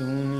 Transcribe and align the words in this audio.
soon. 0.00 0.39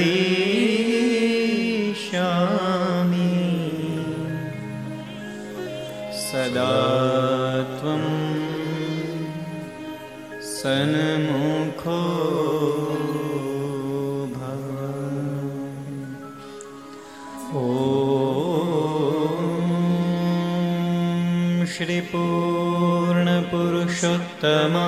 तमा 24.41 24.85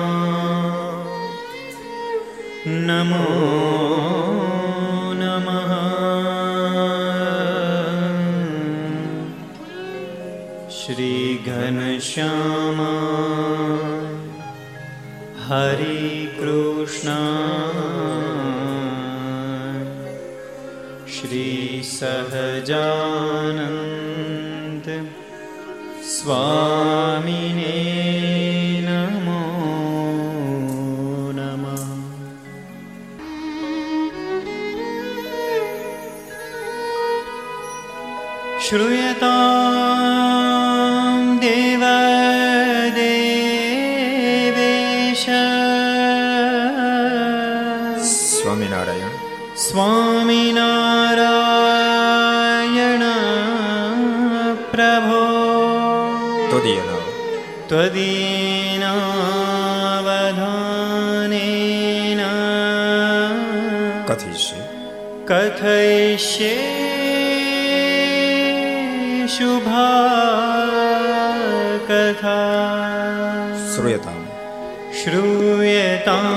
नमो 2.86 3.26
नमः 5.20 5.70
श्रीघनश्यामा 10.76 12.90
हरिकृष्णा 15.46 17.18
श्रीसहजा 21.16 22.84
ैश्य 65.64 66.48
शुभा 69.28 69.86
कथा 71.90 72.40
श्रूयताम्। 73.74 74.24
श्रूयताम्। 74.94 76.33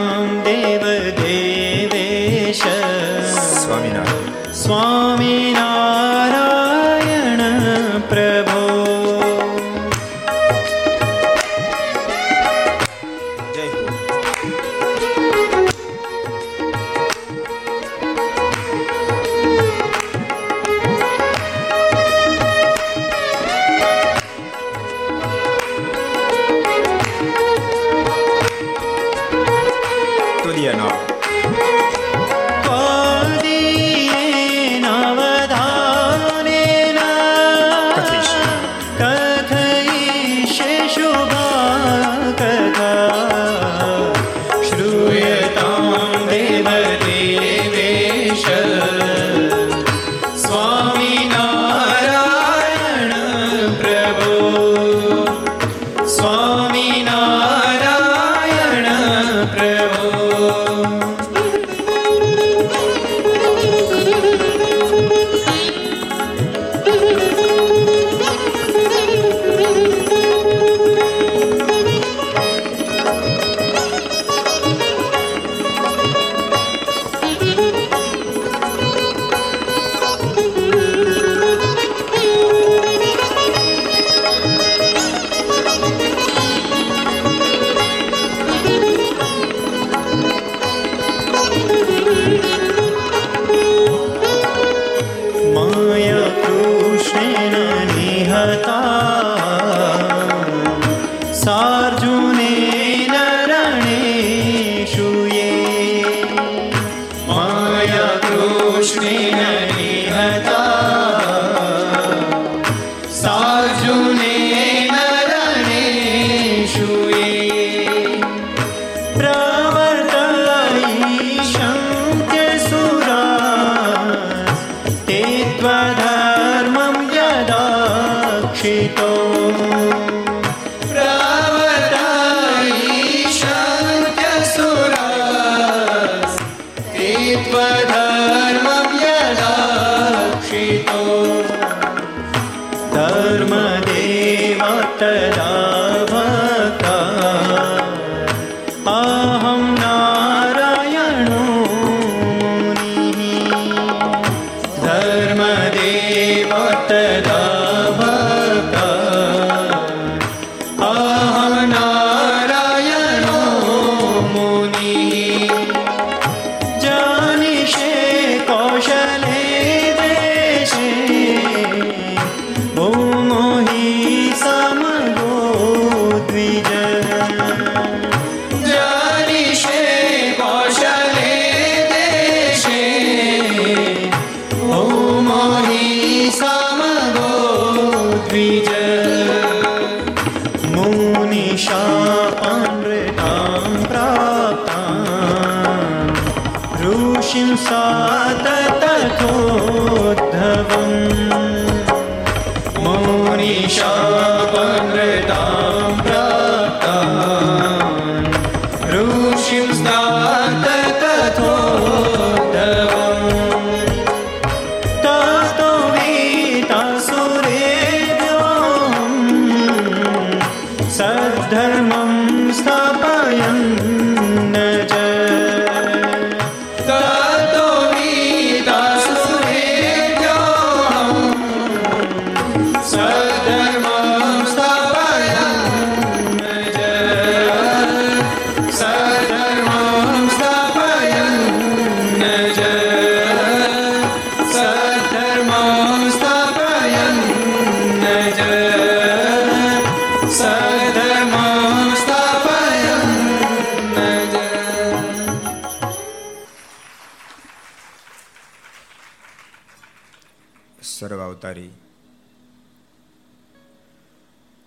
અવતારી 261.48 261.70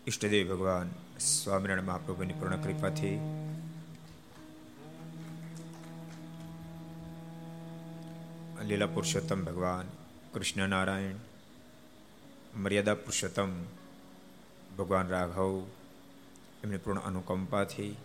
ઈષ્ટદેવ 0.06 0.54
ભગવાન 0.54 0.90
સ્વામિનારાયણ 1.18 1.86
મહાપ્રભુની 1.86 2.32
પૂર્ણ 2.32 2.56
કૃપાથી 2.56 3.18
લીલા 8.64 8.86
પુરુષોત્તમ 8.86 9.44
ભગવાન 9.44 9.88
કૃષ્ણ 10.34 10.68
નારાયણ 10.68 11.14
મર્યાદા 12.56 12.94
પુરુષોત્તમ 12.94 13.62
ભગવાન 14.78 15.08
રાઘવ, 15.08 15.66
એમની 16.64 16.76
પૂર્ણ 16.76 17.00
અનુકંપાથી, 17.00 17.96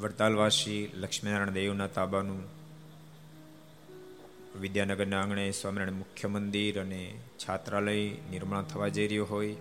વડતાલવાસી 0.00 0.90
લક્ષ્મીનારાયણ 0.94 1.50
દેવના 1.50 1.86
તાબાનું 1.86 2.57
વિદ્યાનગરના 4.60 5.22
આંગણે 5.22 5.50
સ્વામિનારાયણ 5.50 5.96
મુખ્ય 5.96 6.28
મંદિર 6.28 6.80
અને 6.80 7.20
છાત્રાલય 7.38 8.10
નિર્માણ 8.10 8.62
થવા 8.62 8.88
જઈ 8.88 9.08
રહ્યો 9.08 9.24
હોય, 9.24 9.56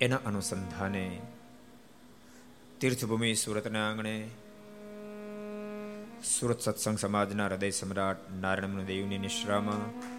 એના 0.00 0.16
અનુસંધાને 0.16 1.20
તીર્થભૂમિ 2.80 3.34
સુરતના 3.34 3.90
આંગણે 3.90 4.30
સુરત 6.24 6.60
સત્સંગ 6.60 6.98
સમાજના 6.98 7.46
હૃદય 7.46 7.70
સમ્રાટ 7.70 8.30
નારાયણ 8.30 8.84
દેવની 8.84 9.18
નિશ્રામાં 9.18 10.12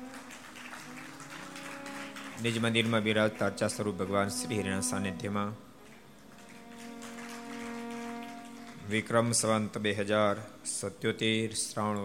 નિજ 2.44 2.60
મંદિરમાં 2.60 3.01
બિરાજતા 3.01 3.46
અર્ચા 3.46 3.68
સ્વરૂપ 3.68 3.96
ભગવાન 3.96 4.27
શ્રી 4.27 4.62
હરિના 4.62 4.82
સાનિધ્યમાં 4.82 5.74
વિક્રમ 8.89 9.32
સંવંત 9.32 9.77
બે 9.77 9.92
હજાર 9.92 10.36
સત્યોતેર 10.65 11.53
શ્રાવણ 11.53 11.96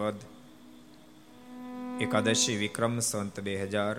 એકાદશી 1.99 2.57
વિક્રમ 2.57 2.93
સંવંત 3.01 3.37
બે 3.41 3.53
હજાર 3.63 3.97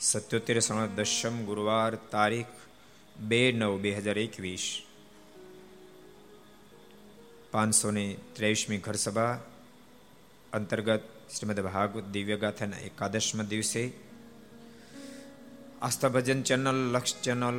સત્યોતેર 0.00 0.58
શ્રાવણ 0.58 0.92
દશમ 0.94 1.36
ગુરુવાર 1.44 1.92
તારીખ 2.08 2.58
બે 3.22 3.40
નવ 3.50 3.72
બે 3.78 3.90
હજાર 3.96 4.18
એકવીસ 4.18 4.66
પાંચસો 7.52 7.88
ને 7.90 8.04
ત્રેવીસમી 8.34 8.80
ઘર 8.80 8.96
સભા 8.96 9.32
અંતર્ગત 10.52 11.08
શ્રીમદ 11.28 11.60
ભાગવત 11.66 12.12
દિવ્યગાથાના 12.14 12.84
એકાદશમાં 12.84 13.48
દિવસે 13.48 13.82
આસ્થા 15.80 16.14
ભજન 16.14 16.40
ચેનલ 16.44 16.78
લક્ષ 16.92 17.16
ચેનલ 17.24 17.58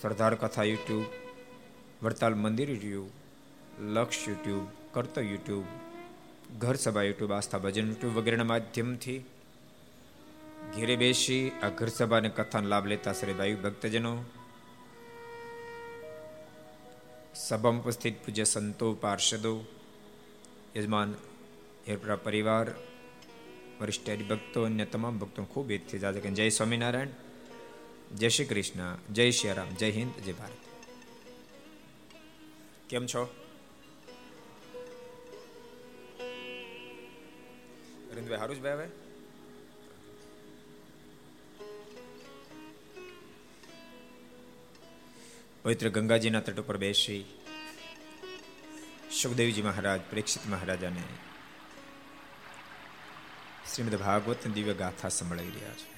સરદાર 0.00 0.34
કથા 0.36 0.66
યુટ્યુબ 0.66 1.06
વડતાલ 2.02 2.34
મંદિર 2.36 2.68
યુટ્યુબ 2.72 3.08
લક્ષ 3.88 4.20
યુટ્યુબ 4.26 4.66
કર્તવ્ય 4.92 5.28
યુટ્યુબ 5.30 5.89
ઘર 6.58 6.74
સભા 6.74 7.02
યુટ્યુબ, 7.02 7.32
આસ્થા 7.32 7.58
ભજન 7.58 7.86
યુટ્યુબ 7.86 8.16
વગેરેના 8.16 8.44
માધ્યમથી 8.44 9.18
ઘેરે 10.76 10.96
બેસી 10.96 11.50
આ 11.62 11.68
ઘર 11.68 11.88
સભા 11.88 12.20
કથાનો 12.20 12.68
લાભ 12.68 12.86
લેતા 12.86 13.12
શ્રી 13.12 13.32
ભાઈ 13.32 13.54
ભક્તજનો, 13.54 14.24
સભામાં 17.34 17.82
ઉપસ્થિત 17.82 18.24
પૂજ્ય 18.24 18.44
સંતો, 18.44 18.92
પાર્ષદો, 18.92 19.64
યજમાન, 20.76 21.14
હેરપરા 21.88 22.16
પરિવાર, 22.16 22.70
વરિષ્ઠ 23.80 24.10
હરિભક્તો, 24.10 24.62
અન્ય 24.62 24.84
તમામ 24.84 25.18
ભક્તો 25.18 25.44
ખૂબ 25.44 25.70
એથી 25.70 25.98
જાજે 25.98 26.20
જય 26.20 26.48
સ્વામિનારાયણ, 26.48 27.08
જય 28.16 28.28
શ્રી 28.28 28.44
કૃષ્ણ, 28.44 28.98
જય 29.12 29.30
શ્રી 29.30 29.52
રામ, 29.52 29.74
જય 29.74 29.90
હિન્દ, 29.90 30.22
જય 30.24 30.32
ભારત. 30.32 30.52
કેમ 32.88 33.06
છો? 33.06 33.39
અરવિંદભાઈ 38.10 38.40
હારું 38.40 38.56
જ 38.56 38.62
ભાઈ 38.62 38.90
પવિત્ર 45.64 45.90
ગંગાજીના 45.92 46.42
તટ 46.42 46.58
ઉપર 46.58 46.78
બેસી 46.78 47.22
સુખદેવજી 49.12 49.62
મહારાજ 49.62 50.00
પ્રેક્ષિત 50.06 50.44
મહારાજાને 50.48 51.04
શ્રીમદ 53.64 53.96
ભાગવત 53.98 54.46
દિવ્ય 54.50 54.74
ગાથા 54.76 55.10
સંભળાવી 55.12 55.56
રહ્યા 55.56 55.78
છે 55.78 55.88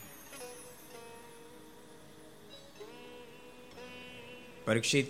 પરીક્ષિત 4.65 5.09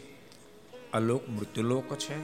અલોક 0.93 1.23
મૃત્યુલોક 1.31 1.89
છે 1.99 2.17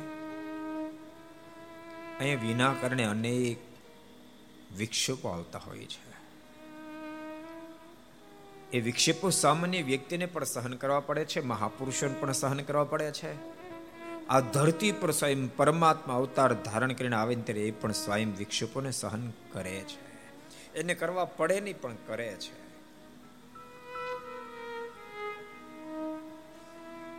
અહીંયા 2.19 2.43
વિના 2.43 2.75
કારણે 2.77 3.05
અનેક 3.07 3.68
વિક્ષેપો 4.77 5.29
આવતા 5.29 5.59
હોય 5.59 5.79
છે. 5.79 6.09
એ 8.73 8.81
વિક્ષેપો 8.81 9.31
સામાન્ય 9.31 9.83
વ્યક્તિને 9.83 10.27
પણ 10.27 10.45
સહન 10.45 10.75
કરવા 10.75 11.01
પડે 11.01 11.25
છે, 11.25 11.41
મહાપુરુષોને 11.41 12.15
પણ 12.21 12.33
સહન 12.33 12.61
કરવા 12.61 12.85
પડે 12.85 13.11
છે. 13.11 13.59
આ 14.29 14.41
ધરતી 14.41 14.93
પર 14.93 15.11
સ્વયં 15.11 15.57
પરમાત્મા 15.57 16.15
અવતાર 16.15 16.53
ધારણ 16.53 16.93
કરીને 16.93 17.17
આવે 17.17 17.35
ત્યારે 17.35 17.61
એ 17.61 17.71
પણ 17.71 17.93
સ્વયં 17.93 18.37
વિક્ષેપોને 18.37 18.91
સહન 18.91 19.33
કરે 19.53 19.81
છે. 19.81 20.09
એને 20.75 20.95
કરવા 20.95 21.25
પડે 21.25 21.61
નહીં, 21.61 21.81
પણ 21.81 21.97
કરે 22.07 22.37
છે. 22.41 22.69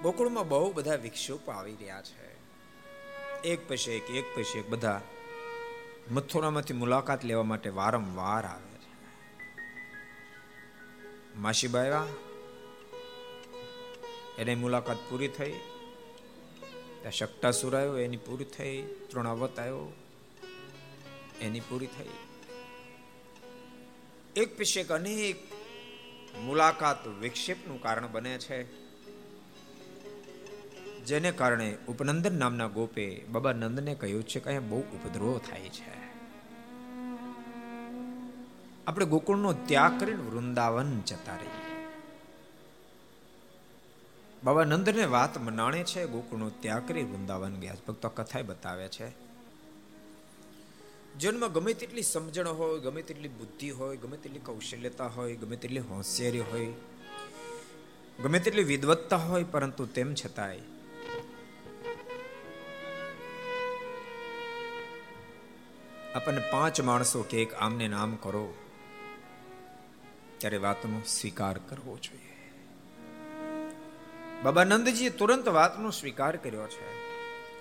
ગોકુળમાં 0.01 0.47
બહુ 0.47 0.73
બધા 0.73 0.95
વિક્ષેપો 0.95 1.51
આવી 1.51 1.71
રહ્યા 1.71 2.01
છે. 2.01 2.29
એક 3.41 3.67
પછી 3.67 3.91
એક 3.91 4.09
એક 4.09 4.25
પછી 4.35 4.59
એક, 4.59 4.69
બધા 4.69 5.01
મથુરામાંથી 6.11 6.73
મુલાકાત 6.73 7.25
લેવા 7.25 7.43
માટે 7.43 7.69
વારંવાર 7.69 8.45
આવે 8.45 8.69
માસીબા 11.35 11.79
આવ્યા, 11.79 12.07
એની 14.37 14.55
મુલાકાત 14.55 14.97
પૂરી 15.09 15.27
થઈ. 15.27 15.51
ત્યાં 17.01 17.11
શકટાસુર 17.11 17.77
આવ્યો, 17.77 17.97
એની 17.97 18.17
પૂરી 18.17 18.45
થઈ. 18.45 18.81
તૃણાવત 19.11 19.59
આવ્યો, 19.59 19.93
એની 21.41 21.59
પૂરી 21.59 21.87
થઈ. 21.87 22.09
એક 24.35 24.57
પછી 24.57 24.79
એક 24.79 24.91
અનેક 24.91 25.39
મુલાકાત 26.39 27.07
વિક્ષેપનું 27.07 27.81
કારણ 27.81 28.11
બને 28.11 28.37
છે. 28.37 28.88
જેને 31.05 31.31
કારણે 31.31 31.77
ઉપનંદન 31.87 32.39
નામના 32.39 32.67
ગોપે 32.67 33.25
બાબા 33.29 33.53
નંદને 33.53 33.95
કહ્યું 33.95 34.23
છે 34.23 34.39
કે 34.39 34.45
અહીંયા 34.45 34.67
બહુ 34.67 34.79
ઉપદ્રવ 34.79 35.37
થાય 35.37 35.61
છે. 35.61 36.09
આપણે 38.87 39.05
ગોકુળનો 39.05 39.53
ત્યાગ 39.53 39.99
કરીને 39.99 40.23
વૃંદાવન 40.23 41.01
જતા 41.07 41.35
રહીએ. 41.35 41.85
બાબા 44.43 44.63
નંદને 44.63 45.05
વાત 45.05 45.37
મનાણે 45.37 45.83
છે, 45.83 46.07
ગોકુળનો 46.07 46.49
ત્યાગ 46.49 46.87
કરી 46.87 47.03
વૃંદાવન 47.03 47.55
ગયા 47.55 47.75
ભક્તો 47.87 48.09
કથાએ 48.09 48.41
બતાવે 48.41 48.87
છે. 48.87 49.09
જીવનમાં 51.19 51.51
ગમે 51.51 51.73
તેટલી 51.73 52.01
સમજણ 52.01 52.47
હોય, 52.47 52.79
ગમે 52.79 53.01
તેટલી 53.01 53.27
બુદ્ધિ 53.27 53.69
હોય, 53.69 53.97
ગમે 53.97 54.17
તેટલી 54.17 54.39
કૌશલ્યતા 54.39 55.07
હોય, 55.07 55.35
ગમે 55.35 55.55
તેટલી 55.55 55.79
હોશિયારી 55.79 56.39
હોય, 56.39 56.73
ગમે 58.23 58.39
તેટલી 58.39 58.63
વિદવત્તા 58.63 59.15
હોય, 59.15 59.43
પરંતુ 59.43 59.85
તેમ 59.85 60.13
છતાંય 60.13 60.57
આપણને 66.15 66.41
પાંચ 66.51 66.81
માણસો 66.81 67.23
કે 67.23 67.41
એક 67.41 67.53
આમને 67.53 67.87
નામ 67.87 68.15
કરો, 68.15 68.53
ત્યારે 70.37 70.57
વાતનો 70.57 71.01
સ્વીકાર 71.07 71.57
કરવો 71.57 71.97
જોઈએ. 71.97 72.37
બાબા 74.43 74.63
નંદજીએ 74.63 75.09
તુરંત 75.09 75.47
વાતનો 75.49 75.89
સ્વીકાર 75.91 76.35
કર્યો 76.35 76.67
છે. 76.67 76.87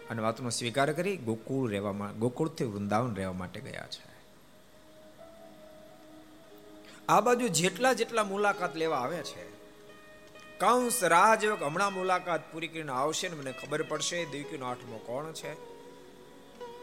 અને 0.09 0.23
વાતનો 0.23 0.51
સ્વીકાર 0.51 0.93
કરી 0.93 1.17
ગોકુળ 1.17 1.71
રહેવા 1.71 1.93
ગોકુળથી 1.93 2.65
વૃંદાવન 2.65 3.15
રહેવા 3.15 3.33
માટે 3.33 3.61
ગયા 3.61 3.87
છે. 3.87 4.07
આ 7.09 7.21
બાજુ 7.21 7.49
જેટલા 7.49 7.93
જેટલા 7.93 8.25
મુલાકાત 8.25 8.77
લેવા 8.77 8.99
આવે 8.99 9.23
છે, 9.23 9.45
કંસ 10.59 11.05
રાજ 11.05 11.45
હમણાં 11.47 11.95
મુલાકાત 11.95 12.53
પૂરી 12.53 12.69
કરીને 12.69 12.93
આવશે 12.93 13.29
ને 13.29 13.37
મને 13.37 13.53
ખબર 13.53 13.83
પડશે 13.83 14.25
દેવકીનો 14.25 14.67
આઠમો 14.67 14.99
કોણ 15.07 15.33
છે. 15.33 15.78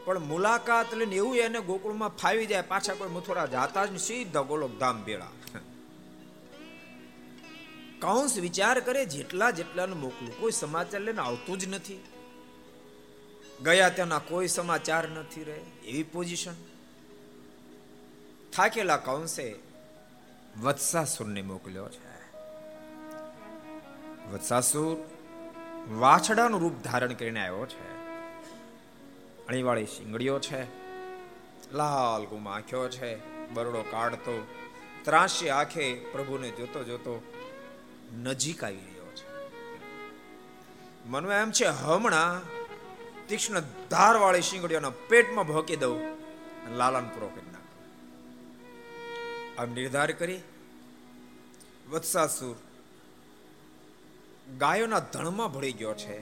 પણ 0.06 0.20
મુલાકાત 0.20 0.94
લઈને 0.94 1.16
એવું 1.16 1.38
એને 1.38 1.60
ગોકુળમાં 1.60 2.10
ફાવી 2.10 2.46
જાય, 2.46 2.62
પાછા 2.62 2.94
કોઈ 2.94 3.10
મથુરા 3.10 3.46
જાતા 3.46 3.86
જ 3.86 4.00
સીધા 4.00 4.42
ગોલોક 4.42 4.80
ધામ 4.80 5.04
ભેળા 5.04 5.34
કૌંસ 8.02 8.38
વિચાર 8.38 8.80
કરે, 8.80 9.06
જેટલા 9.06 9.52
જેટલાને 9.52 9.96
મોકલું, 9.96 10.40
કોઈ 10.40 10.52
સમાચાર 10.52 11.02
લઈને 11.02 11.22
આવતું 11.22 11.58
જ 11.60 11.68
નથી. 11.68 12.04
ગયા 13.64 13.90
તેના 13.90 14.20
કોઈ 14.20 14.48
સમાચાર 14.48 15.10
નથી 15.10 15.44
રહે, 15.44 15.60
એવી 15.86 16.04
પોઝિશન. 16.04 16.54
થાકેલા 18.54 18.98
કૌંસે 18.98 19.56
વત્સાસુરને 20.62 21.42
મોકલ્યો 21.42 21.90
છે. 21.90 22.16
વત્સાસુર 24.34 24.98
વાછડાનું 26.00 26.62
રૂપ 26.62 26.84
ધારણ 26.84 27.14
કરીને 27.14 27.40
આવ્યો 27.40 27.66
છે. 27.66 27.95
અણીવાળી 29.48 29.86
શિંગડીઓ 29.86 30.40
છે, 30.40 30.62
લાલ 31.74 32.26
ગુમ 32.26 32.48
આંખ્યો 32.48 32.90
છે, 32.90 33.10
બરડો 33.54 33.82
કાઢતો, 33.92 34.48
ત્રાસી 35.04 35.50
આંખે 35.50 35.94
પ્રભુને 35.96 36.50
જોતો 36.50 36.84
જોતો 36.84 37.14
નજીક 38.24 38.64
આવી 38.64 38.78
રહ્યો 38.78 39.12
છે. 39.16 39.28
મનમાં 41.06 41.42
એમ 41.42 41.52
છે, 41.52 41.66
હમણાં 41.66 42.42
તીક્ષ્ણ 43.28 43.60
ધારવાળી 43.90 44.42
શીંગડીઓના 44.42 44.90
પેટમાં 45.08 45.48
ભોકી 45.48 45.76
દઉં 45.76 46.02
લાલન 46.78 47.08
પૂરો 47.08 47.28
કરી 47.28 47.52
નાખું. 47.52 47.84
આમ 49.62 49.70
નિર્ધાર 49.74 50.12
કરી, 50.12 50.42
વત્સાસુર 51.90 52.56
ગાયોના 54.58 55.00
ધણમાં 55.00 55.54
ભળી 55.54 55.72
ગયો 55.72 55.94
છે, 55.94 56.18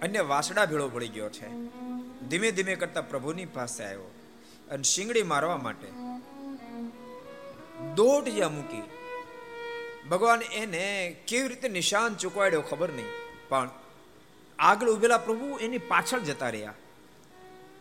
અન્ય 0.00 0.20
વાસડા 0.20 0.66
ભેળો 0.66 0.88
ભળી 0.88 1.08
ગયો 1.08 1.28
છે. 1.28 1.48
ધીમે 2.30 2.48
ધીમે 2.56 2.74
કરતા 2.82 3.04
પ્રભુની 3.12 3.48
પાસે 3.56 3.80
આવ્યો 3.84 4.10
અને 4.70 4.84
શિંગડી 4.92 5.24
મારવા 5.32 5.60
માટે 5.66 5.88
દોઢ 7.98 8.28
જ્યાં 8.36 8.54
મૂકી. 8.56 8.84
ભગવાન 10.10 10.42
એને 10.60 10.84
કેવી 11.28 11.48
રીતે 11.48 11.68
નિશાન 11.78 12.12
ચૂકવાડ્યો 12.22 12.64
ખબર 12.70 12.90
નહીં, 12.98 13.12
પણ 13.50 13.68
આગળ 14.58 14.94
ઉભેલા 14.94 15.22
પ્રભુ 15.26 15.48
એની 15.58 15.86
પાછળ 15.92 16.22
જતા 16.28 16.50
રહ્યા 16.50 16.78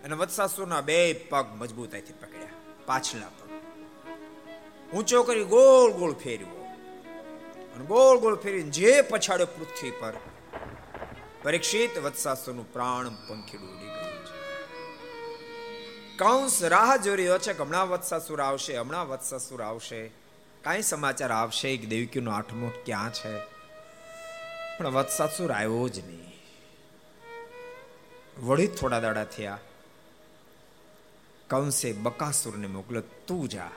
અને 0.03 0.15
વત્સાસુરના 0.15 0.83
બે 0.89 0.97
પગ 1.31 1.45
મજબૂતાઈથી 1.62 2.19
પકડ્યા 2.21 2.59
પાછલા 2.85 3.31
પગ. 3.38 3.50
ઊંચો 4.89 5.23
કરી 5.23 5.47
ગોળ 5.55 5.91
ગોળ 6.00 6.15
ફેરવ્યો 6.23 6.65
અને 7.73 7.83
ગોળ 7.85 8.17
ગોળ 8.23 8.38
ફેરીને 8.43 8.71
જે 8.77 8.91
પછાડ્યો 9.12 9.53
પૃથ્વી 9.55 9.93
પર, 10.01 10.15
પરીક્ષિત 11.43 11.95
વત્સાસુરનું 12.05 12.67
પ્રાણ 12.73 13.15
પંખીડું 13.27 13.73
કંસ 16.17 16.63
રાહ 16.63 16.98
જોઈ 16.98 17.15
રહ્યો 17.15 17.38
છે 17.38 17.53
કે 17.53 17.63
હમણાં 17.63 17.89
વત્સાસુર 17.89 18.41
આવશે, 18.41 18.77
હમણાં 18.77 19.08
વત્સાસુર 19.08 19.62
આવશે. 19.62 20.08
કાંઈ 20.62 20.82
સમાચાર 20.82 21.32
આવશે 21.32 21.77
કે 21.77 21.86
દેવકીનો 21.86 22.32
આઠમો 22.32 22.72
ક્યાં 22.86 23.13
છે? 23.13 23.39
પણ 24.77 24.88
વત્સાસુર 24.88 25.51
આવ્યો 25.51 25.89
જ 25.89 26.00
નહીં. 26.00 26.34
વળી 28.46 28.67
થોડા 28.67 29.00
દાડા 29.00 29.24
થયા. 29.24 29.58
કંસે 31.49 31.93
બકાસુરને 31.93 32.67
મોકલ્યો, 32.67 33.02
તું 33.02 33.49
જા. 33.49 33.71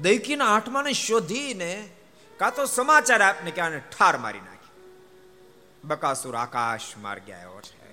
દૈકીના 0.00 0.56
આઠમાને 0.56 0.92
શોધીને 0.92 1.88
કાં 2.36 2.54
તો 2.54 2.66
સમાચાર 2.66 3.22
આપને 3.22 3.50
કે 3.50 3.60
આને 3.60 3.78
ઠાર 3.78 4.18
મારી 4.18 4.40
નાખી. 4.40 4.92
બકાસુર 5.84 6.36
આકાશ 6.36 6.96
માર્ગે 6.96 7.32
આવ્યો 7.32 7.60
છે. 7.60 7.83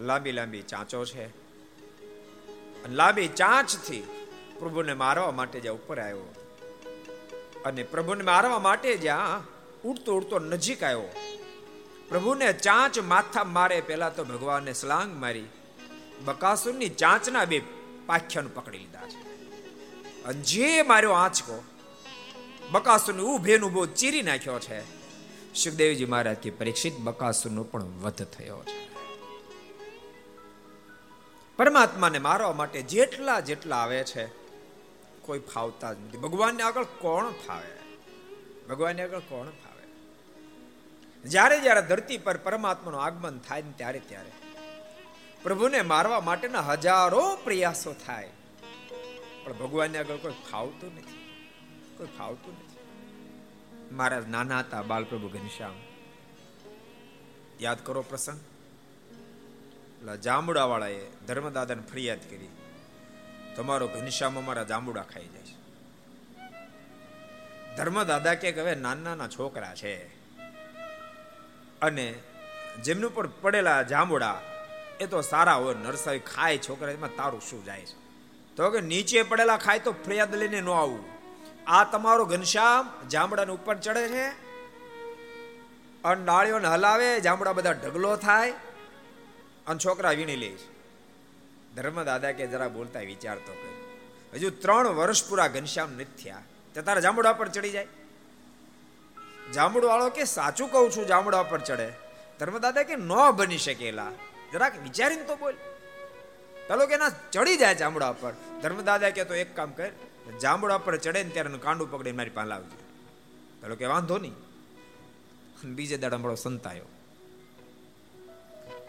લાંબી 0.00 0.32
લાંબી 0.32 0.62
ચાંચો 0.62 1.04
છે. 1.04 1.28
લાંબી 2.88 3.28
ચાંચથી 3.28 4.06
પ્રભુને 4.58 4.94
મારવા 4.94 5.30
માટે 5.30 5.60
જ્યાં 5.60 5.74
ઉપર 5.74 6.00
આવ્યો. 6.00 6.34
અને 7.64 7.82
પ્રભુને 7.82 8.24
મારવા 8.24 8.58
માટે 8.58 8.96
જ્યાં 8.96 9.42
ઉડતો 9.82 10.16
ઉડતો 10.16 10.38
નજીક 10.38 10.82
આવ્યો. 10.82 11.08
પ્રભુને 12.08 12.52
ચાંચ 12.52 12.98
માથા 12.98 13.44
મારે 13.44 13.80
પહેલા 13.80 14.10
તો 14.10 14.24
ભગવાનને 14.24 14.72
સ્લાંગ 14.72 15.20
મારી. 15.20 15.44
બકાસુરની 16.24 16.88
ચાંચના 16.88 17.44
બે 17.44 17.62
પાખ્યાનું 18.06 18.54
પકડી 18.54 18.78
લીધા 18.78 19.06
છે. 19.06 19.30
અને 20.24 20.42
જે 20.42 20.82
માર્યો 20.82 21.10
આંચકો, 21.10 21.64
બકાસુરને 22.70 23.22
ઉભેનું 23.22 23.70
ઊભો 23.70 23.86
ચીરી 23.86 24.22
નાખ્યો 24.22 24.58
છે. 24.58 24.80
સુખદેવજી 25.54 26.04
મહારાજ 26.04 26.36
કે 26.36 26.50
પરીક્ષિત 26.50 26.98
બકાસુરનો 26.98 27.62
પણ 27.62 27.82
વધ 27.82 28.24
થયો 28.24 28.62
છે. 28.62 28.90
પરમાત્માને 31.60 32.18
મારવા 32.18 32.52
માટે 32.52 32.82
જેટલા 32.82 33.40
જેટલા 33.40 33.76
આવે 33.76 34.04
છે, 34.04 34.26
કોઈ 35.22 35.38
ફાવતા 35.38 35.92
જ 35.92 35.96
નથી. 36.00 36.18
ભગવાનને 36.18 36.62
આગળ 36.62 36.84
કોણ 36.84 37.30
ફાવે? 37.30 37.78
ભગવાનને 38.68 39.02
આગળ 39.02 39.18
કોણ 39.18 39.46
ફાવે? 39.46 39.82
જ્યારે 41.28 41.60
જ્યારે 41.60 41.82
ધરતી 41.82 42.18
પર 42.18 42.36
પરમાત્માનું 42.36 43.02
આગમન 43.02 43.38
થાય 43.38 43.62
ને 43.62 43.72
ત્યારે 43.76 43.98
ત્યારે. 43.98 44.30
પ્રભુને 45.42 45.82
મારવા 45.82 46.20
માટેના 46.20 46.60
હજારો 46.60 47.36
પ્રયાસો 47.44 47.94
થાય. 48.06 48.30
પણ 49.44 49.52
ભગવાનને 49.52 49.98
આગળ 49.98 50.16
કોઈ 50.16 50.32
ફાવતું 50.52 50.94
નથી. 50.94 51.46
કોઈ 51.96 52.06
ફાવતું 52.18 52.52
નથી. 52.52 52.78
મારા 53.94 54.22
નાના 54.28 54.58
હતા, 54.58 54.82
બાલપ્રભુ 54.82 55.28
ઘનશ્યામ. 55.28 55.74
યાદ 57.60 57.86
કરો 57.86 58.02
પ્રસંગ. 58.02 58.40
જાંબુડા 60.22 60.64
વાળાએ 60.64 61.00
ધર્મદાદાને 61.28 61.82
ફરિયાદ 61.82 62.18
કરી. 62.30 62.48
તમારો 63.56 63.88
ઘનશ્યામ 63.88 64.38
અમારા 64.38 64.62
જાંબુડા 64.62 65.02
ખાઈ 65.02 65.26
જાય 65.26 65.42
છે. 65.42 65.60
ધર્મદાદા 67.76 68.34
કે 68.34 68.60
હવે 68.60 68.74
નાના 68.74 69.00
નાના 69.00 69.28
છોકરા 69.28 69.74
છે. 69.74 70.06
અને 71.80 72.14
જેમનું 72.82 73.14
પર 73.14 73.26
પડેલા 73.26 73.82
જાંબુડા, 73.82 74.40
એ 75.00 75.06
તો 75.06 75.20
સારા 75.20 75.54
હોય 75.54 75.74
નરસાઈ 75.74 76.18
ખાય 76.18 76.58
છોકરા, 76.58 76.90
એમાં 76.90 77.16
તારું 77.16 77.40
શું 77.40 77.64
જાય 77.64 77.80
છે? 77.80 77.96
તો 78.56 78.70
કે 78.70 78.80
નીચે 78.80 79.22
પડેલા 79.22 79.56
ખાય 79.56 79.78
તો 79.78 79.92
ફરિયાદ 79.92 80.34
લઈને 80.34 80.60
ન 80.60 80.68
આવું. 80.68 81.04
આ 81.66 81.84
તમારો 81.84 82.24
ઘનશ્યામ 82.24 83.08
જાંબડાને 83.08 83.52
ઉપર 83.52 83.76
ચડે 83.76 84.08
છે. 84.08 84.28
અને 86.04 86.24
ડાળીઓને 86.24 86.68
હલાવે, 86.68 87.20
જાંબડા 87.20 87.52
બધા 87.52 87.72
ઢગલો 87.72 88.16
થાય. 88.16 88.52
અને 89.66 89.78
છોકરા 89.84 90.10
વીણી 90.10 90.36
લે 90.36 90.50
છે. 90.50 90.80
ધર્મદાદા 91.74 92.32
કે 92.32 92.46
જરા 92.46 92.68
બોલતા 92.68 93.00
વિચારતો 93.00 93.52
કર 93.52 93.80
હજુ 94.36 94.50
ત્રણ 94.50 94.88
વર્ષ 94.88 95.28
પૂરા 95.28 95.48
ઘનશ્યામ 95.48 95.92
નથી 95.92 96.04
થયા, 96.04 96.42
તે 96.74 96.82
તારા 96.82 97.00
જાંબુડા 97.00 97.32
પર 97.32 97.48
ચડી 97.48 97.70
જાય? 97.70 97.86
જાંબુડ 99.54 99.84
કે 100.14 100.24
સાચું 100.24 100.72
કહું 100.72 100.90
છું, 100.90 101.06
જાંબુડા 101.06 101.42
પર 101.42 101.60
ચડે. 101.60 101.92
ધર્મદાદા 102.40 102.82
કે 102.82 102.96
ન 102.96 103.30
બની 103.36 103.58
શકેલા. 103.58 104.12
જરાક 104.52 104.82
વિચારીને 104.82 105.22
તો 105.22 105.36
બોલ. 105.36 105.52
પેલો 106.68 106.86
કે 106.86 106.96
ના, 106.96 107.10
ચડી 107.32 107.56
જાય 107.56 107.74
જાંબુડા 107.74 108.12
પર. 108.12 108.32
ધર્મદાદા 108.62 109.10
કે 109.10 109.24
તો 109.24 109.34
એક 109.34 109.56
કામ 109.56 109.70
કર, 109.70 109.90
જાંબુડા 110.42 110.78
પર 110.78 110.96
ચડે 110.96 111.22
ને 111.22 111.30
ત્યારે 111.30 111.58
કાંડું 111.58 111.90
પકડીને 111.90 112.16
મારી 112.16 112.30
પાસે 112.30 112.48
લાવજો. 112.48 112.78
પેલો 113.62 113.76
કે, 113.76 113.86
વાંધો 113.86 114.18
નહીં. 114.18 114.34
બીજે 115.64 115.96
દાડા 115.96 116.34
સંતાયો. 116.34 116.84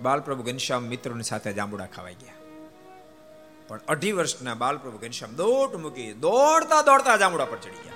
બાલપ્રભુ 0.02 0.44
ઘનશ્યામ 0.44 0.84
મિત્રોની 0.84 1.24
સાથે 1.24 1.54
જાંબુડા 1.54 1.86
ખાવાઈ 1.86 2.14
ગયા. 2.14 2.34
પણ 3.68 3.80
અઢી 3.88 4.12
વર્ષના 4.12 4.54
બાલપ્રભુ 4.54 4.98
ઘનશ્યામ 4.98 5.36
દોટ 5.36 5.76
મૂકી 5.76 6.14
દોડતા 6.14 6.82
દોડતા 6.82 7.18
જાંબુડા 7.18 7.46
પર 7.46 7.58
ચડી 7.58 7.84
ગયા. 7.84 7.94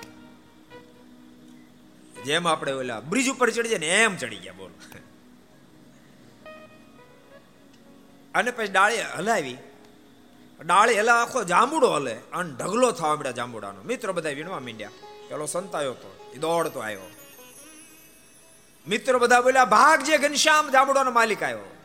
જેમ 2.24 2.48
આપણે 2.48 2.72
ઓલા 2.72 3.00
બ્રિજ 3.00 3.28
ઉપર 3.28 3.50
ચડી 3.50 3.68
જાય 3.68 3.78
ને 3.78 4.02
એમ 4.02 4.16
ચડી 4.16 4.36
ગયા 4.36 4.52
બોલ. 4.52 4.70
અને 8.34 8.50
પછી 8.50 8.66
ડાળી 8.66 9.00
હલાવી. 9.00 9.58
ડાળી 10.64 11.00
હલા 11.00 11.22
આખો 11.22 11.44
જાંબુડો 11.44 11.92
હલે. 11.92 12.14
અને 12.14 12.52
ઢગલો 12.52 12.90
થવા 12.90 13.08
માંડ્યા 13.08 13.32
જાંબુડાનો. 13.32 13.82
મિત્રો 13.82 14.12
બધા 14.12 14.30
વીણવા 14.30 14.60
માંડ્યા. 14.60 14.90
પેલો 15.28 15.46
સંતાયો 15.46 15.94
તો 15.94 16.32
એ 16.34 16.38
દોડતો 16.38 16.80
આવ્યો. 16.80 17.10
મિત્રો 18.88 19.18
બધા 19.18 19.40
બોલ્યા 19.40 19.64
ભાગ 19.64 20.02
જે 20.02 20.18
ઘનશ્યામ, 20.18 20.70
જાંબુડાનો 20.70 21.10
માલિક 21.10 21.42
આવ્યો. 21.42 21.75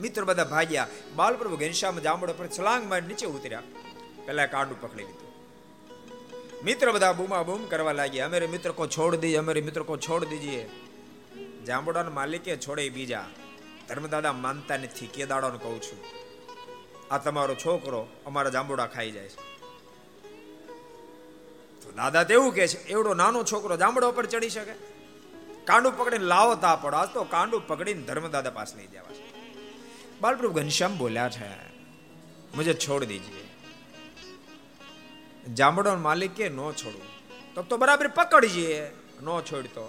મિત્ર 0.00 0.22
બધા 0.24 0.44
ભાગ્યા 0.44 0.88
બાલપ્રભુ 1.16 1.56
ઘનશ્યામ 1.56 1.98
જાંબુડા 2.00 2.34
પર 2.34 2.48
છલાંગ 2.48 2.84
મારી 2.86 3.10
નીચે 3.10 3.26
ઉતર્યા 3.30 3.66
પેલા 4.26 4.46
કાંડું 4.46 4.80
પકડી 4.80 5.06
લીધું 5.06 5.28
મિત્ર 6.62 6.88
બધા 6.90 7.12
બૂમા 7.12 7.42
બૂમ 7.44 7.62
કરવા 7.66 7.92
લાગ્યા 7.92 8.30
અમે 8.30 8.46
મિત્ર 8.46 8.72
કો 8.72 8.86
છોડ 8.86 9.14
દીજે 9.16 9.38
અમે 9.38 9.52
મિત્ર 9.60 9.82
કો 9.84 9.96
છોડ 9.98 10.24
દીજીએ 10.28 10.64
જાંબુડાના 11.64 12.10
માલિકે 12.10 12.52
છોડે 12.56 12.84
બીજા 12.90 13.26
ધર્મદાદા 13.88 14.34
માનતા 14.38 14.78
નથી 14.78 15.08
કે 15.08 15.26
દાડાનો 15.26 15.58
કહું 15.58 15.80
છું 15.80 16.00
આ 17.10 17.18
તમારો 17.18 17.54
છોકરો 17.56 18.00
અમારા 18.26 18.50
જાંબુડા 18.50 18.86
ખાઈ 18.86 19.12
જાય 19.12 19.30
છે 19.30 19.48
તો 21.82 21.88
દાદા 21.92 22.24
તો 22.24 22.32
એવું 22.32 22.52
કે 22.52 22.66
છે 22.66 22.78
એવડો 22.86 23.12
નાનો 23.14 23.42
છોકરો 23.44 23.76
જાંબુડા 23.76 24.12
ઉપર 24.14 24.26
ચડી 24.26 24.50
શકે 24.50 24.74
કાંડું 25.64 25.92
પકડીને 25.92 26.26
લાવો 26.26 26.54
તા 26.56 26.76
પડો 26.76 26.96
આજ 26.96 27.10
તો 27.12 27.24
કાંડું 27.30 27.66
પકડીને 27.66 28.02
ધર્મદાદા 28.02 28.54
પાસે 28.54 28.74
લઈ 28.76 28.88
જવા 28.88 29.14
છે 29.16 29.29
બાલપ્રભુ 30.20 30.52
ઘનશ્યામ 30.52 30.94
બોલ્યા 30.98 31.28
છે 31.28 31.46
મુજે 32.54 32.72
છોડ 32.76 33.04
દીજીએ 33.04 33.44
જાંબુડો 35.54 35.92
માલિક 35.98 36.40
નો 36.50 36.66
છોડું 36.72 37.06
તો 37.54 37.62
તો 37.62 37.78
બરાબર 37.78 38.08
પકડીએ 38.10 38.74
નો 39.20 39.36
છોડતો 39.42 39.84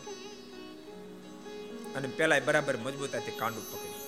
અને 1.96 2.08
પેલા 2.12 2.40
બરાબર 2.40 2.76
મજબૂતાથી 2.78 3.36
કાંડું 3.38 3.66
પકડ્યું 3.66 4.00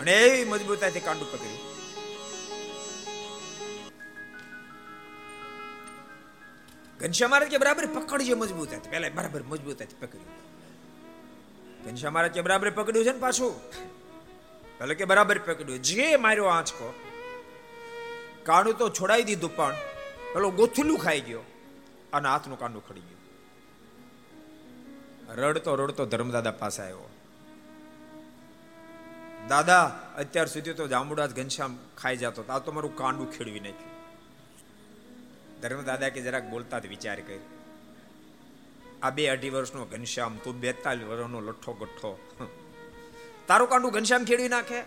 અને 0.00 0.14
એવી 0.20 0.44
મજબૂતાથી 0.44 1.00
કાંડું 1.00 1.28
પકડ્યું 1.28 1.60
ઘનશ્યામ 7.00 7.30
મહારાજ 7.30 7.52
કે 7.52 7.58
બરાબર 7.58 7.86
પકડજો 7.88 8.36
મજબૂતાથી 8.36 8.90
પેલા 8.90 9.10
બરાબર 9.10 9.42
મજબૂતાથી 9.44 10.00
પકડી 10.00 10.41
ઘનશ્યામ 11.84 12.12
મહારાજ 12.12 12.32
કે 12.32 12.40
બરાબર 12.40 12.70
પકડ્યું 12.70 13.04
છે 13.04 13.12
ને 13.12 13.18
પાછું. 13.18 13.54
ભલે 14.80 14.94
કે 14.94 15.04
બરાબર 15.04 15.38
પકડ્યું. 15.38 15.82
જે 15.82 16.16
માર્યો 16.16 16.44
આંચકો 16.44 16.94
કાંડું 18.42 18.78
તો 18.78 18.88
છોડાઈ 18.88 19.22
દીધું 19.22 19.56
પણ 19.56 19.74
પેલો 20.34 20.50
ગોથલું 20.50 20.98
ખાઈ 20.98 21.20
ગયો 21.20 21.40
અને 22.12 22.28
હાથનું 22.28 22.58
કાંડું 22.58 22.88
ખડી 22.88 23.00
ગયું. 23.00 23.12
રડતો 25.36 25.74
રડતો 25.74 26.06
ધર્મદાદા 26.06 26.50
પાસે 26.50 26.82
આવ્યો. 26.82 27.08
દાદા, 29.48 29.84
અત્યાર 30.18 30.46
સુધી 30.46 30.72
તો 30.72 30.88
જાંબુડા 30.88 31.26
જ 31.26 31.32
ઘનશ્યામ 31.36 31.78
ખાઈ 31.98 32.16
જતો 32.16 32.44
આ 32.48 32.58
તો 32.58 32.72
મારું 32.72 32.96
કાંડું 32.96 33.32
ખેડવી 33.32 33.60
નાખ્યું. 33.60 33.92
ધર્મદાદા 35.60 36.08
કે 36.08 36.20
જરાક 36.20 36.44
બોલતા 36.44 36.78
જ 36.78 36.86
વિચાર 36.86 37.20
કરી 37.20 37.38
આ 39.02 39.10
બે 39.10 39.22
અઢી 39.28 39.50
વર્ષનો 39.50 39.84
ઘનશ્યામ, 39.84 40.34
તું 40.44 40.54
બેતાલીસ 40.60 41.06
વર્ષનો 41.06 41.38
લઠ્ઠો 41.40 41.72
ગઠ્ઠો 41.72 42.10
તારું 43.48 43.68
કાંડું 43.68 43.92
ઘનશ્યામ 43.92 44.24
ખેડવી 44.24 44.48
નાખે? 44.48 44.80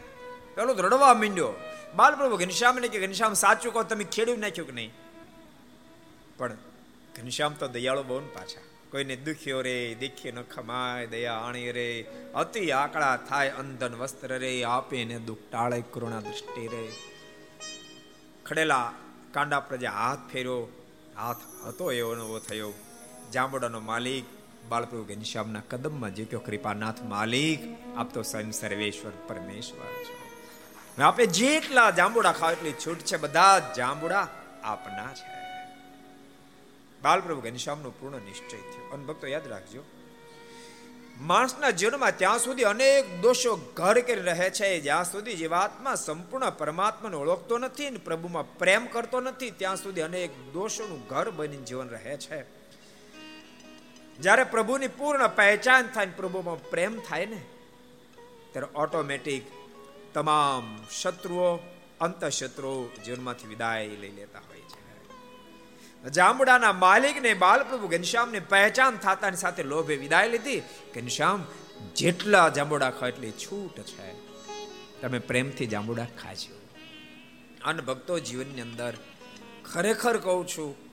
પેલો 0.55 0.73
રડવા 0.85 1.13
માંડ્યો. 1.13 2.37
ઘનશ્યામ 2.41 2.75
ને 2.75 2.87
કે 2.87 2.99
ઘનશ્યામ 2.99 3.33
સાચું 3.33 3.73
કહો 3.73 3.83
તમે 3.83 4.05
ખેડવી 4.15 4.37
નાખ્યું 4.37 4.67
કે 4.67 4.73
નહીં? 4.73 4.93
પણ 6.37 6.57
ઘનશ્યામ 7.15 7.53
તો 7.53 7.67
દયાળો 7.67 8.03
બહુ 8.03 8.19
પાછા. 8.33 8.63
કોઈને 8.91 9.15
દુખ્યો 9.17 9.59
રે, 9.61 9.75
દેખી 9.99 10.31
ન 10.31 10.41
ખમાય, 10.53 11.07
દયા 11.07 11.35
આણી 11.35 11.71
રે. 11.71 11.89
અતિ 12.35 12.63
આકડા 12.71 13.13
થાય, 13.29 13.49
અંધન 13.61 13.93
વસ્ત્ર 13.95 14.31
રે, 14.43 14.51
આપે 14.63 14.97
ને 15.05 15.17
દુઃખ 15.19 15.45
ટાળે, 15.51 15.79
કરુણા 15.93 16.21
દૃષ્ટિ 16.21 16.63
રે. 16.73 16.83
ખડેલા 18.45 18.87
કાંડા 19.33 19.59
પર 19.59 19.77
જે 19.77 19.89
હાથ 19.99 20.23
ફેર્યો. 20.31 20.59
હાથ 21.17 21.41
હતો 21.67 21.85
એવો 21.91 22.11
નવો 22.15 22.39
થયો. 22.39 22.73
જાંબુડાનો 23.33 23.79
માલિક 23.79 24.25
બાળપ્રભુ 24.69 25.03
ઘનશ્યામના 25.03 25.61
કદમમાં 25.69 26.15
જીત્યો. 26.15 26.39
કૃપાનાથ 26.39 27.01
માલિક, 27.01 27.59
આપ 27.97 28.13
તો 28.13 28.21
સ્વયં 28.21 28.51
સર્વેશ્વર 28.51 29.11
પરમેશ્વર 29.27 30.03
છો. 30.03 30.15
આપે 31.03 31.25
જેટલા 31.25 31.89
જાંબુડા 31.89 32.31
ખાવ 32.31 32.51
એટલી 32.51 32.71
છૂટ 32.71 32.97
છે, 32.97 33.17
બધા 33.17 33.73
જાંબુડા 33.77 34.27
આપના 34.63 35.13
છે. 35.13 35.35
બાલપ્રભુ 37.01 37.41
ઘનશ્યામનો 37.41 37.91
પૂર્ણ 37.91 38.17
નિશ્ચય 38.17 38.57
થયો. 38.57 38.89
અને 38.93 39.05
ભક્તો, 39.05 39.27
યાદ 39.27 39.47
રાખજો, 39.47 39.83
માણસના 41.21 41.69
જીવનમાં 41.69 42.17
ત્યાં 42.17 42.39
સુધી 42.39 42.63
અનેક 42.63 43.21
દોષો 43.21 43.55
ઘર 43.73 43.99
કરી 43.99 44.21
રહે 44.21 44.49
છે. 44.49 44.79
જ્યાં 44.79 45.03
સુધી 45.03 45.35
જીવાત્મા 45.35 45.95
સંપૂર્ણ 45.95 46.49
પરમાત્માને 46.49 47.15
ઓળખતો 47.15 47.57
નથી 47.57 47.89
ને 47.89 47.97
પ્રભુમાં 47.97 48.57
પ્રેમ 48.57 48.85
કરતો 48.85 49.21
નથી, 49.21 49.51
ત્યાં 49.51 49.75
સુધી 49.75 50.01
અનેક 50.01 50.53
દોષોનું 50.53 51.07
ઘર 51.07 51.29
બની 51.29 51.57
જીવન 51.57 51.89
રહે 51.89 52.17
છે. 52.17 52.64
જ્યારે 54.19 54.43
પ્રભુની 54.43 54.87
પૂર્ણ 54.87 55.27
પહેચાન 55.27 55.87
થાય 55.87 56.05
પ્રભુમાં 56.05 56.69
પ્રેમ 56.69 56.99
થાય 56.99 57.25
ને, 57.25 57.41
ત્યારે 58.51 58.67
ઓટોમેટિક 58.75 59.43
તમામ 60.13 60.77
શત્રુઓ, 61.01 61.55
અંતઃશત્રુઓ 62.01 63.03
જીવનમાંથી 63.05 63.47
વિદાય 63.47 63.87
લઈ 63.87 64.11
લેતા 64.11 64.39
હોય 64.39 64.59
છે. 64.59 64.75
જાંબુડાના 66.09 66.73
માલિકને 66.73 67.33
બાલપ્રભુ 67.33 67.87
ઘનશ્યામને 67.87 68.39
પહેચાન 68.39 68.97
થતાની 68.97 69.37
સાથે 69.37 69.63
લોભે 69.63 69.95
વિદાય 69.95 70.29
લીધી. 70.29 70.59
ઘનશ્યામ, 70.95 71.45
જેટલા 71.95 72.49
જાંબુડા 72.49 72.91
ખાય 72.91 73.11
એટલી 73.11 73.31
છૂટ 73.31 73.79
છે. 73.79 74.25
તમે 75.01 75.19
પ્રેમથી 75.19 75.67
જાંબુડા 75.67 76.05
ખાજો. 76.05 76.61
અન 77.65 77.81
ભક્તો 77.81 78.19
જીવનની 78.19 78.61
અંદર 78.61 78.93
ખરેખર 79.73 80.17
કહું 80.17 80.47
છું 80.47 80.84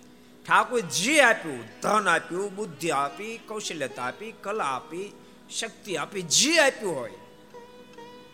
ઠાકોર 0.46 0.80
જે 0.80 1.20
આપ્યું, 1.20 1.64
ધન 1.82 2.08
આપ્યું, 2.08 2.56
બુદ્ધિ 2.56 2.90
આપી, 2.90 3.40
કૌશલ્યતા 3.48 4.02
આપી, 4.02 4.32
કલા 4.32 4.64
આપી, 4.64 5.12
શક્તિ 5.50 5.96
આપી, 5.96 6.22
જે 6.22 6.58
આપ્યું 6.58 6.96
હોય, 6.96 7.10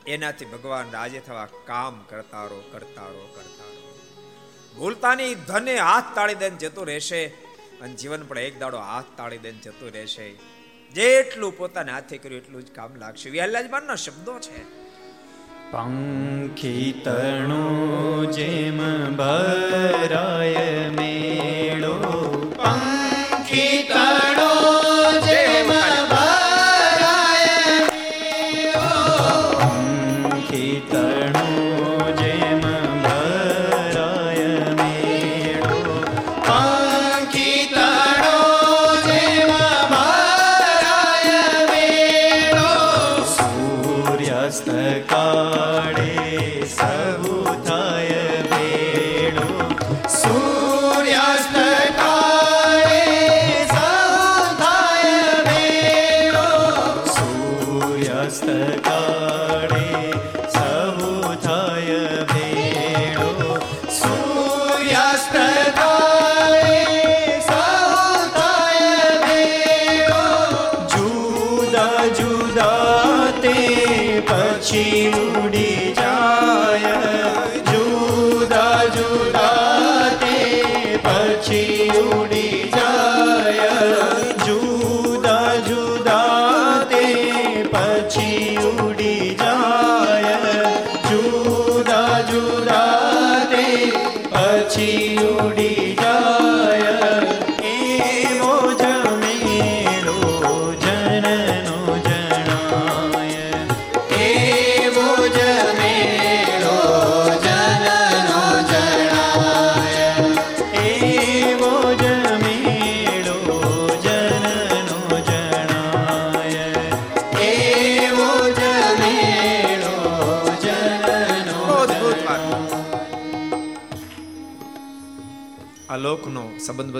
એનાથી 0.06 0.44
ભગવાન 0.44 0.90
રાજે 0.90 1.20
થવા 1.20 1.48
કામ 1.66 2.04
કરતા 2.08 2.44
રહો 2.44 2.62
કરતા 2.72 3.06
રહો 3.06 3.32
કરતા 3.34 3.64
રહો 3.64 3.78
ભૂલતાની 4.76 5.34
ધને 5.34 5.78
હાથ 5.78 6.04
તાળી 6.14 6.34
દઈને 6.34 6.56
જતો 6.56 6.84
રહેશે 6.84 7.26
અને 7.80 7.94
જીવન 7.94 8.22
પણ 8.22 8.38
એક 8.38 8.58
દાડો 8.58 8.78
હાથ 8.78 9.04
તાળી 9.16 9.38
દઈને 9.38 9.58
જતો 9.58 9.88
રહેશે. 9.88 10.32
જેટલું 10.94 11.58
પોતાના 11.58 11.92
હાથે 11.92 12.18
કર્યું, 12.18 12.42
એટલું 12.42 12.66
જ 12.66 12.70
કામ 12.70 12.94
લાગશે. 12.94 13.30
વ્યાલાજમાનના 13.30 13.94
શબ્દો 13.94 14.38
છે. 14.38 14.87
પંખી 15.70 17.00
તણો 17.04 18.24
જેમ 18.24 18.78
ભરાય 19.16 20.90
મેળો. 20.90 21.96
પંખી 22.56 22.87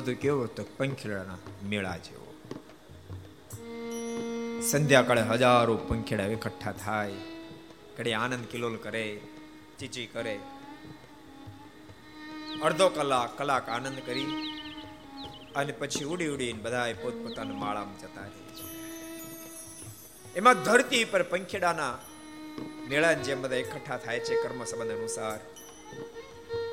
સંબંધ 0.08 0.22
કેવો 0.22 0.46
તો 0.46 0.64
પંખીડાના 0.76 1.38
મેળા 1.68 1.96
જેવો. 1.96 2.34
સંધ્યાકાળે 4.60 5.20
હજારો 5.20 5.76
પંખીડા 5.76 6.24
એકઠા 6.24 6.72
થાય. 6.72 7.12
ઘડી 7.98 8.12
આનંદ 8.12 8.44
કિલોલ 8.44 8.76
કરે, 8.76 9.20
ચીચી 9.78 10.06
કરે. 10.06 10.40
અડધો 12.62 12.88
કલાક 12.88 13.38
કલાક 13.38 13.68
આનંદ 13.68 13.98
કરી 14.06 14.26
અને 15.56 15.72
પછી 15.72 16.04
ઉડી 16.04 16.26
ઉડીને 16.26 16.62
બધા 16.62 16.94
પોતપોતાના 17.02 17.54
માળામાં 17.54 17.98
જતા 17.98 18.20
રહે 18.20 18.54
છે. 18.54 18.66
એમાં 20.34 20.62
ધરતી 20.62 21.04
પર 21.04 21.22
પંખીડાના 21.22 21.98
મેળાની 22.88 23.22
જેમ 23.22 23.42
બધા 23.42 23.56
એકઠા 23.56 23.96
થાય 23.96 24.20
છે, 24.20 24.42
કર્મ 24.42 24.64
સંબંધ 24.64 24.90
અનુસાર. 24.90 25.38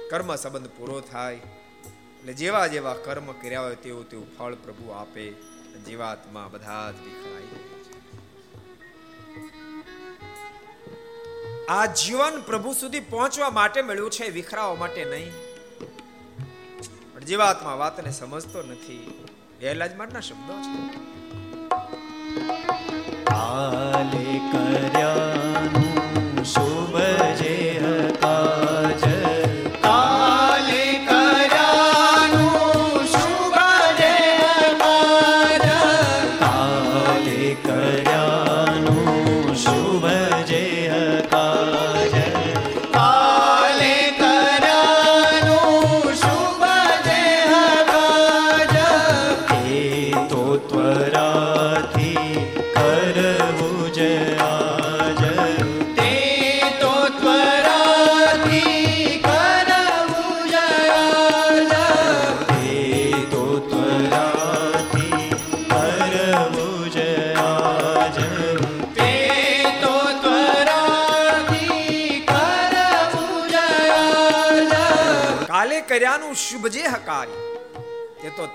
કર્મ 0.10 0.36
સંબંધ 0.36 0.70
પૂરો 0.78 1.02
થાય. 1.02 1.40
એટલે 2.26 2.34
જેવા 2.34 2.68
જેવા 2.68 2.94
કર્મ 2.94 3.32
કર્યા 3.32 3.62
હોય 3.62 3.76
તેવું 3.76 4.10
તેવું 4.10 4.38
ફળ 4.38 4.56
પ્રભુ 4.56 4.90
આપે. 4.90 5.32
જીવાત્મા 5.86 6.50
બધા 6.52 6.92
જ 6.92 6.96
વિખરાય 6.96 7.44
આ 11.70 11.86
જીવન 11.86 12.42
પ્રભુ 12.42 12.74
સુધી 12.74 13.00
પહોંચવા 13.00 13.50
માટે 13.50 13.82
મળ્યું 13.82 14.12
છે, 14.12 14.30
વિખરાવા 14.30 14.76
માટે 14.76 15.06
નહીં. 15.06 15.32
પણ 17.14 17.20
જીવાત્મા 17.20 17.74
વાતને 17.74 18.12
સમજતો 18.12 18.62
નથી. 18.62 19.26
ગેરલાજ 19.60 19.96
મારના 19.96 20.20
શબ્દો 20.20 20.54
છે. 20.54 20.82
આ 23.26 24.02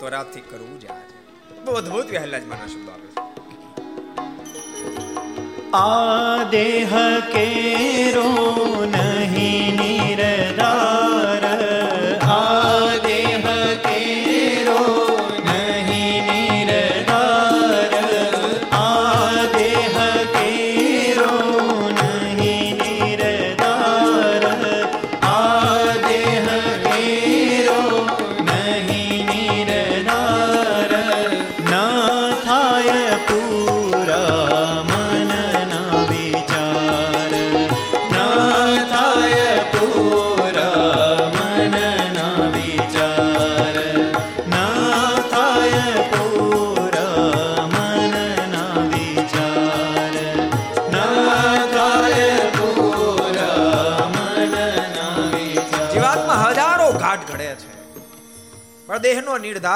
તે 0.01 0.41
કરવું 0.41 0.81
જ 0.81 0.87
આજે 0.87 1.17
બહુ 1.65 1.73
અદભુત 1.73 2.07
વહેલા 2.11 2.39
જ 2.39 2.47
મારા 2.47 2.67
શબ્દો 2.67 2.91
આપે 2.91 3.09
છે. 3.09 3.21
આ 5.73 6.45
દેહ 6.45 6.93
કેરો 7.33 8.31
નહીં 8.87 9.77
નિરદાર 9.77 11.45
દેહનો 13.03 13.19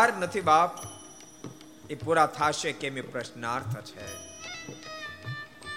નિર્ધાર 0.05 0.23
નથી 0.23 0.41
બાપ, 0.41 0.71
એ 1.91 1.95
પૂરા 1.95 2.27
થશે 2.27 2.73
કેમ 2.73 2.99
એ 2.99 3.01
પ્રશ્નાર્થ 3.01 3.77
છે. 3.81 4.07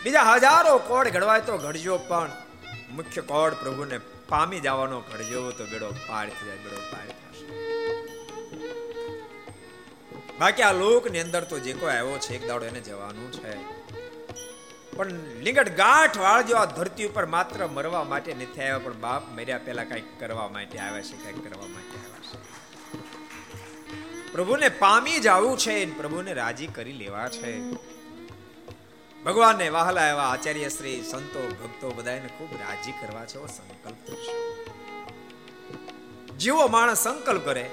બીજા 0.03 0.21
હજારો 0.21 0.77
કોડ 0.77 1.07
ઘડવાય 1.07 1.41
તો 1.41 1.57
ઘડજો, 1.57 1.97
પણ 1.97 2.31
મુખ્ય 2.91 3.21
કોડ 3.21 3.53
પ્રભુને 3.53 3.97
પામી 4.29 4.59
જવાનો 4.59 4.99
ઘડજો 4.99 5.51
તો 5.51 5.65
બેડો 5.65 5.91
પાર 5.91 6.29
થઈ 6.29 6.45
જાય, 6.45 6.57
બેડો 6.57 6.79
પાર 6.91 7.07
થશે. 7.07 7.45
બાકી 10.39 10.61
આ 10.61 10.71
લોકની 10.71 11.19
અંદર 11.19 11.43
તો 11.43 11.59
જે 11.59 11.73
કોઈ 11.73 11.95
આવ્યો 11.95 12.17
છે, 12.17 12.35
એક 12.35 12.47
દાડો 12.47 12.65
એને 12.65 12.79
જવાનું 12.79 13.31
છે. 13.31 13.53
પણ 14.95 15.07
લિંગટ 15.41 15.75
ગાંઠ 15.77 16.17
વાળજો 16.17 16.55
આ 16.55 16.65
ધરતી 16.65 17.05
ઉપર 17.05 17.25
માત્ર 17.25 17.67
મરવા 17.67 18.03
માટે 18.03 18.33
નથી 18.33 18.61
આવ્યા, 18.61 18.79
પણ 18.79 18.93
બાપ 18.93 19.23
મર્યા 19.31 19.57
પહેલા 19.57 19.83
કંઈક 19.83 20.19
કરવા 20.19 20.47
માટે 20.47 20.79
આવ્યા 20.79 21.01
છે, 21.01 21.17
કંઈક 21.17 21.49
કરવા 21.49 21.67
માટે. 21.67 21.86
પ્રભુને 24.31 24.69
પામી 24.69 25.19
જવું 25.19 25.57
છે 25.57 25.97
પ્રભુને 25.97 26.33
રાજી 26.33 26.67
કરી 26.67 26.93
લેવા 26.93 27.29
છે. 27.29 27.71
ભગવાનને 29.23 29.69
વહાલા 29.69 30.07
એવા 30.07 30.23
આચાર્ય 30.23 30.69
શ્રી 30.69 31.03
સંતો, 31.03 31.47
ભક્તો 31.47 31.91
બધાને 31.91 32.29
ખૂબ 32.37 32.53
રાજી 32.53 32.91
કરવા 32.91 33.25
છે 33.25 33.47
સંકલ્પ 33.47 33.97
જેવો 36.37 36.67
માણસ 36.67 36.97
સંકલ્પ 36.97 37.45
કરે, 37.45 37.69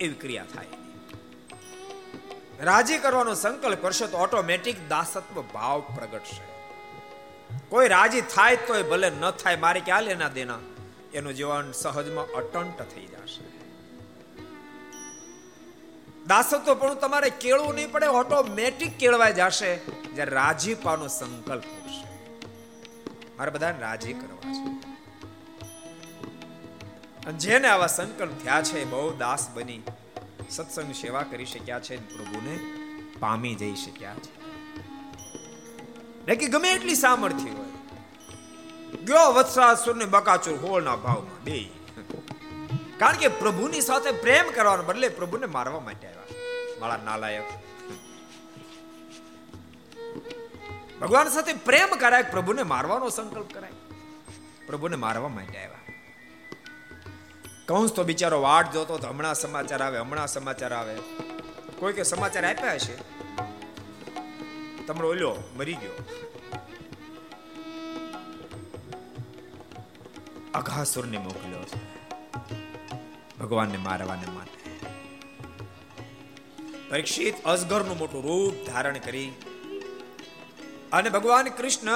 એવી 0.00 0.14
ક્રિયા 0.14 0.44
થાય 0.44 0.66
રાજી 2.60 2.98
કરવાનો 2.98 3.34
સંકલ્પ 3.34 3.78
કરશો 3.82 4.06
તો 4.06 4.18
ઓટોમેટિક 4.18 4.88
દાસત્વ 4.88 5.42
ભાવ 5.42 5.80
પ્રગટશે. 5.80 6.44
કોઈ 7.68 7.88
રાજી 7.88 8.20
થાય 8.20 8.56
તોય 8.56 8.82
ભલે 8.82 9.10
ન 9.10 9.30
થાય, 9.30 9.56
મારે 9.56 9.80
ક્યાં 9.80 10.02
લેના 10.02 10.28
દેના? 10.28 10.58
એનું 11.14 11.34
જીવન 11.34 11.72
સહજમાં 11.72 12.26
અટંટ 12.26 12.82
થઈ 12.82 13.06
જશે. 13.06 13.67
દાસત્વ 16.28 16.74
પણ 16.74 16.94
તમારે 16.94 17.30
કેળવું 17.42 17.74
નહીં 17.74 17.90
પડે 17.92 18.08
ઓટોમેટિક 18.14 18.92
કેળવાઈ 18.98 19.32
જશે, 19.32 19.70
જ્યારે 20.14 20.32
રાજીપાનો 20.32 21.06
સંકલ્પ 21.08 21.68
થશે 21.76 22.04
મારે 23.36 23.50
બધાને 23.50 23.78
રાજી 23.80 24.12
કરવા 24.12 24.52
છે. 24.56 24.66
જેને 27.38 27.68
આવા 27.68 27.86
સંકલ્પ 27.86 28.34
થયા 28.44 28.62
છે 28.62 28.84
બહુ 28.84 29.06
દાસ 29.18 29.48
બની 29.54 29.80
સત્સંગ 30.50 30.92
સેવા 30.94 31.24
કરી 31.30 31.46
શક્યા 31.46 31.80
છે, 31.80 31.96
પ્રભુને 32.16 32.54
પામી 33.20 33.54
જઈ 33.54 33.76
શક્યા 33.76 34.14
છે. 34.14 34.32
કે 36.34 36.46
ગમે 36.46 36.70
એટલી 36.72 36.94
સામર્થ્ય 36.94 37.50
હોય, 37.50 37.72
ગયો 39.04 39.28
વત્સાસુર 39.32 39.96
ને 39.96 40.04
બકાચુર 40.04 40.56
હોળના 40.62 40.96
ભાવમાં 40.96 41.38
બે 41.44 41.58
કારણ 42.98 43.16
કે 43.16 43.28
પ્રભુની 43.28 43.80
સાથે 43.80 44.10
પ્રેમ 44.10 44.50
કરવાનો 44.50 44.82
બદલે 44.82 45.08
પ્રભુને 45.08 45.46
મારવા 45.46 45.80
માટે 45.80 46.06
આવ્યા. 46.06 46.22
મારા 46.80 46.96
નાલાયક. 46.96 47.42
ભગવાન 51.00 51.28
સાથે 51.28 51.52
પ્રેમ 51.52 51.88
કરાય, 51.88 52.22
પ્રભુને 52.22 52.62
મારવાનો 52.62 53.08
સંકલ્પ 53.08 53.54
કરાય. 53.54 53.70
પ્રભુને 54.66 54.96
મારવા 54.96 55.28
માટે 55.28 55.58
આવ્યા. 55.58 55.78
કંસ 57.66 57.92
તો 57.92 58.04
બિચારો 58.04 58.42
વાટ 58.42 58.72
જોતો 58.72 58.98
તો 58.98 59.08
હમણાં 59.08 59.34
સમાચાર 59.34 59.82
આવે, 59.82 59.98
હમણાં 59.98 60.26
સમાચાર 60.26 60.72
આવે. 60.72 60.96
કોઈ 61.78 61.92
કે 61.92 62.02
સમાચાર 62.02 62.44
આપ્યા 62.44 62.78
છે 62.78 62.96
તમારો 64.86 65.10
ઓલ્યો 65.10 65.36
મરી 65.56 65.74
ગયો. 65.74 66.04
અઘાસુરને 70.54 71.18
મોકલ્યો 71.18 71.62
છે. 71.62 71.98
ભગવાનને 73.40 73.76
મારવાને 73.76 74.30
માટે. 74.30 74.58
પરીક્ષિત 76.90 77.44
અસગરનું 77.44 77.98
મોટું 77.98 78.22
રૂપ 78.22 78.66
ધારણ 78.66 78.98
કરી 78.98 79.32
અને 80.92 81.10
ભગવાન 81.10 81.48
કૃષ્ણ 81.48 81.90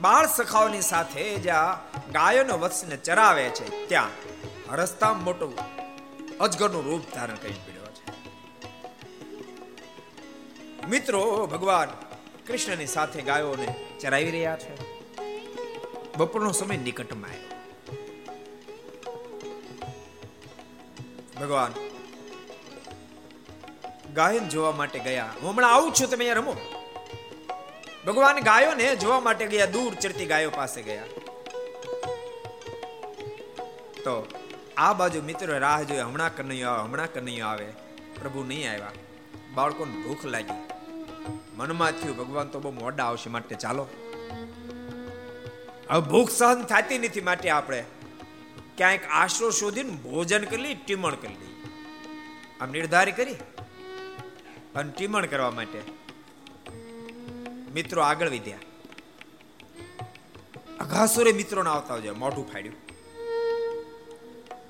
બાળ 0.00 0.26
સખાઓની 0.26 0.80
સાથે 0.80 1.36
જ્યાં 1.36 1.92
ગાયોનો 2.12 2.58
વત્સને 2.58 2.96
ચરાવે 2.96 3.42
છે. 3.42 3.88
ત્યાં 3.88 4.08
રસ્તા 4.76 5.12
મોટું 5.12 5.52
અજગરનું 6.38 6.84
રૂપ 6.84 7.14
ધારણ 7.14 7.34
કરી 7.34 7.52
પીડ્યો 7.52 7.86
છે. 7.86 8.10
મિત્રો, 10.86 11.46
ભગવાન 11.46 11.88
કૃષ્ણની 12.46 12.86
સાથે 12.86 13.22
ગાયોને 13.22 13.74
ચરાવી 14.00 14.30
રહ્યા 14.30 14.56
છે. 14.56 14.98
બપોરનો 16.16 16.52
સમય 16.52 16.76
નિકટમાં 16.76 17.30
આવ્યો. 17.30 17.47
ભગવાન. 21.40 21.72
ગાયન 24.14 24.48
જોવા 24.48 24.72
માટે 24.72 24.98
ગયા. 24.98 25.28
હું 25.42 25.50
હમણાં 25.50 25.74
આવું 25.74 25.94
છું, 25.94 26.10
તમે 26.10 26.28
અહીંયા 26.28 26.34
રમો. 26.34 26.56
ભગવાન 28.06 28.40
ગાયોને 28.40 28.96
જોવા 28.96 29.20
માટે 29.20 29.46
ગયા, 29.46 29.66
દૂર 29.66 29.94
ચડતી 29.94 30.26
ગાયો 30.26 30.50
પાસે 30.50 30.82
ગયા. 30.82 31.02
તો 33.98 34.26
આ 34.76 34.92
બાજુ 34.92 35.22
મિત્રો 35.22 35.58
રાહ 35.58 35.82
જોઈએ 35.82 36.00
હમણાં 36.00 36.36
કનૈયો 36.36 36.68
આવે, 36.68 36.82
હમણાં 36.82 37.12
કનૈયો 37.12 37.46
આવે. 37.46 37.66
પ્રભુ 38.20 38.44
નહીં 38.44 38.72
આવ્યા. 38.72 38.90
બાળકોને 39.54 40.02
ભૂખ 40.02 40.24
લાગી. 40.24 40.68
મનમાં 41.54 41.92
થયું, 41.92 42.16
ભગવાન 42.16 42.48
તો 42.48 42.60
બહુ 42.60 42.70
મોડા 42.70 43.04
આવશે, 43.04 43.30
માટે 43.30 43.54
ચાલો. 43.54 43.86
હવે 45.90 46.00
ભૂખ 46.00 46.30
સહન 46.30 46.62
થતી 46.62 46.98
નથી, 46.98 47.20
માટે 47.20 47.50
આપણે 47.50 47.84
ક્યાંક 48.78 49.00
આશરો 49.10 49.50
શોધીને 49.50 49.90
ભોજન 49.90 50.44
કરી 50.44 50.62
લઈ 50.62 50.74
ટીમણ 50.74 51.14
કરી 51.14 51.34
લઈ 51.34 51.64
આમ 52.60 52.70
નિર્ધારી 52.70 53.12
કરી. 53.12 53.34
અને 54.74 54.92
ટીમણ 54.92 55.26
કરવા 55.26 55.50
માટે 55.50 55.82
મિત્રો 57.74 58.02
આગળ 58.02 58.28
વધ્યા. 58.28 58.58
અઘાસુરે 60.80 61.32
મિત્રોને 61.32 61.70
આવતા 61.70 61.94
હોય 61.94 62.10
મોઢું 62.10 62.52
ફાડ્યું. 62.52 62.76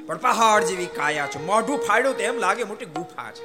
પણ 0.06 0.18
પહાડ 0.18 0.64
જેવી 0.64 0.86
કાયા 0.86 1.26
છે, 1.26 1.44
મોઢું 1.44 1.78
ફાડ્યું 1.78 2.16
તો 2.16 2.22
એમ 2.22 2.38
લાગે 2.38 2.64
મોટી 2.64 2.84
ગુફા 2.84 3.32
છે. 3.32 3.44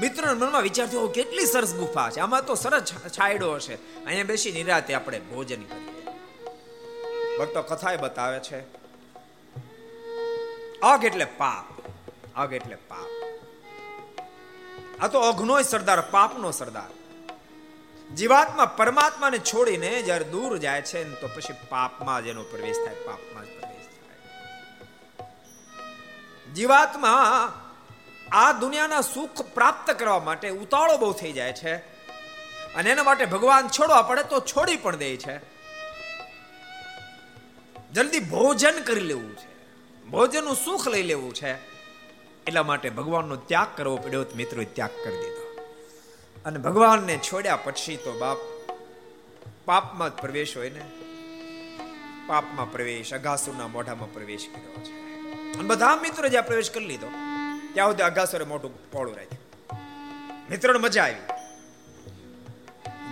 મિત્રોના 0.00 0.34
મનમાં 0.34 0.62
વિચાર 0.62 0.86
થયો 0.86 1.08
કેટલી 1.08 1.46
સરસ 1.46 1.74
ગુફા 1.74 2.10
છે. 2.10 2.20
આમાં 2.20 2.46
તો 2.46 2.54
સરસ 2.54 2.92
છાયડો 3.08 3.54
હશે. 3.54 3.74
અહીંયા 3.74 4.24
બેસી 4.24 4.52
નિરાતે 4.52 4.94
આપણે 4.94 5.20
ભોજન 5.20 5.62
કરીએ. 5.62 6.06
ભક્તો 7.38 7.62
કથા 7.62 7.96
બતાવે 7.96 8.40
છે 8.40 8.81
આગ 10.82 11.04
એટલે 11.04 11.24
પાપ. 11.24 11.64
અઘ 12.36 12.52
એટલે 12.52 12.74
પાપ. 12.74 13.10
આ 15.00 15.08
તો 15.08 15.20
અઘનો 15.20 15.62
સરદાર, 15.62 16.00
પાપનો 16.00 16.50
સરદાર. 16.50 16.90
જીવાત્મા 18.14 18.64
પરમાત્માને 18.64 19.38
છોડીને 19.38 20.02
જ્યારે 20.02 20.24
દૂર 20.24 20.58
જાય 20.58 20.82
છે 20.82 21.20
તો 21.20 21.28
પછી 21.28 21.54
પાપમાં 21.68 22.24
જ 22.24 22.26
એનો 22.26 22.42
પ્રવેશ 22.42 22.76
થાય, 22.76 22.94
પાપમાં 22.94 23.44
જ 23.44 23.48
પ્રવેશ 23.48 23.86
થાય. 23.86 24.18
જીવાત્મા 26.54 27.12
આ 28.32 28.52
દુનિયાના 28.52 29.00
સુખ 29.00 29.42
પ્રાપ્ત 29.42 29.90
કરવા 29.90 30.18
માટે 30.18 30.48
ઉતાળો 30.48 30.96
બહુ 30.96 31.12
થઈ 31.12 31.32
જાય 31.32 31.52
છે 31.52 31.76
અને 32.74 32.90
એના 32.90 33.02
માટે 33.02 33.26
ભગવાન 33.26 33.68
છોડવા 33.68 34.02
પડે 34.02 34.22
તો 34.22 34.40
છોડી 34.40 34.76
પણ 34.76 34.96
દે 34.96 35.16
છે. 35.16 35.38
જલ્દી 37.92 38.20
ભોજન 38.20 38.82
કરી 38.82 39.00
લેવું 39.00 39.36
છે. 39.36 39.51
ભોજનનું 40.12 40.56
સુખ 40.56 40.88
લઈ 40.88 41.02
લેવું 41.02 41.34
છે. 41.34 41.52
એટલા 42.46 42.62
માટે 42.62 42.90
ભગવાનનો 42.90 43.36
ત્યાગ 43.36 43.68
કરવો 43.76 43.96
પડ્યો 43.96 44.24
તો 44.24 44.36
મિત્રો 44.36 44.62
ત્યાગ 44.62 44.90
કરી 45.04 45.16
દીધો. 45.16 45.66
અને 46.44 46.58
ભગવાનને 46.58 47.18
છોડ્યા 47.18 47.56
પછી 47.56 47.96
તો 47.96 48.12
બાપ, 48.12 48.36
પાપમાં 49.64 50.10
જ 50.10 50.12
પ્રવેશ 50.12 50.56
હોય 50.56 50.70
ને? 50.70 50.80
પાપમાં 52.26 52.72
પ્રવેશ 52.72 53.14
અગાસુરના 53.14 53.68
મોઢામાં 53.68 54.12
પ્રવેશ 54.12 54.48
કર્યો 54.54 54.84
છે. 54.84 54.92
અને 55.54 55.62
બધા 55.62 55.96
મિત્રો 55.96 56.28
જ્યાં 56.28 56.46
પ્રવેશ 56.46 56.70
કરી 56.70 56.86
લીધો, 56.86 57.06
ત્યાં 57.74 57.90
સુધી 57.90 58.02
અગાસુરે 58.02 58.44
મોટું 58.44 58.90
પોળું 58.90 59.16
રાખ્યું. 59.16 59.42
મિત્રોને 60.50 60.78
મજા 60.78 61.02
આવી. 61.02 61.26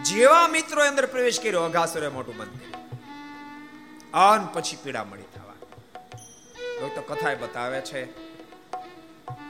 જેવા 0.05 0.49
મિત્રો 0.49 0.85
અંદર 0.85 1.07
પ્રવેશ 1.07 1.41
કર્યો 1.41 1.61
અગાસુરે 1.61 2.09
મોટું 2.09 2.37
બંધ 2.37 2.51
કર્યું. 2.51 2.71
આન 4.17 4.47
પછી 4.47 4.79
પીડા 4.83 5.05
મળી 5.05 5.23
થવા 5.23 5.51
તો 6.89 7.03
કથા 7.03 7.35
બતાવે 7.35 7.81
છે. 7.81 8.31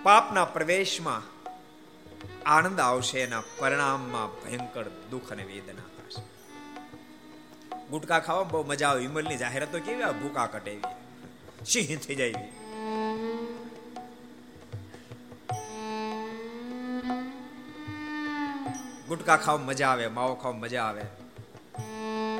પાપના 0.03 0.45
પ્રવેશમાં 0.45 1.23
આનંદ 2.47 2.81
આવશે, 2.81 3.21
એના 3.21 3.43
પરિણામમાં 3.59 4.29
ભયંકર 4.29 4.85
દુઃખ 5.11 5.33
અને 5.33 5.43
વેદના 5.43 5.73
થશે. 5.73 6.23
ગુટકા 7.89 8.19
ખાવા 8.19 8.43
બહુ 8.43 8.65
મજા 8.67 8.89
આવે 8.89 9.01
વિમલની 9.01 9.37
જાહેરાતો 9.37 9.79
કેવી 9.79 10.05
ભૂકા 10.05 10.47
કટેવી. 10.47 10.83
સિંહ 11.67 11.99
થઈ 11.99 12.15
જાય. 12.15 12.35
ગુટકા 19.09 19.37
ખાવા 19.37 19.59
મજા 19.59 19.89
આવે, 19.89 20.07
માવો 20.07 20.35
ખાવા 20.35 20.57
મજા 20.57 20.85
આવે. 20.85 21.03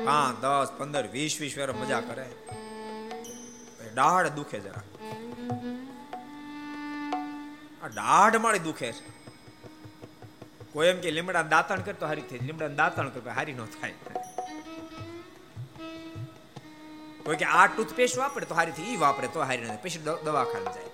હા 0.05 0.33
દસ, 0.41 0.71
પંદર, 0.77 1.07
વીસ 1.07 1.41
વીસ 1.41 1.57
વાર 1.57 1.71
મજા 1.71 1.99
કરે. 1.99 2.29
દાઢ 3.95 4.27
દુખે 4.27 4.59
જરા. 4.59 4.83
આ 7.83 7.87
દાઢ 7.87 8.35
મારી 8.35 8.59
દુખે 8.59 8.91
છે. 8.91 9.11
કોઈ 10.73 10.87
એમ 10.87 10.99
કે 10.99 11.11
લીમડા 11.11 11.41
દાંતણ 11.41 11.81
કરતો 11.81 12.05
હારી 12.05 12.21
થઈ 12.21 12.39
લીમડા 12.39 12.67
દાંતણ 12.67 13.09
કરતો 13.09 13.29
હારી 13.29 13.53
ન 13.53 13.65
થાય. 13.65 13.93
કોઈ 17.25 17.35
કે 17.35 17.45
આ 17.45 17.65
ટૂથપેસ્ટ 17.67 18.17
વાપરે 18.17 18.45
તો 18.45 18.55
હારી 18.55 18.71
થઈ 18.71 18.95
વાપરે 18.95 19.27
તો 19.27 19.39
હારી 19.39 19.61
ન 19.61 19.67
થાય. 19.67 19.77
પછી 19.77 19.99
દવાખાને 19.99 20.65
જાય. 20.65 20.89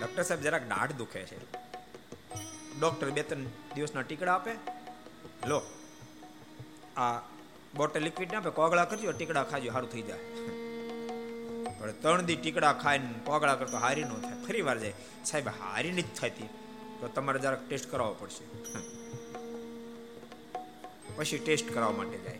ડોક્ટર 0.00 0.22
સાહેબ 0.22 0.42
જરાક 0.42 0.68
દાઢ 0.68 0.92
દુખે 0.92 1.22
છે. 1.22 1.38
ડોક્ટર 2.80 3.10
બે 3.10 3.22
ત્રણ 3.22 3.44
દિવસના 3.74 4.02
ટીકડા 4.02 4.34
આપે. 4.34 4.50
લો, 5.46 5.62
આ 6.96 7.18
બોટલ 7.76 8.00
લિક્વિડ 8.00 8.30
ને 8.30 8.36
આપે, 8.36 8.50
કોગળા 8.50 8.84
કરજો, 8.84 9.12
ટીકડા 9.12 9.44
ખાજો 9.44 9.72
સારું 9.72 9.92
થઈ 9.92 10.02
જાય. 10.02 10.18
પણ 11.82 11.92
ત્રણ 11.92 12.22
દી 12.22 12.36
ટીકડા 12.36 12.72
ખાઈને 12.72 13.14
પોગળા 13.24 13.54
કરતો 13.54 13.76
હારી 13.76 14.04
ન 14.04 14.08
થાય. 14.08 14.44
ફરી 14.44 14.62
વાર 14.62 14.78
જાય. 14.78 14.92
સાહેબ 15.24 15.48
હારી 15.48 15.92
નથી 15.92 16.02
થતી. 16.02 16.48
તો 17.00 17.08
તમારે 17.08 17.38
જરાક 17.38 17.68
ટેસ્ટ 17.68 17.90
કરાવવો 17.90 18.14
પડશે. 18.14 18.44
પછી 21.16 21.38
ટેસ્ટ 21.38 21.74
કરાવવા 21.74 21.92
માટે 21.92 22.18
જાય. 22.18 22.38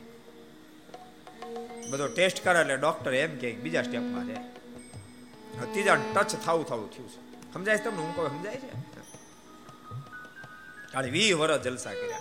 બધો 1.90 2.06
ટેસ્ટ 2.06 2.44
કરે 2.44 2.60
એટલે 2.60 2.76
ડોક્ટર 2.76 3.14
એમ 3.14 3.38
કે 3.38 3.52
બીજા 3.52 3.82
સ્ટેપમાં 3.82 4.26
જાય. 4.26 4.36
ત્રીજા 5.72 5.94
ટચ 5.94 6.44
થવું 6.44 6.66
થવું 6.66 6.90
થયું 6.90 7.08
છે. 7.08 7.52
સમજાય 7.52 7.78
છે 7.78 7.84
તમને? 7.84 7.98
હું 7.98 8.16
કહું, 8.16 8.28
સમજાય 8.28 8.56
છે? 8.56 8.68
કાલે 10.92 11.10
વી 11.10 11.32
વર્ષ 11.32 11.62
જલસા 11.62 11.90
કર્યા. 11.90 12.20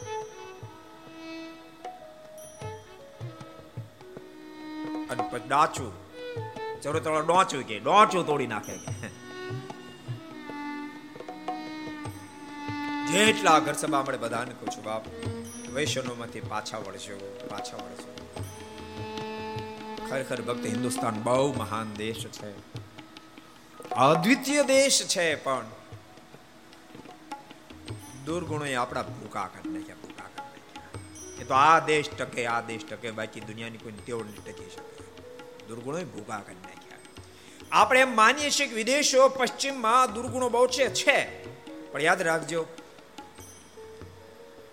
અને 5.10 5.24
પછી 5.32 5.48
ડાચું 5.48 6.11
ચરો 6.84 7.00
તળો 7.00 7.22
ડોંચું 7.22 7.64
કે 7.64 7.76
ડોચ્યું 7.80 8.26
તોડી 8.26 8.48
નાખે 8.48 8.76
જેટલા 13.12 13.60
ઘર 13.60 13.74
સભા 13.74 14.04
મળે 14.04 14.18
બધાને 14.18 14.54
કહું 14.60 14.70
છું, 14.70 14.84
બાપ, 14.84 15.04
વૈષ્ણવમાંથી 15.74 16.44
પાછા 16.50 16.78
વળજો 16.78 17.18
પાછા 17.50 17.80
વળજો. 17.84 18.10
ખરેખર 20.10 20.40
ભક્ત 20.42 20.64
હિન્દુસ્તાન 20.66 21.16
બહુ 21.24 21.46
મહાન 21.54 21.88
દેશ 21.98 22.24
છે. 22.38 22.50
અદ્વિતીય 24.08 24.64
દેશ 24.64 25.00
છે 25.08 25.26
પણ 25.36 25.68
દુર્ગુણોએ 28.26 28.74
આપણા 28.76 29.06
ભૂકા 29.12 29.48
કરી 29.54 29.74
નાખ્યા, 29.74 30.02
ભૂકા 30.04 30.30
કરી 30.36 30.62
નાખ્યા. 30.76 31.42
એ 31.42 31.44
તો 31.44 31.54
આ 31.54 31.80
દેશ 31.92 32.10
ટકે, 32.18 32.42
આ 32.48 32.62
દેશ 32.62 32.86
ટકે, 32.90 33.12
બાકી 33.12 33.44
દુનિયાની 33.52 33.78
કોઈ 33.78 33.92
તેવડ 34.06 34.26
નહીં 34.26 34.44
ટકી 34.44 34.70
શકે. 34.70 34.91
દુર્ગુણોએ 35.72 36.04
ભૂગા 36.04 36.40
કરી 36.46 36.62
નાખ્યા. 36.62 36.98
આપણે 37.72 38.00
એમ 38.00 38.16
માનીએ 38.16 38.50
છીએ 38.50 38.68
કે 38.68 38.76
વિદેશો 38.76 39.28
પશ્ચિમમાં 39.30 40.14
દુર્ગુણો 40.14 40.50
બહુ 40.50 40.68
છે 40.68 40.88
છે. 40.94 41.20
પણ 41.92 42.02
યાદ 42.02 42.22
રાખજો, 42.22 42.66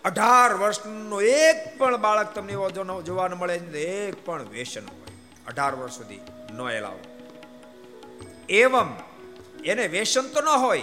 અઢાર 0.05 0.55
વર્ષનો 0.55 1.21
એક 1.21 1.79
પણ 1.79 1.97
બાળક 1.97 2.35
તમને 2.35 2.53
એવો 2.53 2.71
જોવા 3.03 3.29
મળે 3.29 3.57
એક 3.83 4.27
પણ 4.27 4.43
વ્યસન 4.49 4.85
હોય. 4.87 5.13
અઢાર 5.47 5.75
વર્ષ 5.75 5.93
સુધી 5.93 6.21
ન 6.51 6.61
એલાવો 6.71 7.01
એવમ, 8.49 8.89
એને 9.65 9.87
વ્યસન 9.87 10.25
તો 10.29 10.41
ન 10.41 10.49
હોય. 10.65 10.83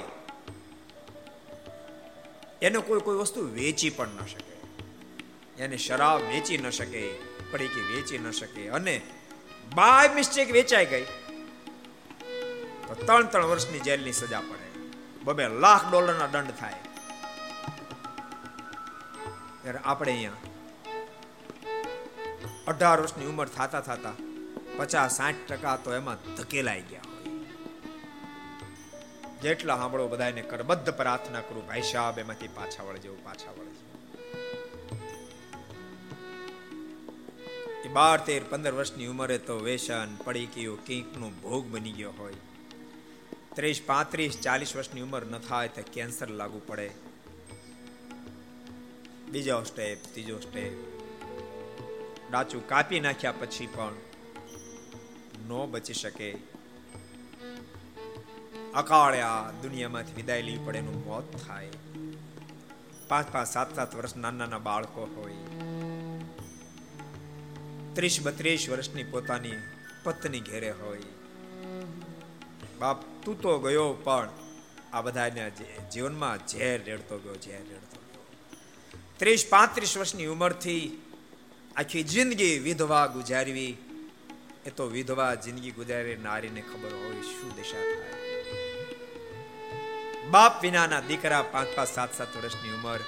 એને 2.61 2.79
કોઈ 2.79 3.01
કોઈ 3.01 3.17
વસ્તુ 3.17 3.39
વેચી 3.53 3.89
પણ 3.89 4.07
ન 4.07 4.25
શકે. 4.25 4.53
એને 5.63 5.77
શરાબ 5.77 6.21
વેચી 6.21 6.57
ન 6.57 6.69
શકે, 6.69 7.03
પડીકી 7.51 7.83
વેચી 7.91 8.17
ન 8.17 8.31
શકે. 8.31 8.63
અને 8.69 9.01
બાય 9.65 10.13
મિસ્ટેક 10.17 10.49
વેચાઈ 10.57 10.89
ગઈ. 10.93 11.05
તો 12.87 12.93
ત્રણ 13.05 13.27
ત્રણ 13.31 13.47
વર્ષની 13.51 13.85
જેલની 13.87 14.15
સજા 14.21 14.43
પડે. 14.49 14.67
બબે 15.23 15.45
લાખ 15.63 15.85
ડોલરના 15.89 16.29
દંડ 16.33 16.51
થાય. 16.61 16.81
ત્યારે 19.61 19.79
આપણે 19.85 20.11
અહીંયા 20.11 20.43
અઢાર 22.67 22.99
વર્ષની 23.01 23.27
ઉંમર 23.31 23.49
થતા 23.57 23.83
થતા 23.87 24.15
પચાસ 24.77 25.17
સાઠ 25.17 25.41
ટકા 25.49 25.77
તો 25.83 25.89
એમાં 25.99 26.19
ધકેલાઈ 26.37 26.85
ગયા 26.91 27.13
જેટલા 29.43 29.77
સાંભળો 29.77 30.07
બધાને 30.07 30.41
કરબદ્ધ 30.51 30.89
પ્રાર્થના 30.99 31.43
કરું, 31.47 31.67
ભાઈ 31.67 31.81
સાહેબ, 31.91 32.15
એમાંથી 32.17 32.51
પાછા 32.59 32.83
વળજો, 32.83 33.11
પાછા 33.23 33.53
વળે 33.57 33.74
બાર 37.95 38.19
તેર 38.19 38.43
પંદર 38.49 38.73
વર્ષની 38.73 39.07
ઉંમરે 39.07 39.37
તો 39.37 39.59
વેસન 39.59 40.15
પડી 40.15 40.45
ગયું 40.45 40.85
કંઈકનો 40.85 41.29
ભોગ 41.29 41.65
બની 41.65 41.91
ગયો 41.91 42.13
હોય. 42.17 42.33
ત્રીસ, 43.55 43.81
પાંત્રીસ, 43.85 44.39
ચાલીસ 44.41 44.75
વર્ષની 44.75 45.01
ઉંમર 45.01 45.25
ન 45.25 45.39
થાય 45.39 45.67
તો 45.67 45.81
કેન્સર 45.93 46.29
લાગુ 46.29 46.61
પડે. 46.67 46.91
બીજો 49.29 49.63
સ્ટેપ, 49.63 49.97
ત્રીજો 50.11 50.39
સ્ટેપ. 50.39 50.73
ડાચું 52.31 52.67
કાપી 52.67 52.99
નાખ્યા 52.99 53.31
પછી 53.31 53.67
પણ 53.67 53.93
ન 55.47 55.67
બચી 55.71 55.93
શકે. 55.93 56.37
અકાળે 58.73 59.21
આ 59.21 59.51
દુનિયામાંથી 59.51 60.13
વિદાય 60.13 60.41
લેવી 60.41 60.57
પડે 60.57 60.77
એનું 60.77 61.05
મોત 61.05 61.37
થાય. 61.47 61.69
પાંચ 63.07 63.33
પાંચ, 63.33 63.47
સાત 63.47 63.75
સાત 63.75 63.95
વર્ષ 63.95 64.15
નાના 64.15 64.37
નાના 64.37 64.57
બાળકો 64.57 65.01
હોય. 65.15 65.74
ત્રીસ 67.95 68.17
બત્રીસ 68.23 68.63
વર્ષની 68.69 69.03
પોતાની 69.03 69.59
પત્ની 70.03 70.39
ઘેરે 70.39 70.71
હોય. 70.71 71.11
બાપ, 72.79 72.99
તું 73.23 73.41
તો 73.41 73.59
ગયો 73.59 73.93
પણ 74.05 74.29
આ 74.93 75.01
બધાને 75.01 75.43
જીવનમાં 75.93 76.39
ઝેર 76.47 76.77
રેડતો 76.83 77.15
ગયો, 77.17 77.37
ઝેર 77.45 77.63
રેડતો 77.71 77.97
ત્રીસ 79.19 79.43
પાંત્રીસ 79.45 79.93
વર્ષની 79.97 80.25
ઉંમરથી 80.25 80.83
આખી 81.75 82.03
જિંદગી 82.03 82.59
વિધવા 82.59 83.05
ગુજારવી, 83.07 83.73
એ 84.65 84.69
તો 84.69 84.83
વિધવા 84.87 85.33
જિંદગી 85.35 85.71
ગુજારી 85.71 86.17
નારીને 86.17 86.61
ખબર 86.61 86.93
હોય 87.01 87.23
શું 87.31 87.51
દિશા 87.55 87.85
થાય. 87.91 88.19
બાપ 90.31 90.53
વિનાના 90.61 91.03
દીકરા 91.09 91.43
પાંચ 91.53 91.69
પાંચ 91.75 91.89
સાત 91.89 92.11
સાત 92.17 92.31
વર્ષની 92.37 92.75
ઉંમર 92.77 93.01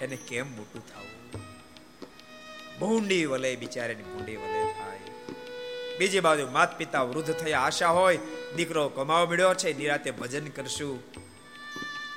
એને 0.00 0.16
કેમ 0.28 0.46
મોટું 0.56 0.82
થવું? 0.86 1.12
ભૂંડી 2.80 3.26
વલે, 3.26 3.56
બિચારાની 3.56 4.02
ભૂંડી 4.02 4.36
વલે 4.36 4.72
થાય. 4.72 4.98
બીજી 5.98 6.20
બાજુ 6.20 6.46
માત 6.46 6.78
પિતા 6.78 7.02
વૃદ્ધ 7.02 7.32
થયા, 7.32 7.60
આશા 7.60 7.88
હોય, 7.88 8.18
દીકરો 8.56 8.88
કમાવો 8.88 9.26
મળ્યો 9.26 9.54
છે, 9.54 9.78
નિરાતે 9.78 10.10
ભજન 10.10 10.46
કરશું. 10.46 11.02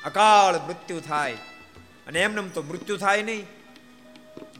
અકાળ 0.05 0.67
મૃત્યુ 0.67 0.99
થાય. 0.99 1.33
અને 2.07 2.21
એમને 2.21 2.49
તો 2.49 2.61
મૃત્યુ 2.61 2.97
થાય 2.97 3.21
નહીં. 3.21 3.47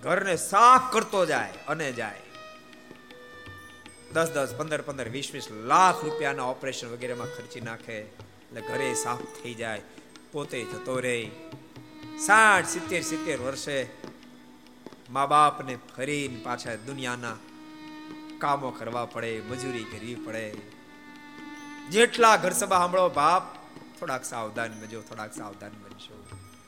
ઘરને 0.03 0.35
સાફ 0.37 0.93
કરતો 0.93 1.25
જાય, 1.25 1.49
અને 1.67 1.91
જાય. 1.91 2.17
દસ 4.13 4.29
દસ, 4.29 4.55
પંદર 4.57 4.81
પંદર, 4.81 5.09
વીસ 5.09 5.29
વીસ 5.33 5.47
લાખ 5.51 6.03
રૂપિયાના 6.03 6.43
ઓપરેશન 6.43 6.91
વગેરેમાં 6.91 7.27
ખર્ચી 7.27 7.61
નાખે. 7.61 7.97
એટલે 7.97 8.61
ઘરે 8.61 8.93
સાફ 8.93 9.43
થઈ 9.43 9.53
જાય, 9.53 9.81
પોતે 10.31 10.63
જતો 10.63 10.99
રહે. 10.99 11.29
સાઠ, 12.19 12.65
સિત્તેર 12.65 13.01
સિત્તેર 13.01 13.39
વર્ષે 13.39 14.10
મા 15.11 15.25
બાપને 15.25 15.77
ફરીને 15.97 16.43
પાછા 16.43 16.75
દુનિયાના 16.75 17.35
કામો 18.37 18.69
કરવા 18.69 19.05
પડે, 19.05 19.41
મજૂરી 19.49 19.83
કરવી 19.83 20.15
પડે. 20.15 20.55
જેટલા 21.89 22.37
ઘર 22.37 22.51
સભા 22.51 22.77
સાંભળો 22.77 23.09
બાપ, 23.09 23.55
થોડાક 23.99 24.25
સાવધાન 24.25 24.81
બનજો 24.81 25.01
થોડાક 25.01 25.33
સાવધાન 25.33 25.71
બનશો. 25.71 26.25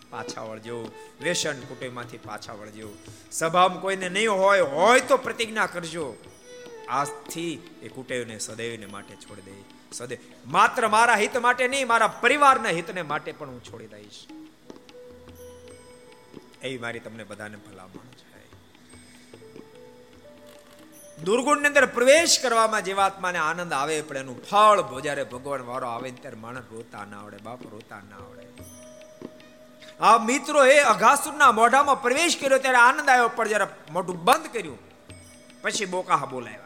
પાછા 0.09 0.41
વળજો. 0.41 0.91
વેસન 1.21 1.61
કુટુંબમાંથી 1.61 2.17
પાછા 2.17 2.53
વળજો. 2.53 2.93
સભામાં 3.31 3.81
કોઈને 3.81 4.09
નહીં 4.09 4.31
હોય 4.31 4.61
હોય 4.61 4.99
તો 4.99 5.17
પ્રતિજ્ઞા 5.17 5.65
કરજો. 5.65 6.15
આજથી 6.89 7.53
એ 7.81 7.87
કુટેવને 7.87 8.39
સદૈવને 8.39 8.85
માટે 8.85 9.15
છોડી 9.15 9.41
દે. 9.41 9.63
સદૈવ 9.91 10.19
માત્ર 10.47 10.87
મારા 10.87 11.15
હિત 11.15 11.37
માટે 11.37 11.67
નહીં, 11.67 11.87
મારા 11.87 12.07
પરિવારના 12.07 12.69
હિતને 12.69 13.01
માટે 13.01 13.31
પણ 13.31 13.49
હું 13.49 13.63
છોડી 13.63 13.87
દઈશ. 13.87 14.27
એવી 16.63 16.77
મારી 16.77 16.99
તમને 16.99 17.23
બધાને 17.23 17.57
ભલામણ 17.57 18.07
છે. 18.07 18.32
દુર્ગુણની 21.21 21.67
અંદર 21.67 21.85
પ્રવેશ 21.85 22.39
કરવામાં 22.41 22.81
જીવાત્માને 22.81 23.37
આનંદ 23.37 23.73
આવે, 23.73 24.01
પણ 24.01 24.17
એનું 24.17 24.43
ફળ 24.43 25.01
જ્યારે 25.01 25.23
ભગવાન 25.23 25.61
વારો 25.61 25.87
આવે 25.87 26.11
ત્યારે 26.11 26.37
માણસ 26.37 26.63
રોતા 26.71 27.05
ના 27.05 27.19
આવડે, 27.19 27.37
બાપ 27.37 27.59
રોતા 27.71 28.01
ના 28.09 28.15
આવડે. 28.15 28.47
આ 29.99 30.17
મિત્રો 30.17 30.65
એ 30.65 30.79
અઘાસુરના 30.79 31.51
મોઢામાં 31.51 32.01
પ્રવેશ 32.01 32.37
કર્યો 32.37 32.57
ત્યારે 32.57 32.77
આનંદ 32.77 33.09
આવ્યો, 33.09 33.27
પણ 33.27 33.47
જયારે 33.47 33.67
મોઢું 33.91 34.23
બંધ 34.23 34.47
કર્યું. 34.47 34.77
પછી 35.61 35.85
બોકાહ 35.85 36.25
બોલાવ્યા. 36.25 36.59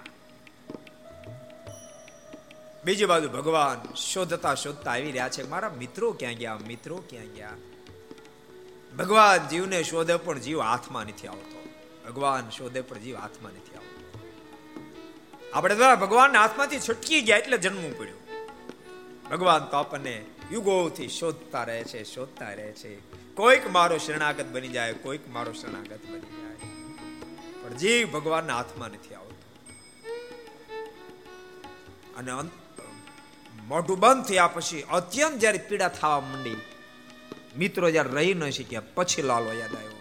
બીજી 2.86 3.06
બાજુ 3.06 3.30
ભગવાન 3.30 3.95
શોધતા 3.95 4.56
શોધતા 4.56 4.91
આવી 4.91 5.12
રહ્યા 5.12 5.30
છે, 5.30 5.50
મારા 5.50 5.70
મિત્રો 5.70 6.12
ક્યાં 6.12 6.34
ગયા? 6.34 6.60
મિત્રો 6.68 7.04
ક્યાં 7.10 7.26
ગયા? 7.26 7.50
ભગવાન 8.98 9.48
જીવને 9.48 9.84
શોધે 9.84 10.16
પણ 10.16 10.39
જીવ 10.39 10.62
હાથમાં 10.62 11.04
નથી 11.04 11.28
આવતો. 11.28 11.70
ભગવાન 12.08 12.50
શોધે 12.50 12.82
પણ 12.82 12.98
જીવ 12.98 13.18
હાથમાં 13.18 13.52
નથી 13.52 13.76
આપણે 15.54 15.76
તો 15.76 15.95
ભગવાનના 15.95 16.41
હાથમાંથી 16.41 16.80
છટકી 16.80 17.22
ગયા 17.22 17.38
એટલે 17.38 17.58
જન્મવું 17.58 17.93
પડ્યું. 18.00 18.22
ભગવાન 19.32 19.64
તો 19.66 19.78
આપણને 19.78 20.16
યુગોથી 20.52 21.08
શોધતા 21.10 21.64
રહે 21.64 21.84
છે, 21.84 22.04
શોધતા 22.04 22.52
રહે 22.54 22.72
છે. 22.72 22.91
કોઈક 23.36 23.66
મારો 23.72 23.98
શરણાગત 23.98 24.45
બની 24.45 24.68
જાય, 24.68 24.93
કોઈક 24.93 25.24
મારો 25.30 25.54
શરણાગત 25.54 26.04
બની 26.12 26.32
જાય. 26.38 26.58
પણ 27.62 27.76
જીવ 27.76 28.06
ભગવાનના 28.12 28.56
હાથમાં 28.56 28.89
નથી 28.89 29.16
આવતો. 29.16 29.36
અને 32.18 32.32
મોઢું 33.68 34.00
બંધ 34.00 34.26
થયા 34.26 34.48
પછી 34.48 34.84
અત્યંત 34.91 35.39
જ્યારે 35.39 35.60
પીડા 35.70 35.88
થવા 35.89 36.20
માંડી, 36.20 36.58
મિત્રો 37.58 37.91
જયારે 37.91 38.10
રહી 38.10 38.34
ન 38.34 38.50
શીખ્યા 38.50 38.84
પછી 38.95 39.22
લાલો 39.22 39.52
યાદ 39.54 39.76
આવ્યો. 39.76 39.97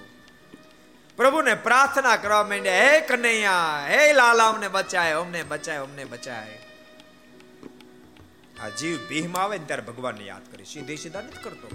પ્રભુને 1.17 1.55
પ્રાર્થના 1.55 2.17
કરવા 2.17 2.45
માંડ્યા, 2.45 2.75
હે 2.75 3.01
કનૈયા, 3.01 3.87
હે 3.89 4.12
લાલા, 4.12 4.49
અમને 4.49 4.69
બચાય 4.69 5.12
અમને 5.12 5.43
બચાય 5.43 5.77
અમને 5.77 6.05
બચાય. 6.05 6.59
આ 8.62 8.69
જીવ 8.69 9.09
ભીમ 9.09 9.37
આવે 9.37 9.59
ને 9.59 9.64
ત્યારે 9.64 9.83
ભગવાનને 9.83 10.25
યાદ 10.25 10.53
કરી 10.53 10.64
સીધે 10.64 10.97
સીધા 10.97 11.21
નથી 11.21 11.43
કરતો 11.43 11.69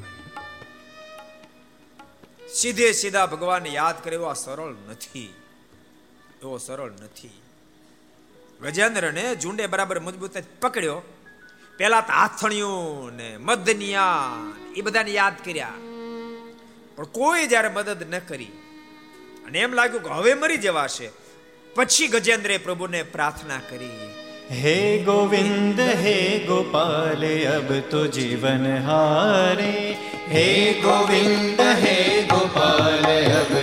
સીધે 2.54 2.92
સીધા 2.92 3.26
ભગવાનને 3.26 3.70
યાદ 3.70 4.04
કરે 4.04 4.16
એવો 4.16 4.34
સરળ 4.34 4.76
નથી. 4.90 5.36
એવો 6.42 6.58
સરળ 6.58 6.92
નથી. 6.92 7.42
ગજેન્દ્રને 8.62 9.36
ઝુંડે 9.36 9.68
બરાબર 9.68 10.00
મજબૂત 10.00 10.32
પકડ્યો. 10.62 11.02
પેલા 11.78 12.02
તો 12.02 12.14
હાથણિયું 12.14 13.16
ને 13.16 13.38
મદનિયા 13.38 14.32
એ 14.76 14.82
બધાને 14.82 15.12
યાદ 15.12 15.34
કર્યા. 15.46 15.74
પણ 16.96 17.04
કોઈ 17.04 17.48
જયારે 17.48 17.68
મદદ 17.68 18.14
ન 18.14 18.20
કરી 18.20 18.61
અને 19.46 19.60
એમ 19.60 19.74
લાગ્યું 19.74 20.04
કે 20.04 20.10
હવે 20.10 20.34
મરી 20.34 20.58
જવાશે. 20.58 21.10
પછી 21.76 22.08
ગજેન્દ્રે 22.08 22.58
પ્રભુને 22.58 23.04
પ્રાર્થના 23.04 23.58
કરી, 23.70 24.08
હે 24.52 25.04
ગોવિંદ, 25.04 25.80
હે 25.80 26.40
ગોપાલ, 26.46 27.26
અબ 27.48 27.74
તો 27.90 28.08
જીવન 28.08 28.66
હારે. 28.80 29.98
હે 30.32 30.74
ગોવિંદ, 30.74 31.62
હે 31.62 32.24
ગોપાલ, 32.24 33.08
અબ 33.36 33.54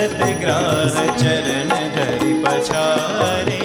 સત 0.00 0.26
ગ્રાસ 0.34 0.94
ચરણ 1.14 1.72
ધરી 1.94 2.36
પછારે 2.42 3.58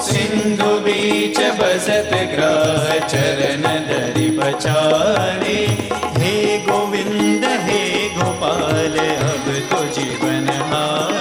સિંધુ 0.00 0.72
બીચ 0.84 1.38
બસત 1.58 2.18
ગ્રાહ 2.32 2.98
ચરણ 3.06 3.88
ધરી 3.88 4.32
પછારે 4.32 5.56
હે 6.18 6.34
ગોવિંદ 6.66 7.46
હે 7.64 7.80
ગોપાલ 8.16 8.98
અબ 9.06 9.48
તો 9.70 9.80
જીવન 9.94 10.52
હાર 10.66 11.17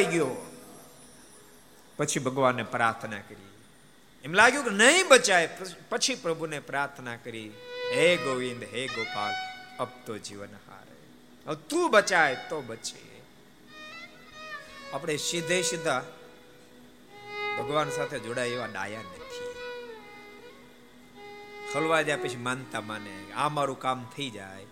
હલવાઈ 0.00 0.12
ગયો. 0.12 0.56
પછી 1.96 2.20
ભગવાનને 2.20 2.62
પ્રાર્થના 2.62 3.18
કરી. 3.18 3.48
એમ 4.24 4.32
લાગ્યું 4.32 4.64
કે 4.64 4.70
નહીં 4.70 5.08
બચાય 5.08 5.48
પછી 5.88 6.14
પ્રભુને 6.14 6.60
પ્રાર્થના 6.60 7.16
કરી. 7.16 7.50
હે 7.92 8.16
ગોવિંદ, 8.16 8.62
હે 8.62 8.86
ગોપાલ, 8.86 9.32
અબ 9.78 9.88
તો 10.06 10.18
જીવન 10.18 10.48
હારે. 10.68 11.54
તું 11.54 11.90
બચાય 11.90 12.34
તો 12.34 12.60
બચે. 12.60 13.22
આપણે 14.92 15.16
સીધે 15.16 15.62
સીધા 15.62 16.04
ભગવાન 17.58 17.90
સાથે 17.90 18.18
જોડાય 18.18 18.48
એવા 18.48 18.66
ડાયા 18.66 19.00
નથી. 19.00 19.54
ખલવા 21.72 22.02
જાય 22.02 22.16
પછી 22.16 22.36
માનતા 22.36 22.80
માને. 22.80 23.32
આ 23.32 23.48
મારું 23.48 23.78
કામ 23.78 24.12
થઈ 24.16 24.30
જાય 24.30 24.64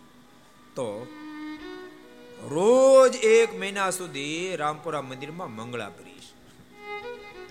તો 0.74 1.06
રોજ 2.46 3.16
એક 3.16 3.58
મહિના 3.58 3.90
સુધી 3.90 4.56
રામપુરા 4.56 5.02
મંદિરમાં 5.02 5.50
મંગળા 5.50 5.88
ભરીશ 5.88 6.28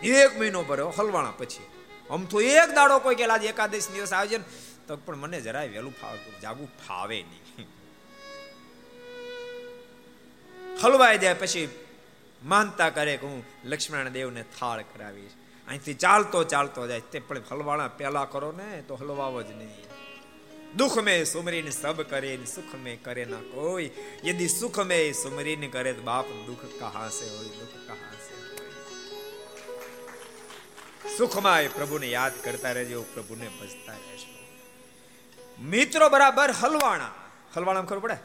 એક 0.03 0.39
મહિનો 0.39 0.63
ભર્યો, 0.63 0.89
હલવાણા 0.89 1.31
પછી. 1.37 1.67
આમ 2.09 2.25
તો 2.25 2.41
એક 2.41 2.69
દાડો 2.75 2.99
કોઈ 2.99 3.15
કેલા 3.15 3.35
એકાદશ 3.35 3.89
દિવસ 3.93 4.13
આવે 4.13 4.27
છે 4.27 4.39
તો 4.87 4.97
પણ 4.97 5.15
મને 5.15 5.41
જરાય 5.41 5.67
વહેલું 5.67 5.95
ફાવે, 6.01 6.19
જાગવું 6.41 6.69
ફાવે 6.87 7.23
નહીં. 7.23 7.67
હલવાઈ 10.83 11.17
જાય 11.17 11.33
પછી 11.33 11.67
માનતા 12.43 12.89
કરે 12.89 13.17
કે 13.17 13.27
હું 13.27 13.43
લક્ષ્મણ 13.65 14.09
દેવને 14.09 14.43
થાળ 14.59 14.81
કરાવીશ. 14.81 15.35
અહીંથી 15.67 15.93
ચાલતો 15.93 16.43
ચાલતો 16.43 16.87
જાય, 16.87 17.01
તે 17.01 17.19
પણ 17.19 17.41
હલવાણા 17.51 17.87
પેલા 17.87 18.25
કરો 18.25 18.51
ને, 18.51 18.83
તો 18.87 18.95
હલવાવો 18.95 19.41
જ 19.41 19.51
નહીં. 19.51 19.86
દુઃખ 20.77 20.97
મેં 20.97 21.25
સુમરીને 21.25 21.71
સબ 21.71 22.01
કરે 22.01 22.31
સુખ 22.55 22.73
મેં 22.75 23.03
કરે 23.03 23.25
ના 23.25 23.43
કોઈ. 23.53 23.89
યદિ 24.25 24.47
સુખ 24.47 24.79
મેં 24.79 25.13
સુમરીને 25.13 25.67
કરે 25.67 25.93
તો 25.93 26.01
બાપ 26.01 26.25
દુઃખ 26.47 26.65
કહા 26.79 27.09
સે 27.09 27.25
હોય, 27.29 27.49
દુઃખ 27.59 27.77
કહા 27.87 28.11
સે 28.25 28.33
સુખમાં 31.17 31.73
પ્રભુને 31.75 32.07
યાદ 32.07 32.33
કરતા 32.43 32.71
રહેજો, 32.71 33.01
પ્રભુને 33.13 33.47
ભજતા 33.47 33.93
રહેજો. 33.93 34.31
મિત્રો 35.63 36.09
બરાબર 36.09 36.51
હલવાણા. 36.51 37.13
હલવાણા 37.55 37.81
ખબર 37.81 37.99
પડે? 37.99 38.17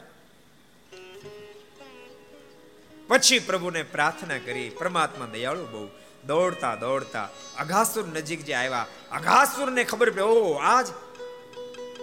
પછી 3.07 3.39
પ્રભુને 3.39 3.83
પ્રાર્થના 3.83 4.37
કરી, 4.37 4.69
પરમાત્મા 4.69 5.25
દયાળુ 5.25 5.65
બહુ. 5.65 5.89
દોડતા 6.27 6.75
દોડતા 6.75 7.29
અઘાસુર 7.59 8.07
નજીક 8.07 8.41
જે 8.45 8.53
આવ્યા 8.53 8.87
અઘાસુર 9.11 9.71
ને 9.71 9.83
ખબર 9.83 10.09
પડી 10.09 10.21
ઓ 10.21 10.53
આજ 10.53 10.87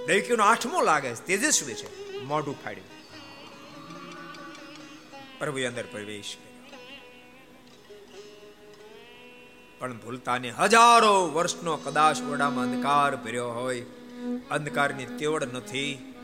દૈક્યનો 0.07 0.45
આઠમો 0.45 0.83
લાગે 0.83 1.15
છે 1.15 1.27
તેજસ્વી 1.27 1.75
છે. 1.75 2.21
મોઢું 2.21 2.65
ફાડ્યું 2.65 2.89
પ્રભુ 5.39 5.67
અંદર 5.67 5.85
પ્રવેશ 5.87 6.37
પણ 9.79 9.99
ભૂલતાને 9.99 10.51
હજારો 10.51 11.29
વર્ષનો 11.29 11.77
કદાચ 11.77 12.23
ઓરડામાં 12.23 12.65
અંધકાર 12.65 13.17
ભર્યો 13.17 13.51
હોય, 13.51 13.81
અંધકારની 14.51 15.07
તેવડ 15.07 15.45
નથી, 15.53 16.15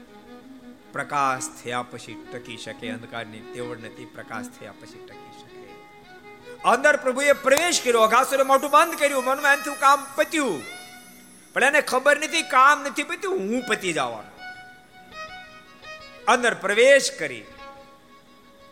પ્રકાશ 0.92 1.42
થયા 1.64 1.82
પછી 1.82 2.26
ટકી 2.32 2.56
શકે, 2.56 2.90
અંધકારની 2.90 3.40
તેવડ 3.54 3.78
નથી, 3.84 4.04
પ્રકાશ 4.04 4.44
થયા 4.60 4.72
પછી 4.72 5.06
ટકી 5.06 5.34
શકે. 5.38 5.66
અંદર 6.64 6.96
પ્રભુએ 6.96 7.32
પ્રવેશ 7.32 7.80
કર્યો 7.84 8.00
અઘાસુરે 8.00 8.42
મોટું 8.42 8.70
બંધ 8.70 8.98
કર્યું, 8.98 9.24
મનમાં 9.24 9.54
એમથી 9.54 9.70
કામ 9.70 10.06
પત્યું. 10.16 10.62
પણ 11.56 11.64
એને 11.64 11.80
ખબર 11.80 12.18
નથી, 12.18 12.42
કામ 12.42 12.82
નથી 12.82 13.02
પત્યું 13.02 13.38
હું 13.38 13.62
પતી 13.66 13.92
જવાનું. 13.92 14.32
અંદર 16.28 16.54
પ્રવેશ 16.54 17.10
કરી. 17.18 17.44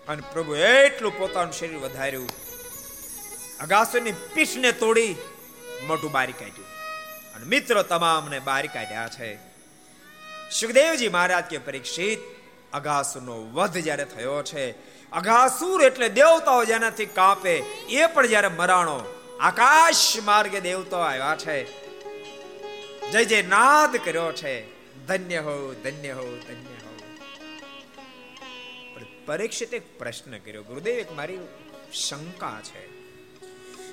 અને 0.09 0.23
પ્રભુ 0.33 0.55
એટલું 0.55 1.19
પોતાનું 1.19 1.53
શરીર 1.53 1.77
વધાર્યું. 1.77 2.29
અગાસુની 3.61 4.13
પીઠને 4.13 4.73
તોડી 4.73 5.17
મોટું 5.87 6.13
બારી 6.13 6.33
કાઢ્યું. 6.33 6.67
અને 7.35 7.45
મિત્રો 7.45 7.83
તમામને 7.83 8.39
બારી 8.39 8.69
કાઢ્યા 8.69 9.09
છે. 9.09 9.37
સુખદેવજી 10.51 11.09
મહારાજ 11.09 11.45
કે 11.45 11.59
પરીક્ષિત 11.59 12.19
અઘાસુરનો 12.73 13.37
વધ 13.53 13.77
જ્યારે 13.77 14.05
થયો 14.05 14.43
છે 14.43 14.71
અઘાસુર 15.11 15.83
એટલે 15.83 16.09
દેવતાઓ 16.09 16.65
જેનાથી 16.65 17.07
કાપે, 17.07 17.55
એ 17.89 18.07
પણ 18.07 18.27
જ્યારે 18.27 18.49
મરાણો 18.49 19.15
આકાશ 19.41 20.19
માર્ગે 20.25 20.61
દેવતાઓ 20.61 21.01
આવ્યા 21.01 21.37
છે 21.37 21.85
જય 23.15 23.25
જય 23.25 23.43
નાદ 23.43 23.97
કર્યો 23.97 24.33
છે. 24.33 24.55
ધન્ય 25.07 25.39
હો 25.39 25.75
ધન્ય 25.85 26.13
હો 26.13 26.39
ધન્ય 26.49 26.79
હો. 26.85 26.95
પરીક્ષિત 29.27 29.75
એક 29.75 29.99
પ્રશ્ન 29.99 30.39
કર્યો. 30.39 30.63
ગુરુદેવ, 30.63 30.95
એક 30.95 31.13
મારી 31.13 31.39
શંકા 31.93 32.61
છે. 32.63 32.89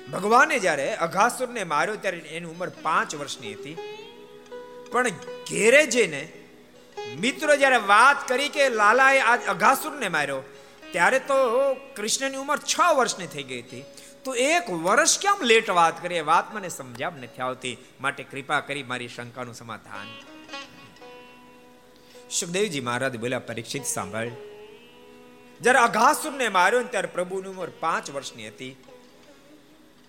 ભગવાને 0.06 0.58
જ્યારે 0.58 0.96
અઘાસુરને 0.96 1.64
માર્યો 1.64 1.96
ત્યારે 1.96 2.18
એની 2.18 2.46
ઉંમર 2.46 2.68
પાંચ 2.68 3.14
વર્ષની 3.14 3.54
હતી. 3.54 3.76
પણ 4.92 5.08
ઘેરે 5.50 5.86
જઈને 5.86 6.32
મિત્રો 7.20 7.56
જ્યારે 7.56 7.76
વાત 7.76 8.28
કરી 8.28 8.48
કે 8.48 8.68
લાલાએ 8.68 9.18
આ 9.20 9.36
અઘાસુરને 9.50 10.08
માર્યો, 10.08 10.42
ત્યારે 10.92 11.18
તો 11.18 11.34
કૃષ્ણની 11.96 12.36
ઉંમર 12.36 12.58
છ 12.58 12.80
વર્ષની 12.96 13.26
થઈ 13.26 13.42
ગઈ 13.42 13.62
હતી. 13.62 13.84
તો 14.24 14.34
એક 14.34 14.70
વર્ષ 14.70 15.18
કેમ 15.18 15.42
લેટ 15.42 15.70
વાત 15.70 16.02
કરી? 16.02 16.20
વાત 16.20 16.54
મને 16.54 16.68
સમજાવ 16.68 17.16
નથી 17.16 17.42
આવતી. 17.42 17.78
માટે 18.00 18.22
કૃપા 18.22 18.60
કરી 18.60 18.82
મારી 18.82 19.08
શંકાનું 19.08 19.54
સમાધાન. 19.54 20.06
સુખદેવજી 22.30 22.80
મહારાજ 22.80 23.16
બોલ્યા, 23.16 23.38
પરીક્ષિત 23.38 23.84
સાંભળ. 23.84 24.28
જ્યારે 25.60 25.78
અઘાસુરને 25.78 26.48
માર્યો 26.48 26.82
ત્યારે 26.82 27.08
પ્રભુની 27.08 27.48
ઉંમર 27.48 27.68
પાંચ 27.80 28.10
વર્ષની 28.10 28.48
હતી. 28.48 28.76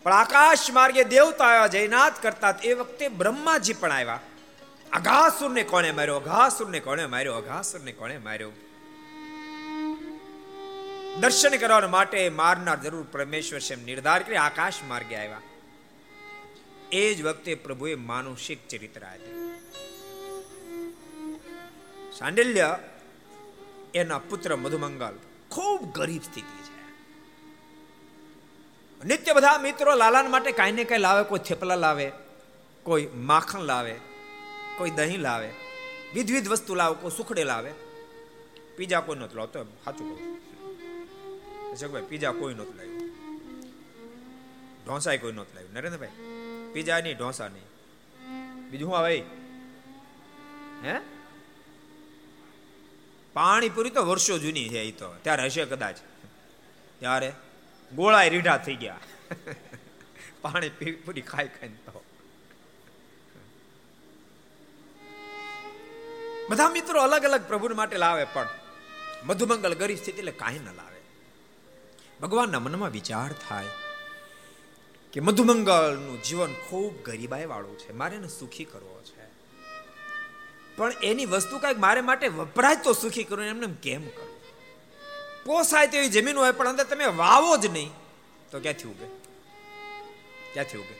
પણ 0.03 0.13
આકાશ 0.13 0.71
માર્ગે 0.71 1.03
દેવતા 1.03 1.45
આવ્યા, 1.45 1.67
જયનાથ 1.67 2.21
કરતા 2.21 2.55
એ 2.63 2.73
વખતે 2.73 3.07
બ્રહ્માજી 3.07 3.73
પણ 3.73 3.91
આવ્યા. 3.91 4.19
અઘાસુરને 4.93 5.63
કોણે 5.63 5.91
માર્યો? 5.91 6.15
અઘાસુરને 6.15 6.79
કોણે 6.79 7.05
માર્યો? 7.05 7.33
અઘાસુરને 7.33 7.91
કોણે 7.91 8.17
માર્યો? 8.17 8.51
દર્શન 11.19 11.57
કરવા 11.57 11.87
માટે 11.87 12.29
મારનાર 12.29 12.81
જરૂર 12.81 13.07
પરમેશ્વર 13.11 13.59
છે 13.59 13.75
નિર્ધાર 13.75 14.23
કરી 14.23 14.35
આકાશ 14.35 14.73
માર્ગે 14.87 15.15
આવ્યા. 15.15 15.41
એ 16.91 17.13
જ 17.13 17.21
વખતે 17.21 17.55
પ્રભુએ 17.55 17.95
માનુષિક 17.95 18.67
ચરિત્ર 18.67 19.05
આપ્યું. 19.05 19.55
સાંડલ્ય 22.13 22.77
એના 23.95 24.17
પુત્ર 24.17 24.55
મધુમંગલ 24.55 25.19
ખૂબ 25.49 25.93
ગરીબ 25.93 26.21
સ્થિતિ 26.21 26.63
છે. 26.63 26.73
નિત્ય 29.07 29.33
બધા 29.33 29.57
મિત્રો 29.57 29.95
લાલાન 29.95 30.31
માટે 30.31 30.51
કાંઈ 30.51 30.71
ને 30.71 30.83
કાંઈ 30.83 31.01
લાવે, 31.01 31.23
કોઈ 31.23 31.39
થેપલા 31.39 31.75
લાવે, 31.75 32.11
કોઈ 32.83 33.07
માખણ 33.15 33.59
લાવે, 33.59 33.95
કોઈ 34.77 34.89
દહીં 34.89 35.19
લાવે, 35.19 35.49
વિધવિધ 36.13 36.47
વસ્તુ 36.47 36.75
લાવે, 36.75 36.95
કોઈ 37.01 37.11
સુખડે 37.17 37.43
લાવે. 37.43 37.71
બીજા 38.77 39.01
કોઈ 39.01 39.15
નથી 39.15 39.35
લાવતો 39.35 39.63
સાચું 39.63 40.17
કહું. 40.17 40.52
જગભાઈ 41.75 42.01
પીઝા 42.01 42.31
કોઈ 42.31 42.53
નહોતું 42.53 42.75
લાવ્યું. 42.75 43.09
ઢોસા 44.85 45.15
કોઈ 45.15 45.31
નહોતું 45.31 45.55
લાવ્યું. 45.55 45.73
નરેન્દ્રભાઈ, 45.73 46.09
પીઝા 46.73 46.99
નહીં, 46.99 47.17
ઢોસા 47.17 47.47
નહીં. 47.47 47.63
બીજું 48.69 48.89
શું 48.89 48.97
આવે? 48.97 49.23
હે? 50.85 50.99
પાણીપુરી 53.33 53.89
તો 53.89 54.05
વર્ષો 54.05 54.37
જૂની 54.37 54.69
છે 54.69 54.79
એ 54.79 54.91
તો. 54.91 55.15
ત્યારે 55.21 55.43
હશે 55.43 55.65
કદાચ. 55.65 55.97
ત્યારે 56.99 57.33
ગોળાય 57.95 58.29
રીઢા 58.29 58.57
થઈ 58.57 58.75
ગયા. 58.75 58.99
પાણી 60.41 60.91
પૂરી 60.91 61.21
ખાઈ 61.21 61.47
ખાઈને 61.47 61.75
તો. 61.75 62.03
બધા 66.49 66.69
મિત્રો 66.69 67.01
અલગ 67.01 67.23
અલગ 67.23 67.47
પ્રભુ 67.47 67.69
માટે 67.75 67.97
લાવે, 67.97 68.23
પણ 68.23 68.47
મધુમંગલ 69.23 69.73
ગરીબ 69.73 69.97
સ્થિતિ 69.97 70.19
એટલે 70.19 70.31
કાંઈ 70.31 70.59
ન 70.59 70.65
લાવે. 70.65 70.92
ભગવાનના 72.23 72.59
મનમાં 72.59 72.91
વિચાર 72.91 73.33
થાય 73.49 73.65
કે 75.13 75.19
મધુમંગળનું 75.19 76.21
જીવન 76.21 76.53
ખૂબ 76.53 77.03
ગરીબાઈ 77.03 77.45
વાળું 77.45 77.79
છે, 77.79 77.93
મારે 77.93 78.15
એને 78.15 78.27
સુખી 78.27 78.63
કરવો 78.63 79.01
છે. 79.03 79.23
પણ 80.75 80.93
એની 81.03 81.25
વસ્તુ 81.25 81.59
કંઈક 81.59 81.77
મારે 81.77 82.01
માટે 82.01 82.27
વપરાય 82.27 82.75
તો 82.75 82.93
સુખી 82.93 83.23
કરવું 83.23 83.45
એમને 83.45 83.67
કેમ 83.81 84.07
કરવું 84.07 84.33
પોસાય 85.45 85.87
તેવી 85.87 86.09
જમીન 86.09 86.37
હોય, 86.37 86.51
પણ 86.51 86.67
અંદર 86.67 86.83
તમે 86.83 87.05
વાવો 87.05 87.57
જ 87.57 87.65
નહીં. 87.65 87.91
તો 88.51 88.59
ક્યાંથી 88.59 88.87
ઉગે? 88.87 89.05
ક્યાંથી 90.53 90.77
ઉગે? 90.77 90.95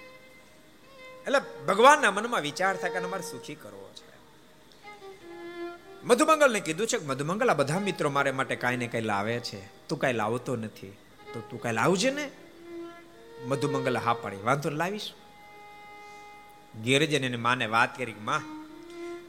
એટલે 1.22 1.40
ભગવાનના 1.66 2.12
મનમાં 2.12 2.42
વિચાર 2.42 2.78
થાય 2.78 2.90
કે 2.90 3.00
મારે 3.00 3.24
સુખી 3.24 3.56
કરવો 3.56 3.92
છે. 3.96 4.14
મધુમંગલને 6.04 6.60
કીધું 6.60 6.88
છે 6.88 6.98
કે 6.98 7.06
મધુમંગલ 7.06 7.50
આ 7.50 7.54
બધા 7.54 7.80
મિત્રો 7.80 8.10
મારે 8.10 8.32
માટે 8.32 8.56
કાંઈ 8.56 8.78
ને 8.78 8.88
કાંઈ 8.88 9.04
લાવે 9.04 9.40
છે. 9.40 9.88
તું 9.88 10.00
કાંઈ 10.00 10.14
લાવતો 10.14 10.56
નથી. 10.56 10.98
તો 11.34 11.42
તું 11.42 11.62
કાલે 11.62 11.78
આવજે 11.78 12.12
ને. 12.12 12.32
મધુમંગલ 13.46 13.98
હા 13.98 14.14
પાડી. 14.14 14.38
વાંધો 14.38 14.70
લાવીશ. 14.70 15.14
ઘેર 16.86 17.06
જઈને 17.06 17.38
માને 17.38 17.66
વાત 17.66 17.98
કરી 17.98 18.14
માં 18.14 18.42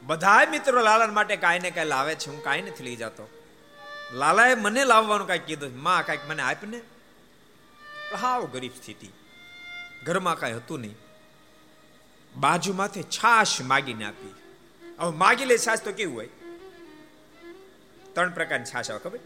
બધા 0.07 0.47
મિત્રો 0.51 0.81
લાલન 0.81 1.13
માટે 1.13 1.35
કાંઈ 1.35 1.59
ને 1.59 1.71
કાંઈ 1.71 1.87
લાવે 1.87 2.15
છે, 2.15 2.29
હું 2.29 2.43
કાંઈ 2.43 2.61
નથી 2.61 2.83
લઈ 2.83 2.95
જતો. 2.95 3.29
લાલાએ 4.13 4.55
મને 4.55 4.85
લાવવાનું 4.85 5.27
કાંઈ 5.27 5.39
કીધું 5.39 5.81
માં, 5.81 6.05
કાંઈક 6.05 6.29
મને 6.29 6.41
આપને 6.41 6.81
હાવ 8.21 8.45
ગરીબ 8.45 8.71
સ્થિતિ. 8.75 9.09
ઘરમાં 10.03 10.39
કાંઈ 10.39 10.53
હતું 10.53 10.79
નહીં. 10.79 10.95
બાજુમાંથી 12.35 13.03
છાશ 13.03 13.61
માગીને 13.61 14.05
આપી. 14.05 14.35
હવે 14.99 15.17
માગી 15.17 15.45
લે 15.45 15.57
છાશ 15.57 15.81
તો 15.81 15.91
કેવું 15.91 16.15
હોય? 16.15 16.29
ત્રણ 18.13 18.33
પ્રકારની 18.33 18.65
છાશ 18.65 18.91
આવે, 18.91 18.99
ખબર? 18.99 19.19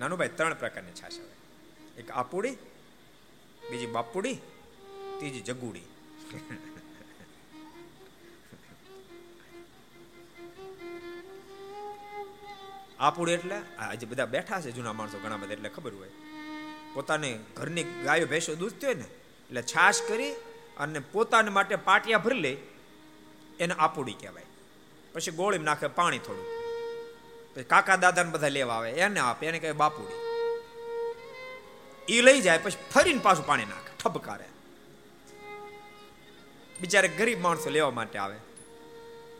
નાનું 0.00 0.18
ભાઈ, 0.18 0.28
ત્રણ 0.28 0.54
પ્રકારની 0.54 0.92
છાશ 0.92 1.20
આવે. 1.20 1.33
એક 1.98 2.10
આપુડી, 2.10 2.56
બીજી 3.70 3.86
બાપુડી, 3.86 4.38
ત્રીજી 5.18 5.40
જગુડી. 5.40 5.86
આપુડી 13.00 13.32
એટલે 13.32 13.58
આજે 13.78 14.06
બધા 14.06 14.26
બેઠા 14.26 14.60
છે 14.60 14.72
જૂના 14.72 14.92
માણસો 14.92 15.18
ઘણા 15.18 15.36
બધા, 15.36 15.52
એટલે 15.52 15.68
ખબર 15.68 15.94
હોય. 15.94 16.12
પોતાને 16.94 17.30
ઘરની 17.56 17.86
ગાયો, 18.04 18.26
ભેંસો 18.26 18.54
દૂધતી 18.54 18.86
હોય 18.86 18.94
ને, 18.94 19.06
એટલે 19.48 19.62
છાશ 19.62 20.00
કરી 20.08 20.32
અને 20.78 20.98
પોતાને 20.98 21.50
માટે 21.50 21.76
પાટિયા 21.76 22.18
ભરી 22.18 22.40
લે, 22.40 22.52
એને 23.60 23.74
આપુડી 23.78 24.18
કહેવાય. 24.20 24.48
પછી 25.14 25.30
ગોળી 25.30 25.58
નાખે 25.58 25.86
પાણી 26.00 26.18
થોડું. 26.18 26.48
પછી 27.54 27.64
કાકા 27.64 27.96
દાદાને 27.96 28.30
બધા 28.30 28.48
લેવા 28.48 28.74
આવે, 28.74 28.90
એને 28.90 29.20
આપે, 29.20 29.46
એને 29.46 29.58
કહે 29.58 29.72
બાપુડી. 29.72 30.23
એ 32.08 32.20
લઈ 32.20 32.40
જાય, 32.40 32.58
પછી 32.58 32.76
ફરીને 32.94 33.18
પાછું 33.18 33.46
પાણી 33.46 33.64
નાખે, 33.64 33.92
ઠપકારે. 33.98 34.44
બિચારે 36.80 37.08
ગરીબ 37.08 37.40
માણસો 37.40 37.70
લેવા 37.70 37.90
માટે 37.90 38.18
આવે. 38.18 38.36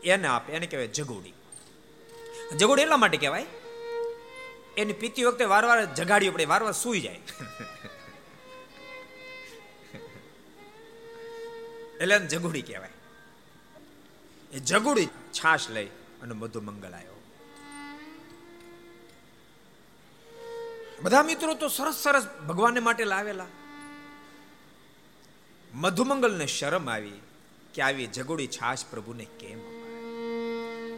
એને 0.03 0.27
આપે, 0.27 0.53
એને 0.53 0.67
કહેવાય 0.67 0.87
જગોડી. 0.87 1.33
જગોડી 2.57 2.81
એટલા 2.81 2.97
માટે 2.97 3.17
કહેવાય, 3.17 3.45
એની 4.77 4.93
પીતી 4.93 5.23
વખતે 5.23 5.43
વારવાર 5.43 5.85
જગાડી 5.85 6.29
પડે 6.29 6.45
વારવાર 6.45 6.73
સુઈ 6.73 6.99
જાય. 6.99 7.19
એટલે 12.01 12.19
જગુડી 12.19 12.61
કહેવાય. 12.61 12.89
એ 14.53 14.59
જગુડી 14.59 15.05
છાશ 15.05 15.69
લઈ 15.69 15.85
અને 16.21 16.33
બધું 16.33 16.65
મંગળ 16.65 16.93
આવ્યો 16.93 17.14
બધા 21.03 21.23
મિત્રો 21.23 21.53
તો 21.53 21.67
સરસ 21.67 21.95
સરસ 21.95 22.27
ભગવાનને 22.47 22.79
માટે 22.79 23.05
લાવેલા. 23.05 23.45
મધુમંગલને 25.73 26.45
શરમ 26.47 26.89
આવી 26.89 27.21
કે 27.73 27.81
આવી 27.81 28.07
જગોડી 28.07 28.47
છાશ 28.47 28.85
પ્રભુને 28.91 29.25
કેમ 29.25 29.59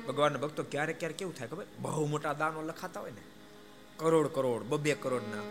ભગવાનના 0.07 0.39
ભક્તો 0.39 0.63
ક્યારેક 0.63 0.99
ક્યારેક 0.99 1.17
કેવું 1.17 1.35
થાય 1.35 1.47
ખબર? 1.47 1.65
બહુ 1.79 2.05
મોટા 2.05 2.33
દાનો 2.33 2.61
લખાતા 2.61 2.99
હોય 2.99 3.11
ને, 3.11 3.21
કરોડ 3.97 4.27
કરોડ, 4.27 4.63
બબે 4.63 4.93
કરોડના. 4.93 5.41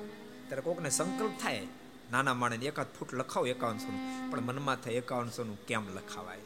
ત્યારે 0.48 0.62
કોકને 0.62 0.90
સંકલ્પ 0.90 1.30
થાય, 1.42 1.66
નાના 2.10 2.34
માણસ 2.34 2.62
એકાદ 2.62 2.86
ફૂટ 2.98 3.14
લખાવો 3.14 3.46
એકાવનસો 3.46 3.90
પણ 4.30 4.40
મનમાં 4.40 4.76
થાય 4.76 4.92
એકાવનસો 4.92 5.44
નું 5.44 5.66
કેમ 5.66 5.94
લખાવાય? 5.94 6.38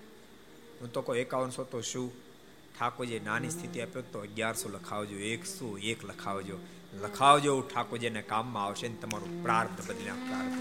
હું 0.80 0.92
તો 0.92 1.02
કોઈ 1.02 1.18
એકાવનસો 1.18 1.64
તો 1.64 1.80
શું? 1.80 2.29
ઠાકોરજી 2.78 3.20
નાની 3.20 3.50
સ્થિતિ 3.50 3.80
આપ્યો 3.80 4.02
તો 4.02 4.18
અગિયારસો 4.18 4.68
લખાવજો, 4.68 5.16
એકસો 5.16 5.78
એક 5.78 6.04
લખાવજો. 6.04 6.58
લખાવજો 7.00 7.60
ઠાકોરજીને 7.60 8.22
કામમાં 8.22 8.64
આવશે 8.64 8.88
ને 8.88 8.94
તમારું 8.94 9.42
પ્રાર્થ 9.42 9.86
પ્રાર્થ 9.86 10.58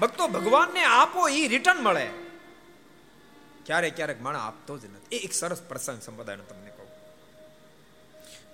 ભક્તો 0.00 0.28
ભગવાનને 0.28 0.82
આપો 0.84 1.28
એ 1.28 1.48
રિટર્ન 1.48 1.80
મળે. 1.82 2.10
ક્યારેક 3.66 3.96
ક્યારેક 3.96 4.22
માણસ 4.22 4.38
આપતો 4.38 4.78
જ 4.78 4.84
નથી. 4.84 5.16
એક 5.16 5.32
સરસ 5.32 5.62
પ્રસંગ 5.62 6.02
સંપ્રદાયનો 6.02 6.44
તમને 6.44 6.70
કહું. 6.70 6.88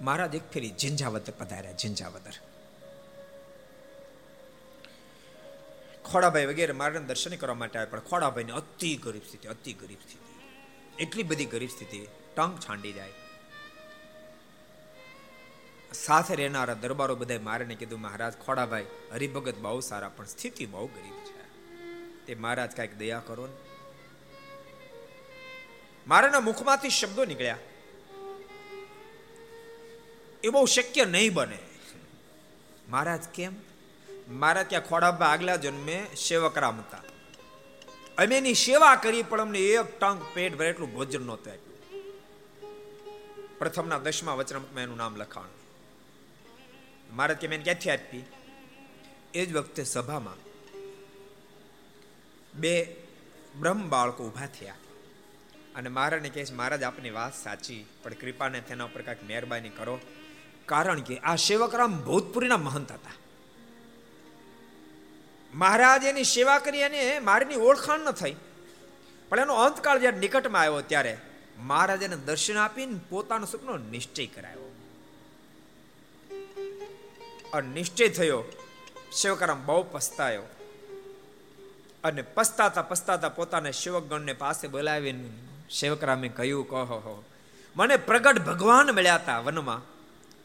મહારાજ 0.04 0.34
એક 0.34 0.50
ફેરી 0.52 0.74
ઝિંઝાવદર 0.78 1.32
પધાર્યા, 1.38 1.72
ઝિંઝાવદર. 1.72 2.32
ખોડાભાઈ 6.04 6.46
વગેરે 6.46 6.72
મારાને 6.72 7.06
દર્શન 7.06 7.36
કરવા 7.36 7.54
માટે 7.54 7.78
આવ્યા, 7.78 7.90
પણ 7.90 8.00
ખોડાભાઈને 8.00 8.52
અતિ 8.52 8.96
ગરીબ 8.96 9.22
સ્થિતિ, 9.22 9.48
અતિ 9.48 9.72
ગરીબ 9.72 9.98
સ્થિતિ. 9.98 10.25
એટલી 10.98 11.22
બધી 11.22 11.44
ગરીબ 11.44 11.68
સ્થિતિ 11.68 12.06
ટંગ 12.36 12.58
છાંડી 12.58 12.92
જાય. 12.92 13.12
સાથે 15.92 16.34
રહેનારા 16.34 16.74
દરબારો 16.74 17.14
બધા 17.14 17.38
મારે 17.38 17.64
કીધું, 17.64 18.00
મહારાજ, 18.00 18.32
ખોડાભાઈ, 18.46 18.86
હરિભગત 19.12 19.54
બહુ 19.54 19.80
સારા, 19.80 20.08
પણ 20.08 20.24
સ્થિતિ 20.24 20.66
બહુ 20.66 20.86
ગરીબ 20.86 21.14
છે. 21.14 21.36
તે 22.26 22.34
મહારાજ 22.34 22.76
કાંઈક 22.76 22.94
દયા 22.94 23.22
કરો 23.26 23.46
ને. 23.46 23.52
મારાના 26.06 26.40
મુખમાંથી 26.40 26.90
શબ્દો 26.90 27.24
નીકળ્યા. 27.24 27.58
એ 30.44 30.48
બહુ 30.48 30.64
શક્ય 30.64 31.04
નહીં 31.04 31.34
બને. 31.34 31.58
મહારાજ, 32.88 33.28
કેમ? 33.28 33.52
મારા 34.28 34.62
ત્યાં 34.62 34.82
ખોડાભાઈ 34.82 35.28
આગલા 35.28 35.56
જન્મે 35.56 36.06
સેવકરામ 36.28 36.78
હતા. 36.78 37.02
અમે 38.18 38.38
એની 38.38 38.54
સેવા 38.54 38.96
કરી, 38.96 39.22
પણ 39.22 39.40
અમને 39.40 39.58
એક 39.58 40.00
ટંગ 40.00 40.22
પેટ 40.34 40.56
ભરે 40.56 40.68
એટલું 40.68 40.92
ભોજન 40.92 41.22
નહોતું 41.22 41.52
આપ્યું 41.52 41.76
પ્રથમના 43.58 43.98
દસમા 43.98 44.34
વચનામૃતમાં 44.34 44.82
એનું 44.82 44.96
નામ 44.96 45.16
લખાણ. 45.16 45.48
મહારાજ 47.12 47.36
કે 47.36 47.48
મેં 47.48 47.64
ક્યાંથી 47.64 47.90
આપી? 47.90 48.24
એ 49.34 49.46
જ 49.46 49.52
વખતે 49.52 49.84
સભામાં 49.84 50.38
બે 52.54 52.96
બ્રહ્મ 53.60 53.88
બાળકો 53.88 54.24
ઊભા 54.24 54.46
થયા. 54.46 54.74
અને 55.74 55.88
મહારાજને 55.88 56.28
કહે 56.28 56.44
છે, 56.44 56.54
મહારાજ, 56.54 56.82
આપની 56.82 57.10
વાત 57.10 57.34
સાચી, 57.34 57.86
પણ 58.02 58.14
કૃપાને 58.14 58.60
તેના 58.60 58.84
ઉપર 58.84 59.02
કાંઈક 59.02 59.24
મહેરબાની 59.24 59.68
કરો. 59.68 60.00
કારણ 60.66 61.00
કે 61.00 61.18
આ 61.18 61.36
સેવકરામ 61.36 61.98
ભૂતપુરીના 61.98 62.56
મહંત 62.56 62.92
હતા. 62.92 63.25
મહારાજ 65.56 66.04
એની 66.04 66.24
સેવા 66.24 66.58
કરી 66.58 66.82
અને 66.82 67.18
મારીની 67.18 67.54
ઓળખાણ 67.54 68.00
ન 68.00 68.10
થઈ. 68.10 68.34
પણ 69.28 69.40
એનો 69.40 69.54
અંતકાળ 69.54 69.98
જ્યારે 69.98 70.18
નિકટમાં 70.18 70.62
આવ્યો 70.62 70.80
ત્યારે 70.80 71.18
મહારાજ 71.58 72.02
એને 72.02 72.16
દર્શન 72.16 72.56
આપીને 72.56 72.98
પોતાનો 73.08 73.46
સપનો 73.46 73.76
નિશ્ચય 73.76 74.26
કરાયો 74.26 74.66
અને 77.54 77.68
નિશ્ચય 77.74 78.08
થયો, 78.08 78.44
સેવકરામ 79.12 79.66
બહુ 79.66 79.82
પસ્તાયો. 79.92 80.42
અને 82.04 82.22
પસ્તાતા 82.22 82.82
પસ્તાતા 82.82 83.28
પોતાના 83.28 83.70
સેવકગણને 83.70 84.32
પાસે 84.32 84.68
બોલાવીને 84.68 85.28
સેવકરામે 85.80 86.28
કહ્યું, 86.28 86.68
કહો 86.68 87.24
મને 87.76 87.96
પ્રગટ 87.96 88.38
ભગવાન 88.38 88.94
મળ્યા 88.94 89.14
હતા 89.14 89.38
વનમાં. 89.38 89.82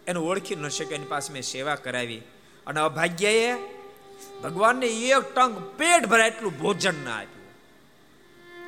એનું 0.08 0.30
ઓળખી 0.30 0.56
ન 0.56 0.68
શક્યો, 0.68 0.96
એની 0.96 1.06
પાસે 1.06 1.34
મેં 1.34 1.44
સેવા 1.44 1.76
કરાવી. 1.76 2.22
અને 2.68 2.80
અભાગ્યએ 2.80 3.48
ભગવાનને 4.44 4.88
એક 4.88 5.36
ટંગ 5.36 5.56
પેટ 5.78 6.06
ભરાય 6.06 6.28
એટલું 6.28 6.58
ભોજન 6.60 7.06
ના 7.06 7.18
આપ્યું. 7.18 7.50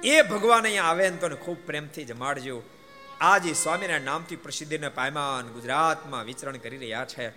એ 0.04 0.22
ભગવાન 0.22 0.64
અહીંયા 0.64 0.84
આવે 0.84 1.10
ને 1.10 1.18
તો 1.18 1.30
ખૂબ 1.36 1.66
પ્રેમથી 1.66 2.06
જમાડજો. 2.06 2.62
આજે 3.22 3.54
સ્વામિનારાયણ 3.54 4.02
નામથી 4.02 4.36
પ્રસિદ્ધિને 4.36 4.90
પાયમાન 4.90 5.48
ગુજરાતમાં 5.48 6.24
વિચરણ 6.24 6.58
કરી 6.58 6.78
રહ્યા 6.78 7.06
છે. 7.06 7.30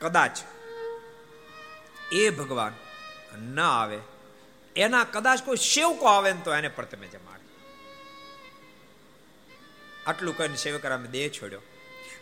કદાચ 0.00 0.38
એ 2.12 2.30
ભગવાન 2.30 2.72
ના 3.54 3.70
આવે, 3.70 3.98
એના 4.76 5.04
કદાચ 5.04 5.42
કોઈ 5.44 5.56
સેવકો 5.56 6.06
આવે 6.06 6.32
ને 6.32 6.40
તો 6.40 6.54
એને 6.54 6.68
પણ 6.68 6.84
તમે 6.84 7.08
જમાડ 7.08 7.40
આટલું 10.06 10.36
કહીને 10.36 10.56
સેવકરામે 10.56 11.08
દેહ 11.08 11.28
છોડ્યો. 11.28 11.62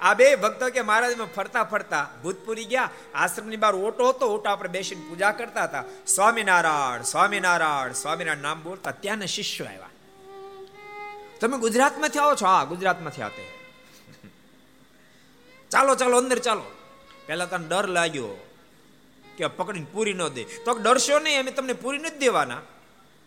આ 0.00 0.14
બે 0.14 0.34
ભક્તો 0.34 0.70
કે 0.70 0.82
મહારાજમાં 0.82 1.26
ફરતા 1.26 1.64
ફરતા 1.64 2.08
ભૂતપુરી 2.22 2.64
ગયા, 2.64 2.90
આશ્રમની 3.14 3.56
બહાર 3.56 3.74
ઓટો 3.74 4.08
હતો, 4.08 4.34
ઓટો 4.34 4.50
આપણે 4.50 4.68
બેસીને 4.68 5.08
પૂજા 5.08 5.32
કરતા 5.32 5.64
હતા. 5.64 5.84
સ્વામિનારાયણ 6.06 7.02
સ્વામિનારાયણ 7.02 7.92
સ્વામિનારાયણ 7.92 8.42
નામ 8.42 8.62
બોલતા 8.62 8.90
ત્યાંના 8.90 9.26
શિષ્યો 9.26 9.66
આવ્યા. 9.66 9.90
તમે 11.40 11.58
ગુજરાતમાંથી 11.58 12.18
આવો 12.18 12.34
છો? 12.34 12.46
હા, 12.46 12.64
ગુજરાતમાંથી 12.64 13.22
આતે 13.22 13.44
ચાલો 15.70 15.94
ચાલો, 15.94 16.16
અંદર 16.16 16.38
ચાલો. 16.38 16.64
પહેલા 17.26 17.44
તને 17.44 17.68
ડર 17.68 17.88
લાગ્યો 17.88 18.46
કે 19.38 19.46
પકડીને 19.46 19.86
પૂરી 19.92 20.12
ન 20.12 20.28
દે. 20.28 20.44
તો 20.44 20.78
ડરશો 20.78 21.18
નહીં, 21.18 21.40
અમે 21.40 21.50
તમને 21.50 21.72
પૂરી 21.72 21.98
નથી 21.98 22.18
દેવાના. 22.18 22.62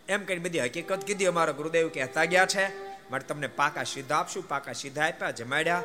એમ 0.08 0.24
કહીને 0.24 0.40
બધી 0.40 0.60
હકીકત 0.60 1.04
કીધી 1.04 1.26
અમારા 1.26 1.52
ગુરુદેવ 1.52 1.88
કહેતા 1.88 2.24
ગયા 2.24 2.46
છે. 2.46 2.64
માટે 3.10 3.26
તમને 3.26 3.46
પાકા 3.46 3.82
સીધા 3.82 4.16
આપશું, 4.16 4.48
પાકા 4.48 4.72
સીધા 4.72 5.06
આપ્યા, 5.06 5.30
જમાડ્યા. 5.30 5.82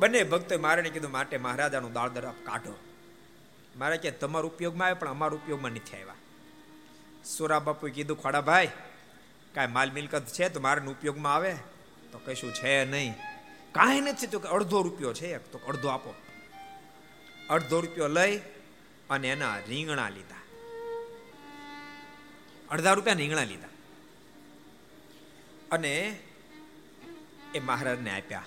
બંને 0.00 0.22
ભક્તોએ 0.22 0.58
મારે 0.58 0.90
કીધું, 0.90 1.10
માટે 1.10 1.36
મહારાજાનું 1.36 1.92
દાળ 1.92 2.08
દર 2.08 2.30
કાઢો. 2.30 2.78
મારે 3.76 3.96
કે, 3.96 4.10
તમારા 4.10 4.46
ઉપયોગમાં 4.46 4.86
આવે 4.86 4.94
પણ 4.94 5.08
અમારા 5.08 5.34
ઉપયોગમાં 5.34 5.70
નથી 5.70 5.96
આવ્યા. 5.96 6.14
સુરા 7.24 7.58
બાપુએ 7.58 7.90
કીધું, 7.90 8.22
ખોડા 8.22 8.40
ભાઈ, 8.40 8.68
કાંઈ 9.54 9.66
માલ 9.66 9.90
મિલકત 9.90 10.26
છે 10.26 10.48
તો 10.48 10.60
મારે 10.60 10.86
ઉપયોગમાં 10.86 11.34
આવે? 11.34 11.56
તો 12.12 12.18
કશું 12.18 12.54
છે 12.54 12.84
નહીં. 12.84 13.14
કાંઈ 13.72 14.00
નથી 14.00 14.26
તો 14.26 14.38
કે 14.38 14.48
અડધો 14.48 14.82
રૂપિયો 14.82 15.12
છે 15.12 15.38
તો 15.38 15.60
અડધો 15.68 15.88
આપો. 15.88 16.14
અડધો 17.50 17.80
રૂપિયો 17.80 18.08
લઈ 18.08 18.38
અને 19.10 19.28
એના 19.28 19.58
રીંગણા 19.58 20.08
લીધા. 20.08 20.36
અડધા 22.70 22.92
રૂપિયા 22.92 23.16
રીંગણા 23.16 23.44
લીધા. 23.44 23.68
અને 25.72 26.20
એ 27.54 27.60
મહારાજને 27.60 28.10
આપ્યા. 28.10 28.42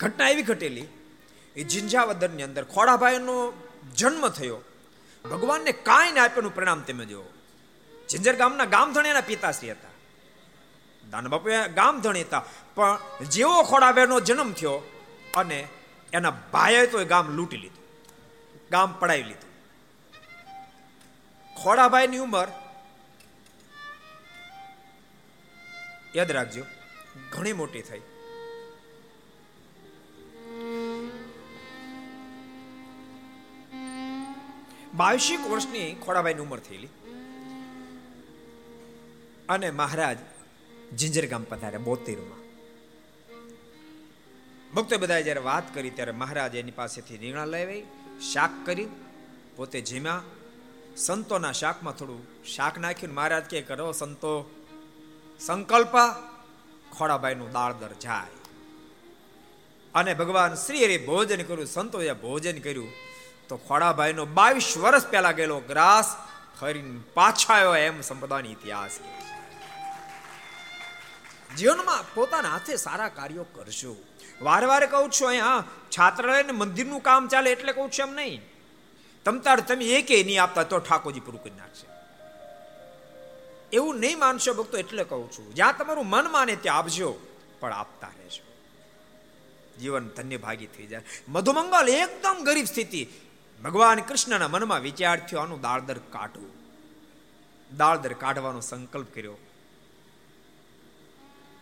ઘટના 0.00 0.28
એવી 0.32 0.48
ઘટેલી 0.50 0.88
એ 1.56 1.62
જિંજાવદરની 1.72 2.46
અંદર 2.48 2.64
ખોડાભાઈનો 2.74 3.36
જન્મ 4.00 4.24
થયો. 4.38 4.60
ભગવાનને 5.24 5.72
કાંઈ 5.88 6.14
ને 6.16 6.20
આપ્યાનું 6.20 6.56
પરિણામ 6.56 6.82
તમે 6.88 7.04
જો 7.12 7.22
જિંજર 8.10 8.34
ગામના 8.42 8.72
ગામધણી 8.74 9.12
એના 9.14 9.28
પિતાશ્રી 9.30 9.72
હતા. 9.74 9.94
દાનબાપુ 11.04 11.48
ગામધણી 11.78 12.24
હતા, 12.28 12.44
પણ 12.76 13.28
જેવો 13.34 13.58
ખોડાભાઈનો 13.70 14.16
જન્મ 14.28 14.50
થયો 14.58 14.78
અને 15.40 15.58
એના 16.12 16.34
ભાઈએ 16.52 16.86
તો 16.92 16.98
એ 17.04 17.06
ગામ 17.12 17.26
લૂંટી 17.36 17.62
લીધું, 17.64 17.86
ગામ 18.70 18.90
પડાવી 19.00 19.26
લીધું. 19.30 19.50
ખોડાભાઈની 21.50 22.22
ઉંમર, 22.26 22.48
યાદ 26.16 26.30
રાખજો, 26.38 26.64
ઘણી 27.32 27.58
મોટી 27.60 27.84
થઈ. 27.90 28.02
બાવીસેક 34.94 35.50
વર્ષની 35.50 35.94
ખોડાભાઈની 35.94 36.40
ઉંમર 36.40 36.58
થયેલી. 36.58 36.88
અને 39.48 39.70
મહારાજ 39.70 40.18
જિંજર 40.94 41.26
ગામ 41.26 41.42
પધાર્યા 41.42 41.78
બોતેરમાં. 41.78 42.40
ભક્તો 44.74 44.98
બધા 44.98 45.20
જ્યારે 45.20 45.40
વાત 45.40 45.74
કરી 45.74 45.90
ત્યારે 45.90 46.12
મહારાજ 46.12 46.54
એની 46.54 46.70
પાસેથી 46.70 47.16
રીંગણા 47.16 47.44
લેવાઈ 47.44 47.82
શાક 48.32 48.50
કરી, 48.66 48.88
પોતે 49.56 49.80
જીમ્યા. 49.80 50.22
સંતોના 50.96 51.52
શાકમાં 51.52 51.94
થોડું 51.94 52.44
શાક 52.44 52.78
નાખ્યું 52.78 53.14
મહારાજ 53.14 53.44
કે 53.44 53.62
કરો 53.62 53.92
સંતો, 53.92 54.50
સંકલ્પ 55.40 55.92
ખોડાભાઈનું 56.92 57.52
દાળદર 57.52 57.90
જાય. 58.02 58.30
અને 59.94 60.14
ભગવાન 60.14 60.54
શ્રી 60.54 60.84
હરે 60.84 60.98
ભોજન 60.98 61.42
કર્યું, 61.42 61.66
સંતોએ 61.66 62.12
ભોજન 62.12 62.58
કર્યું. 62.58 62.88
તો 63.50 63.56
ખોડાભાઈનો 63.68 64.24
બાવીસ 64.38 64.68
વર્ષ 64.84 65.06
પહેલા 65.12 65.36
ગયેલો 65.38 65.58
ગ્રાસ 65.70 66.08
ફરીને 66.58 67.00
પાછા 67.16 67.56
આવ્યો 67.56 67.74
એમ 67.86 67.96
સંપદાની 68.08 68.54
ઇતિહાસ. 68.56 68.94
જીવનમાં 71.58 72.02
પોતાના 72.14 72.52
હાથે 72.54 72.74
સારા 72.86 73.10
કાર્યો 73.18 73.46
કરશો 73.54 73.92
વારે 74.46 74.66
વારે 74.72 74.86
કહું 74.92 75.08
છું 75.16 75.28
અહીંયા, 75.30 75.64
છાત્રાલયને 75.94 76.52
મંદિરનું 76.60 77.02
કામ 77.08 77.22
ચાલે 77.32 77.48
એટલે 77.54 77.72
કહું 77.78 77.88
છું 77.96 78.04
એમ 78.06 78.12
નહીં. 78.18 78.42
તમતાર 79.26 79.58
તમે 79.68 79.86
એકે 79.96 80.16
નહીં 80.28 80.42
આપતા 80.42 80.64
તો 80.72 80.78
ઠાકોરજી 80.86 81.24
પૂરું 81.26 81.42
કરી 81.44 81.58
નાખશે. 81.62 81.86
એવું 83.78 83.96
નહીં 84.04 84.18
માનશો 84.24 84.54
ભક્તો 84.60 84.76
એટલે 84.82 85.04
કહું 85.10 85.26
છું, 85.34 85.48
જ્યાં 85.58 85.76
તમારું 85.78 86.08
મન 86.14 86.30
માને 86.36 86.54
ત્યાં 86.64 86.78
આપજો, 86.84 87.10
પણ 87.60 87.74
આપતા 87.80 88.12
રહેજો. 88.18 88.44
જીવન 89.80 90.06
ધન્ય 90.16 90.38
ભાગી 90.46 90.70
થઈ 90.76 90.88
જાય. 90.92 91.04
મધુમંગલ 91.34 91.88
એકદમ 92.02 92.38
ગરીબ 92.48 92.68
સ્થિતિ. 92.72 93.02
ભગવાન 93.64 94.00
કૃષ્ણના 94.00 94.48
મનમાં 94.48 94.80
વિચાર 94.80 95.20
થયો 95.20 95.40
આનું 95.40 95.60
દાળદર 95.60 95.98
કાઢવું. 95.98 96.50
દાળદર 97.76 98.12
કાઢવાનો 98.12 98.60
સંકલ્પ 98.60 99.14
કર્યો. 99.14 99.36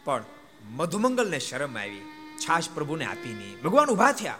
પણ 0.05 0.24
મધુમંગલને 0.64 1.38
શરમ 1.38 1.78
આવી. 1.78 2.01
છાશ 2.38 2.64
પ્રભુને 2.74 3.05
આપી 3.05 3.32
નહીં. 3.32 3.62
ભગવાન 3.62 3.88
ઊભા 3.88 4.12
થયા. 4.12 4.38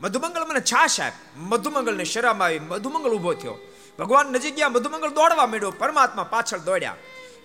મધુમંગલ 0.00 0.44
મને 0.44 0.60
છાશ 0.60 1.00
આપ. 1.00 1.12
મધુમંગલને 1.36 2.04
શરમ 2.04 2.42
આવી. 2.42 2.60
મધુમંગલ 2.60 3.10
ઊભો 3.10 3.34
થયો. 3.34 3.58
ભગવાન 3.98 4.26
નજીક 4.26 4.54
ગયા. 4.54 4.68
મધુમંગલ 4.68 5.08
દોડવા 5.08 5.46
માંડ્યો. 5.46 5.70
પરમાત્મા 5.70 6.22
પાછળ 6.22 6.58
દોડ્યા. 6.58 6.96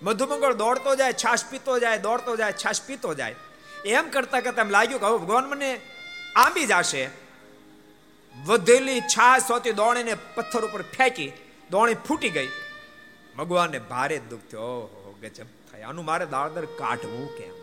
મધુમંગળ 0.02 0.54
દોડતો 0.54 0.96
જાય, 0.96 1.12
છાશ 1.12 1.44
પીતો 1.50 1.78
જાય, 1.78 1.98
દોડતો 1.98 2.36
જાય, 2.36 2.52
છાશ 2.52 2.82
પીતો 2.82 3.14
જાય. 3.14 3.34
એમ 3.84 4.10
કરતા 4.10 4.40
કરતા 4.40 4.62
એમ 4.62 4.68
લાગ્યું 4.68 5.00
કે 5.00 5.06
હવે 5.06 5.18
ભગવાન 5.18 5.44
મને 5.44 5.80
આંબી 6.36 6.66
જશે 6.66 7.27
વધેલી 8.44 9.00
છાશ 9.00 9.42
હોતી, 9.50 9.72
દોણીને 9.72 10.14
પથ્થર 10.14 10.64
ઉપર 10.64 10.82
ફેંકી, 10.82 11.32
દોણી 11.70 11.94
ફૂટી 11.94 12.28
ગઈ. 12.28 12.48
ભગવાનને 13.38 13.78
ભારે 13.78 14.18
દુઃખ 14.18 14.40
થયો. 14.50 14.60
ઓહો 14.60 15.18
ગજબ 15.22 15.46
થાય. 15.72 15.82
આનું 15.82 16.04
મારે 16.04 16.26
દાળદર 16.26 16.64
કાઢવું 16.64 17.38
કેમ? 17.38 17.58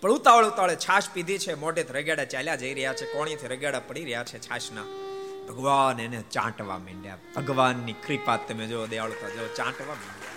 પણ 0.00 0.10
ઉતાવળ, 0.10 0.44
ઉતાવળે 0.44 0.76
છાશ 0.76 1.10
પીધી 1.12 1.38
છે. 1.38 1.54
મોઢે 1.54 1.82
રગેડા 1.82 2.24
ચાલ્યા 2.24 2.56
જઈ 2.56 2.74
રહ્યા 2.74 2.94
છે. 2.94 3.12
કોણીથી 3.12 3.46
રગેડા 3.46 3.80
પડી 3.80 4.04
રહ્યા 4.04 4.24
છે 4.24 4.38
છાશના. 4.38 4.82
ભગવાન 5.48 6.00
એને 6.00 6.22
ચાંટવા 6.22 6.78
માંડ્યા. 6.78 7.18
ભગવાનની 7.36 7.92
કૃપા 7.92 8.36
તમે 8.36 8.66
જો, 8.66 8.86
દયાળુતા 8.86 9.28
જો, 9.28 9.48
ચાંટવા 9.56 9.94
માંડ્યા. 9.94 10.30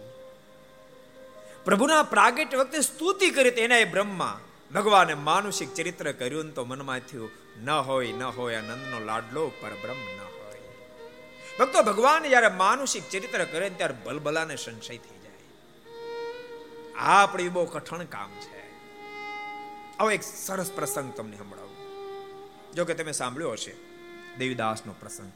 પ્રભુના 1.65 2.07
પ્રાગટ્ય 2.07 2.55
વખતે 2.55 2.83
સ્તુતિ 2.83 3.31
કરી 3.31 3.53
તેના 3.53 3.87
બ્રહ્મા 3.87 4.41
ભગવાને 4.71 5.21
માનુષિક 5.21 5.73
ચરિત્ર 5.73 6.15
કર્યું 6.15 6.53
તો 6.53 6.65
મનમાં 6.65 7.03
થયું 7.03 7.31
ન 7.61 7.69
હોય 7.87 8.13
ન 8.13 8.23
હોય 8.37 8.63
આનંદનો 8.63 8.99
લાડલો 9.09 9.53
પરબ્રહ્મ 9.61 10.01
ન 10.09 10.21
હોય 10.27 10.32
ભક્તો, 11.60 11.84
ભગવાન 11.84 12.28
જ્યારે 12.28 12.48
માનુષિક 12.48 13.10
ચરિત્ર 13.10 13.46
કરે 13.46 13.70
ત્યારે 13.70 13.94
બલબલાને 14.04 14.56
સંશય 14.56 14.98
થઈ 14.98 15.14
આ 16.98 17.24
આપણી 17.24 17.50
બહુ 17.50 17.66
કઠણ 17.66 18.04
કામ 18.04 18.30
છે. 18.32 18.70
આવો 19.98 20.12
એક 20.12 20.24
સરસ 20.24 20.72
પ્રસંગ 20.72 21.14
તમને 21.14 21.38
સંભળાવું. 21.38 21.76
જો 22.74 22.86
કે 22.86 22.94
તમે 22.94 23.12
સાંભળ્યો 23.12 23.52
હશે, 23.52 23.76
દેવીદાસનો 24.38 24.96
પ્રસંગ. 25.00 25.32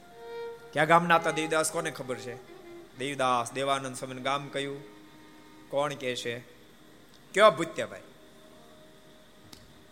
ક્યાં 0.74 0.88
ગામના 0.88 1.16
હતા 1.16 1.32
દેવીદાસ? 1.32 1.72
કોને 1.72 1.92
ખબર 1.92 2.16
છે? 2.16 2.36
દેવીદાસ 2.98 3.52
દેવાનંદ 3.52 3.96
સમય 3.96 4.16
ગામ 4.16 4.48
કયું? 4.48 4.84
કોણ 5.70 5.94
કે 5.94 6.16
છે? 6.16 6.40
કયો 7.34 7.52
ભૂત્યાભાઈ 7.52 8.02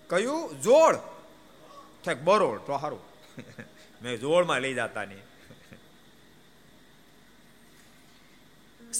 કયું? 0.10 0.62
જોડ 0.62 0.96
બરોડ 2.24 2.60
તો 2.60 2.78
સારું 2.78 3.00
મેં 4.04 4.18
જોડમાં 4.18 4.62
લઈ 4.62 4.74
જતા 4.74 5.06
નહીં 5.06 5.35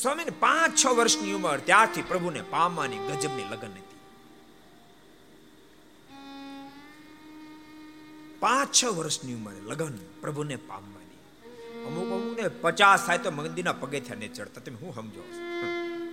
સ્વામીને 0.02 0.32
પાંચ, 0.40 0.86
છ 0.86 0.88
વર્ષની 0.88 1.34
ઉંમર, 1.34 1.58
ત્યારથી 1.58 2.02
પ્રભુને 2.02 2.42
પામવાની 2.42 2.98
ગજબની 2.98 3.44
લગન 3.44 3.68
હતી. 3.68 3.96
પાંચ, 8.40 8.84
છ 8.84 8.86
વર્ષની 8.86 9.34
ઉંમરે 9.34 9.62
લગન 9.62 9.98
પ્રભુને 9.98 10.56
પામવાની. 10.56 11.06
અમુક 11.86 12.06
અમુક 12.06 12.40
ને 12.40 12.48
પચાસ 12.48 13.06
થાય 13.06 13.18
તો 13.18 13.32
મંદિરના 13.32 13.74
પગથિયા 13.74 14.16
ને 14.16 14.28
ચડતા. 14.28 14.62
તમે 14.62 14.76
હું 14.76 14.96
સમજો 14.96 15.24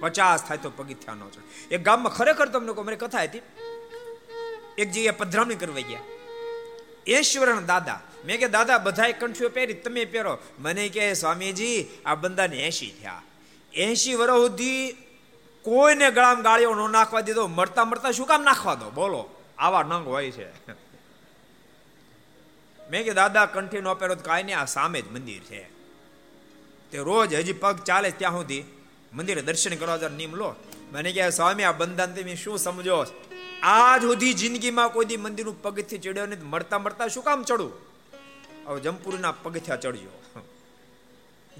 પચાસ 0.01 0.45
થાય 0.45 0.57
તો 0.57 0.71
પગથિયા 0.71 1.15
ન 1.15 1.19
ચડ 1.19 1.73
એક 1.73 1.83
ગામમાં 1.83 2.13
ખરેખર 2.13 2.49
તમને 2.49 2.73
કહું 2.73 2.85
મારી 2.85 2.97
કથા 2.97 3.23
હતી. 3.23 3.39
એક 4.79 4.91
જગ્યાએ 4.91 5.11
પધરામણી 5.11 5.55
કરવા 5.55 5.81
ગયા. 5.81 6.01
ઈશ્વરણ 7.07 7.67
દાદા. 7.67 8.01
મેં 8.25 8.39
કે, 8.39 8.49
દાદા 8.49 8.79
બધાએ 8.79 9.13
કંઠીઓ 9.13 9.49
પહેરી, 9.49 9.75
તમે 9.75 10.05
પહેરો. 10.05 10.39
મને 10.59 10.89
કે, 10.89 11.15
સ્વામીજી, 11.15 11.89
આ 12.07 12.15
બંદાને 12.15 12.57
એસી 12.57 12.95
થયા. 13.01 13.23
એસી 13.75 14.15
વર્ષ 14.15 14.33
સુધી 14.33 14.93
કોઈને 15.63 16.11
ગળામ 16.11 16.43
ગાળીઓ 16.43 16.75
ન 16.75 16.93
નાખવા 16.93 17.21
દીધો. 17.21 17.47
મરતા 17.47 17.85
મરતા 17.85 18.11
શું 18.11 18.27
કામ 18.27 18.43
નાખવા 18.43 18.75
દો? 18.75 18.91
બોલો. 18.91 19.29
આવા 19.59 19.83
નંગ 19.83 20.07
હોય 20.07 20.31
છે. 20.31 20.73
મેં 22.91 23.05
કે 23.05 23.13
દાદા, 23.13 23.47
કંઠી 23.47 23.81
નો 23.81 23.95
પહેરો 23.95 24.15
કાંઈ 24.15 24.43
નહીં, 24.43 24.59
આ 24.59 24.65
સામે 24.65 25.03
જ 25.03 25.13
મંદિર 25.13 25.41
છે. 25.41 25.63
તે 26.91 26.99
રોજ 26.99 27.35
હજી 27.35 27.53
પગ 27.53 27.79
ચાલે 27.79 28.11
ત્યાં 28.11 28.33
સુધી. 28.33 28.65
મંદિરે 29.13 29.43
દર્શન 29.43 29.77
કરવા 29.77 29.97
જરા 29.97 30.09
નિયમ 30.09 30.35
લો. 30.35 30.55
મને 30.93 31.13
કહે, 31.13 31.31
સ્વામી, 31.31 31.63
આ 31.63 31.73
બંધન 31.73 32.07
તમે 32.07 32.35
શું 32.35 32.59
સમજો 32.59 33.07
આજ 33.63 34.03
સુધી 34.03 34.33
જિંદગીમાં 34.33 34.89
કોઈ 34.89 35.05
દી 35.05 35.17
મંદિરનું 35.17 35.63
પગથી 35.63 35.99
ચડ્યો 35.99 36.27
નહીં 36.27 36.43
મળતા 36.43 36.79
મળતા 36.79 37.09
શું 37.09 37.23
કામ 37.23 37.43
ચડું? 37.43 37.73
હવે 38.67 38.81
જમપુરના 38.81 39.33
પગથિયા 39.33 39.77
ચડ્યો 39.77 40.43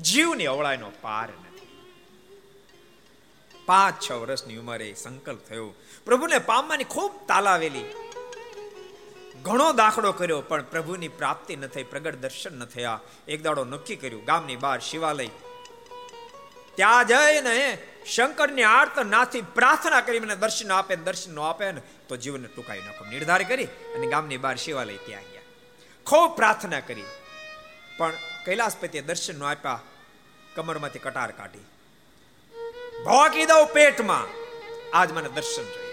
જીવની 0.03 0.47
અવળાઈનો 0.47 0.93
પાર 1.01 1.29
નથી 1.29 1.52
પાંચ 3.73 4.11
છ 4.11 4.13
વર્ષની 4.13 4.57
ઉંમરે 4.57 4.95
સંકલ્પ 4.95 5.41
થયો. 5.49 5.75
પ્રભુને 6.05 6.39
પામવાની 6.39 6.85
ખૂબ 6.85 7.27
તાલાવેલી 7.27 7.85
ઘણો 9.43 9.73
દાખલો 9.73 10.13
કર્યો, 10.13 10.41
પણ 10.41 10.63
પ્રભુની 10.63 11.09
પ્રાપ્તિ 11.09 11.57
ન 11.57 11.67
થઈ, 11.67 11.83
પ્રગટ 11.83 12.15
દર્શન 12.15 12.59
ન 12.59 12.65
થયા. 12.65 13.01
એક 13.29 13.43
દાડો 13.43 13.65
નક્કી 13.65 13.97
કર્યું, 13.97 14.25
ગામની 14.25 14.57
બહાર 14.57 14.81
શિવાલય. 14.81 15.29
ત્યાં 16.75 17.07
જઈને 17.07 17.79
શંકરની 18.07 18.63
આર્ત 18.63 18.99
નાથી 18.99 19.41
પ્રાર્થના 19.41 20.01
કરી, 20.01 20.21
મને 20.21 20.37
દર્શન 20.37 20.73
આપે 20.73 20.97
દર્શન 20.97 21.41
આપે 21.41 21.73
ને, 21.73 21.83
તો 22.09 22.17
જીવનને 22.17 22.49
ટૂંકાવી 22.49 22.81
નાખો. 22.81 23.05
નિર્ધાર 23.05 23.43
કરી 23.43 23.65
અને 23.65 24.07
ગામની 24.07 24.37
બહાર 24.37 24.57
શિવાલય 24.57 24.97
ત્યાં 24.97 25.23
ગયા. 25.23 25.43
ખૂબ 26.07 26.37
પ્રાર્થના 26.37 26.81
કરી. 26.81 27.05
પણ 27.99 28.13
કૈલાસપતિએ 28.45 29.01
દર્શન 29.01 29.39
નો 29.39 29.47
આપ્યા, 29.47 29.81
કમરમાંથી 30.55 30.99
કટાર 30.99 31.31
કાઢી. 31.31 31.59
ભોકી 33.05 33.47
દઉં 33.47 33.67
પેટમાં. 33.67 34.27
આજ 34.97 35.13
મને 35.13 35.29
દર્શન 35.29 35.65
જોઈએ. 35.65 35.93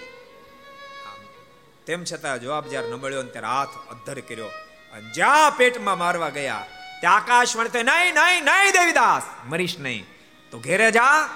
તેમ 1.86 2.04
છતાં 2.04 2.42
જવાબ 2.42 2.68
જ્યારે 2.68 2.88
ન 2.88 2.94
મળ્યો 2.94 3.24
ત્યારે 3.24 3.48
હાથ 3.48 3.70
અધ્ધર 3.90 4.20
કર્યો. 4.20 4.46
અને 4.94 5.14
જ્યાં 5.14 5.58
પેટમાં 5.58 5.98
મારવા 5.98 6.30
ગયા, 6.30 6.68
ત્યાં 7.02 7.16
આકાશ 7.16 7.56
વણતે 7.56 7.84
નહીં 7.84 8.14
નહીં 8.14 8.44
નહીં, 8.44 8.72
દેવીદાસ, 8.72 9.24
મરીશ 9.46 9.80
નહીં. 9.80 10.06
તો 10.52 10.60
ઘેરે 10.60 10.92
જા, 10.92 11.30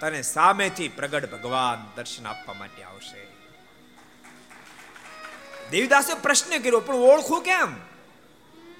તને 0.00 0.22
સામેથી 0.22 0.88
પ્રગટ 0.88 1.30
ભગવાન 1.30 1.96
દર્શન 1.96 2.26
આપવા 2.26 2.54
માટે 2.54 2.82
આવશે. 2.82 3.26
દેવીદાસે 5.70 6.14
પ્રશ્ન 6.14 6.58
કર્યો, 6.58 6.80
પણ 6.80 6.94
ઓળખું 6.94 7.42
કેમ? 7.42 7.76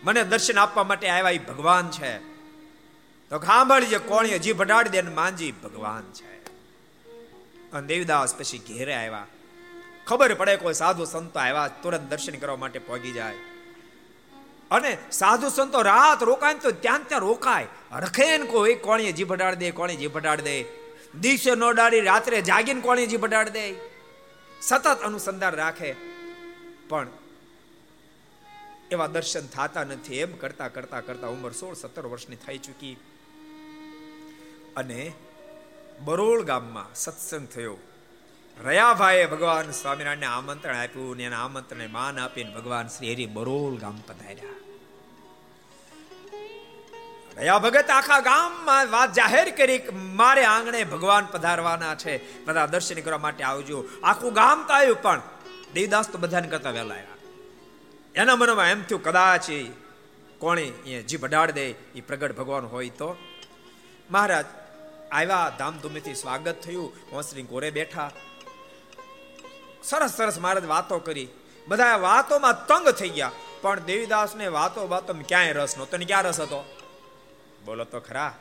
મને 0.03 0.25
દર્શન 0.25 0.59
આપવા 0.59 0.85
માટે 0.85 1.09
આવ્યા 1.09 1.31
એ 1.31 1.39
ભગવાન 1.39 1.91
છે. 1.91 2.38
તો 3.31 3.39
સાંભળજે 3.39 3.99
કોણીએ 3.99 4.39
જી 4.39 4.53
ભડાડી 4.53 4.91
દે 4.91 5.03
માંજી 5.03 5.53
ભગવાન 5.53 6.13
છે. 6.13 6.45
અને 7.73 7.87
દેવદાસ 7.87 8.35
પછી 8.35 8.59
ઘેરે 8.59 8.95
આવ્યા. 8.95 9.27
ખબર 10.07 10.35
પડે 10.35 10.57
કોઈ 10.57 10.75
સાધુ 10.75 11.05
સંતો 11.05 11.41
આવ્યા, 11.41 11.69
તુરંત 11.69 12.11
દર્શન 12.11 12.37
કરવા 12.37 12.57
માટે 12.57 12.79
પહોંચી 12.79 13.13
જાય. 13.13 13.35
અને 14.71 14.99
સાધુ 15.11 15.49
સંતો 15.49 15.83
રાત 15.83 16.23
રોકાય 16.23 16.55
તો 16.55 16.71
ત્યાં 16.71 17.09
ત્યાં 17.09 17.21
રોકાય. 17.21 17.67
રખે 17.93 18.39
ને 18.39 18.45
કોઈ 18.45 18.75
કોણીએ 18.75 19.13
જી 19.13 19.25
ભડાડ 19.25 19.55
દે 19.55 19.71
કોણી 19.71 19.97
જી 19.97 20.07
ભડાડ 20.07 20.41
દે. 20.41 20.65
દિવસે 21.21 21.55
નો 21.55 21.73
ડાળી 21.73 22.01
રાત્રે 22.01 22.43
જાગીને 22.43 22.81
કોણી 22.81 23.07
જી 23.07 23.17
ભડાડ 23.17 23.49
દે. 23.49 23.75
સતત 24.63 25.01
અનુસંધાન 25.05 25.55
રાખે. 25.55 25.95
પણ 26.89 27.07
એવા 28.91 29.07
દર્શન 29.07 29.47
થતા 29.47 29.85
નથી. 29.85 30.17
એમ 30.17 30.33
કરતા 30.33 30.69
કરતા 30.69 31.01
કરતા 31.01 31.27
ઉંમર 31.27 31.51
સોળ 31.51 31.75
સત્તર 31.75 32.07
વર્ષની 32.07 32.37
થઈ 32.37 32.59
ચૂકી. 32.59 32.97
અને 34.79 35.13
બરોળ 36.05 36.43
ગામમાં 36.43 36.95
સત્સંગ 36.95 37.49
થયો. 37.49 37.77
રયાભાઈએ 38.65 39.27
ભગવાન 39.27 39.71
સ્વામિનારાયણને 39.71 40.27
આમંત્રણ 40.27 40.77
આપ્યું 40.77 41.17
ને 41.17 41.25
એના 41.25 41.45
આમંત્રણને 41.45 41.87
માન 41.87 42.21
આપીને 42.21 42.55
ભગવાન 42.55 42.89
શ્રી 42.89 43.13
હરિ 43.13 43.27
બરોલ 43.27 43.79
ગામ 43.79 43.99
પધાર્યા. 44.07 44.55
રયા 47.37 47.59
ભગત 47.59 47.91
આખા 47.91 48.21
ગામમાં 48.21 48.91
વાત 48.91 49.13
જાહેર 49.13 49.51
કરી 49.51 49.83
મારે 49.93 50.45
આંગણે 50.45 50.85
ભગવાન 50.85 51.27
પધારવાના 51.27 51.95
છે. 51.95 52.45
બધા 52.45 52.67
દર્શન 52.67 53.01
કરવા 53.01 53.19
માટે 53.19 53.45
આવજો. 53.45 53.85
આખું 54.05 54.33
ગામ 54.33 54.67
તો 54.67 54.73
આવ્યું 54.73 55.03
પણ 55.03 55.23
દેવદાસ 55.75 56.09
તો 56.09 56.19
બધાને 56.19 56.49
કરતા 56.49 56.71
વહેલા 56.71 56.95
આવ્યા. 56.95 57.17
એના 58.15 58.37
મનમાં 58.37 58.69
એમ 58.69 58.83
થયું, 58.83 59.03
કદાચ 59.03 59.51
કોણે 60.39 60.63
એ 60.63 61.03
જીભ 61.03 61.25
અડાડ 61.25 61.51
દે, 61.51 61.71
એ 61.71 62.01
પ્રગટ 62.01 62.37
ભગવાન 62.37 62.67
હોય 62.67 62.89
તો. 62.89 63.17
મહારાજ 64.11 64.45
આવ્યા, 65.13 65.53
ધામધૂમીથી 65.59 66.15
સ્વાગત 66.15 66.61
થયું. 66.61 66.97
હોંસરી 67.13 67.43
કોરે 67.43 67.71
બેઠા. 67.71 68.11
સરસ 69.83 70.11
સરસ 70.11 70.39
મહારાજ 70.39 70.65
વાતો 70.65 70.99
કરી. 70.99 71.29
બધા 71.69 71.97
વાતોમાં 71.97 72.67
તંગ 72.67 72.89
થઈ 72.89 73.09
ગયા. 73.09 73.31
પણ 73.61 73.81
દેવીદાસને 73.81 74.47
વાતો 74.47 74.89
વાતો 74.89 75.15
ક્યાંય 75.29 75.53
રસ 75.53 75.77
નહોતો 75.77 75.97
ને 75.97 76.05
ક્યાં 76.05 76.23
રસ 76.23 76.41
હતો? 76.41 76.65
બોલો 77.65 77.85
તો 77.85 78.01
ખરા. 78.01 78.35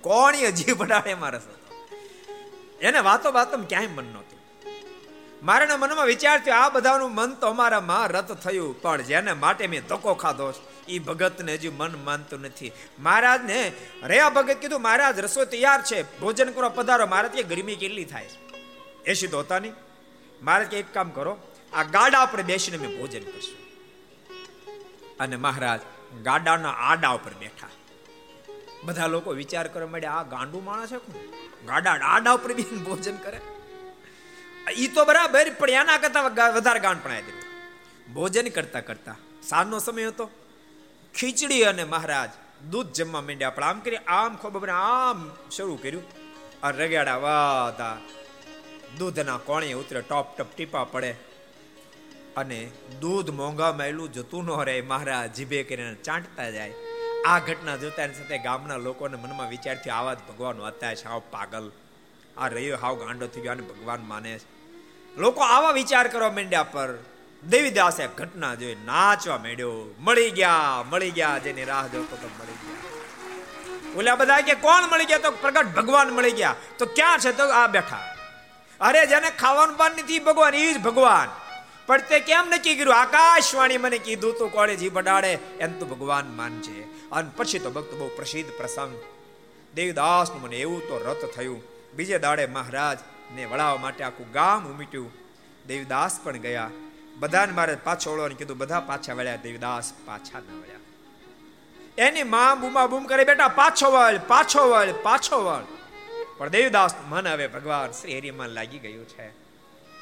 કોણી 0.00 0.46
હજી 0.46 0.72
પડાડે 0.72 1.10
એમાં 1.10 1.30
રસ 1.30 1.42
હતો? 1.42 1.86
એને 2.80 2.98
વાતો 2.98 3.32
વાતો 3.32 3.56
ક્યાંય 3.56 3.86
મન 3.86 4.04
નહોતું. 4.04 4.38
મારાના 5.46 5.76
મનમાં 5.76 6.06
વિચાર 6.06 6.38
થયો, 6.38 6.54
આ 6.54 6.68
બધાનું 6.68 7.14
મન 7.14 7.34
તો 7.34 7.46
અમારામાં 7.46 8.08
રત 8.08 8.32
થયું, 8.32 8.82
પણ 8.82 9.02
જેને 9.02 9.32
માટે 9.32 9.66
મેં 9.66 9.86
ધક્કો 9.86 10.14
ખાધો 10.14 10.52
એ 10.88 10.98
ભગતને 10.98 11.54
હજી 11.54 11.68
મન 11.68 11.92
માનતું 12.04 12.40
નથી. 12.40 12.72
મહારાજને 12.98 13.72
રહ્યા 14.02 14.30
ભગત 14.30 14.56
કીધું, 14.56 14.82
મહારાજ, 14.82 15.18
રસોઈ 15.18 15.46
તૈયાર 15.46 15.82
છે. 15.82 16.02
ભોજન 16.20 16.50
કરો 16.50 16.68
પધારો. 16.70 17.06
મહારાજ 17.06 17.32
કે 17.32 17.42
ગરમી 17.42 17.76
કેટલી 17.76 18.04
થાય 18.04 18.28
એસી 19.06 19.26
તો 19.26 19.36
હોતા 19.36 19.58
નહીં 19.58 19.74
મહારાજ 20.42 20.66
કે 20.66 20.78
એક 20.78 20.94
કામ 20.94 21.10
કરો. 21.10 21.32
આ 21.72 21.82
ગાડા 21.86 22.22
ઉપર 22.22 22.42
બેસીને 22.42 22.78
મેં 22.78 22.90
ભોજન 22.98 23.24
કરશું. 23.24 23.58
અને 25.20 25.36
મહારાજ 25.36 25.80
ગાડાના 26.22 26.72
આડા 26.88 27.10
ઉપર 27.10 27.32
બેઠા. 27.34 27.68
બધા 28.82 29.06
લોકો 29.06 29.30
વિચાર 29.32 29.68
કરવા 29.68 29.88
માંડ્યા, 29.88 30.12
આ 30.12 30.22
ગાંડું 30.22 30.64
માણસ 30.64 30.90
છે 30.90 30.98
ગાડા 31.66 31.92
આડા 31.92 32.32
ઉપર 32.32 32.52
બેસીને 32.52 32.82
ભોજન 32.82 33.16
કરે? 33.16 33.40
ઈ 34.72 34.86
તો 34.86 35.04
બરાબર, 35.04 35.50
પણ 35.50 35.70
એના 35.70 35.98
કરતા 35.98 36.22
વધારે 36.50 36.80
ગાંડ 36.80 37.00
પણ 37.02 37.12
આવી 37.12 38.12
ભોજન 38.12 38.48
કરતા 38.48 38.80
કરતા 38.80 39.16
સાંજનો 39.42 39.78
સમય 39.78 40.06
હતો. 40.06 40.30
ખીચડી 41.18 41.62
અને 41.62 41.84
મહારાજ 41.84 42.30
દૂધ 42.70 42.86
જમવા 42.86 43.20
માંડ્યા. 43.20 43.50
પણ 43.50 43.64
આમ 43.64 43.80
કરી 43.80 43.96
આમ 43.96 44.36
ખબર 44.36 44.70
આમ 44.70 45.30
શરૂ 45.50 45.76
કર્યું. 45.76 46.02
આ 46.62 46.70
રગાડા 46.70 47.16
વાતા 47.16 47.96
દૂધના 48.98 49.36
કોણે 49.36 49.72
ઉતરે, 49.72 50.00
ટોપ 50.00 50.36
ટપ 50.36 50.46
ટીપા 50.56 50.84
પડે. 50.84 51.14
અને 52.36 52.70
દૂધ 53.00 53.30
મોંઘા 53.30 53.72
માયલું 53.72 54.12
જતું 54.12 54.44
ન 54.44 54.64
રહે, 54.64 54.80
મહારાજ 54.80 55.34
જીભે 55.34 55.62
કરીને 55.62 55.94
ચાંટતા 55.94 56.50
જાય. 56.50 56.74
આ 57.26 57.38
ઘટના 57.38 57.76
જોતા 57.76 58.06
સાથે 58.06 58.38
ગામના 58.38 58.76
લોકોને 58.76 59.16
મનમાં 59.16 59.48
વિચાર 59.48 59.76
થયો, 59.76 59.94
આવા 59.94 60.14
જ 60.14 60.18
ભગવાન 60.28 60.58
વાતા 60.58 60.94
છે, 60.94 61.04
આવ 61.04 61.22
પાગલ. 61.30 61.72
આ 62.36 62.48
રહ્યો, 62.48 62.76
હાવ 62.76 63.04
ગાંડો 63.04 63.26
થઈ 63.26 63.40
ગયો 63.40 63.52
અને 63.52 63.62
ભગવાન 63.62 64.00
માને 64.02 64.38
છે. 64.38 64.46
લોકો 65.16 65.40
આવા 65.40 65.70
વિચાર 65.70 66.08
કરવા 66.08 66.30
માંડ્યા 66.30 66.62
પર 66.62 66.98
દેવીદાસે 67.46 68.06
ઘટના 68.06 68.54
જોઈ 68.54 68.76
નાચવા 68.84 69.38
માંડ્યો. 69.38 69.94
મળી 69.98 70.30
ગયા 70.30 70.84
મળી 70.88 71.10
ગયા, 71.10 71.38
જેની 71.38 71.64
રાહ 71.64 71.86
જોતો 71.86 72.16
તો 72.16 72.28
મળી 72.28 72.52
ગયા. 72.52 73.98
ઓલા 73.98 74.14
બધા 74.16 74.40
કે, 74.40 74.54
કોણ 74.54 74.82
મળી 74.90 75.04
ગયા? 75.04 75.18
તો 75.18 75.30
પ્રગટ 75.30 75.66
ભગવાન 75.66 76.10
મળી 76.10 76.30
ગયા. 76.30 76.54
તો 76.78 76.86
ક્યાં 76.86 77.18
છે 77.18 77.32
તો 77.32 77.48
આ 77.48 77.66
બેઠા. 77.66 78.16
અરે 78.80 79.06
જેને 79.06 79.30
ખાવાનું 79.30 79.76
પણ 79.76 79.90
નથી, 79.90 80.18
ભગવાન 80.18 80.54
એ 80.54 80.74
જ 80.74 80.78
ભગવાન. 80.78 81.28
પણ 81.86 82.00
તે 82.00 82.20
કેમ 82.20 82.48
નક્કી 82.48 82.74
કર્યું? 82.74 83.00
આકાશવાણી 83.00 83.78
મને 83.78 83.98
કીધું, 83.98 84.38
તું 84.38 84.52
કોણે 84.52 84.76
જી 84.76 84.88
બડાડે 84.88 85.38
એમ 85.60 85.78
તો 85.78 85.86
ભગવાન 85.86 86.36
માનજે. 86.36 86.88
અને 87.12 87.30
પછી 87.36 87.58
તો 87.58 87.70
ભક્ત 87.70 87.94
બહુ 87.94 88.08
પ્રસિદ્ધ 88.08 88.50
પ્રસંગ. 88.50 88.98
દેવદાસનું 89.74 90.42
મને 90.42 90.56
એવું 90.56 90.80
તો 90.80 90.98
રત 90.98 91.34
થયું. 91.36 91.62
બીજે 91.94 92.18
દાડે 92.18 92.46
મહારાજ 92.46 92.98
ને 93.34 93.44
વળાવવા 93.44 93.76
માટે 93.76 94.04
આખું 94.04 94.32
ગામ 94.32 94.68
ઉમીટ્યું. 94.68 95.12
દેવદાસ 95.66 96.20
પણ 96.22 96.36
ગયા. 96.36 96.70
બધાને 97.18 97.52
મારે 97.52 97.74
પાછો 97.74 98.12
વળવાનું 98.12 98.38
કીધું, 98.38 98.58
બધા 98.58 98.80
પાછા 98.80 99.14
વળ્યા, 99.14 99.36
દેવદાસ 99.36 99.92
પાછા 100.04 100.38
ના 100.38 100.56
વળ્યા. 100.58 100.78
એની 102.06 102.22
માં 102.22 102.60
બૂમા 102.60 102.86
બૂમ 102.86 103.04
કરે, 103.04 103.24
બેટા, 103.24 103.48
પાછો 103.48 103.90
વળ 103.90 104.18
પાછો 104.26 104.70
વળ 104.70 104.88
પાછો 105.02 105.44
વળ. 105.44 105.62
પણ 106.38 106.48
દેવદાસ 106.48 106.94
મન 107.08 107.28
હવે 107.28 107.46
ભગવાન 107.46 107.90
શ્રી 107.90 108.18
હરિમાં 108.18 108.48
લાગી 108.48 108.78
ગયું 108.78 109.08
છે. 109.08 109.28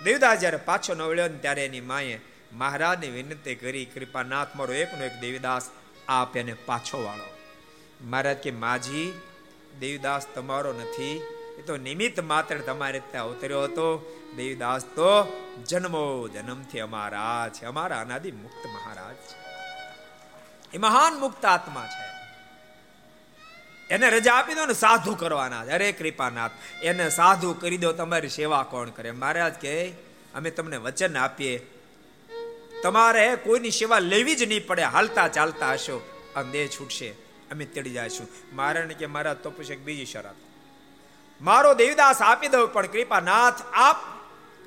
દેવદાસ 0.05 0.39
જ્યારે 0.39 0.57
પાછો 0.57 0.95
ન 0.95 1.03
વળ્યો 1.03 1.29
ને 1.29 1.39
ત્યારે 1.39 1.67
એની 1.67 1.81
માએ 1.81 2.21
મહારાજને 2.53 3.07
વિનંતી 3.07 3.55
કરી, 3.55 3.85
કૃપાનાથ, 3.85 4.57
મારો 4.57 4.75
એકનો 4.75 5.05
એક 5.05 5.21
દેવદાસ, 5.21 5.71
આપ 6.09 6.37
એને 6.37 6.53
પાછો 6.53 7.05
વાળો. 7.05 7.37
મહારાજ 8.05 8.37
કે, 8.37 8.51
માજી, 8.51 9.21
દેવદાસ 9.81 10.27
તમારો 10.35 10.73
નથી 10.73 11.23
એ 11.59 11.62
તો 11.62 11.76
નિમિત્ત 11.76 12.20
માત્ર 12.20 12.59
તમારે 12.59 13.02
ત્યાં 13.11 13.28
ઉતર્યો 13.28 13.62
હતો. 13.64 14.12
દેવદાસ 14.36 14.84
તો 14.84 15.42
જન્મો 15.68 16.28
જન્મથી 16.28 16.80
અમારા 16.80 17.50
છે. 17.52 17.64
અમારા 17.64 18.00
અનાદિ 18.00 18.32
મુક્ત 18.32 18.66
મહારાજ 18.66 19.14
છે. 19.14 19.46
એ 20.74 20.78
મહાન 20.78 21.14
મુક્ત 21.14 21.44
આત્મા 21.44 21.86
છે. 21.86 22.07
એને 23.94 24.11
રજા 24.11 24.34
આપી 24.34 24.54
દો 24.54 24.66
ને 24.66 24.74
સાધુ 24.74 25.14
કરવાના 25.14 25.61
અરે 25.61 25.92
કૃપાનાથ, 25.92 26.50
એને 26.82 27.11
સાધુ 27.11 27.54
કરી 27.54 27.78
દો, 27.78 27.92
તમારી 27.92 28.28
સેવા 28.28 28.62
કોણ 28.62 28.90
કરે? 28.90 29.11
મહારાજ 29.11 29.52
કે, 29.52 29.88
અમે 30.34 30.50
તમને 30.50 30.76
વચન 30.76 31.16
આપીએ. 31.16 31.66
તમારે 32.82 33.36
કોઈની 33.36 33.70
સેવા 33.70 33.98
લેવી 33.98 34.34
જ 34.34 34.48
નહીં 34.48 34.66
પડે. 34.66 34.82
હાલતા 34.82 35.28
ચાલતા 35.28 35.72
હશો. 35.72 35.96
અને 36.36 36.50
દેહ 36.50 36.66
છૂટશે. 36.66 37.11
અમે 37.50 37.64
તેડી 37.64 37.90
જઈશું. 37.90 38.28
મારા 38.57 38.80
કે 38.80 39.07
મારા 39.07 39.34
તો 39.34 39.50
પછી 39.50 39.76
બીજી 39.76 40.07
શરત. 40.07 40.45
મારો 41.41 41.74
દેવીદાસ 41.74 42.22
આપી 42.22 42.49
દઉં, 42.49 42.72
પણ 42.72 42.87
કૃપાનાથ, 42.87 43.55
આપ 43.72 43.97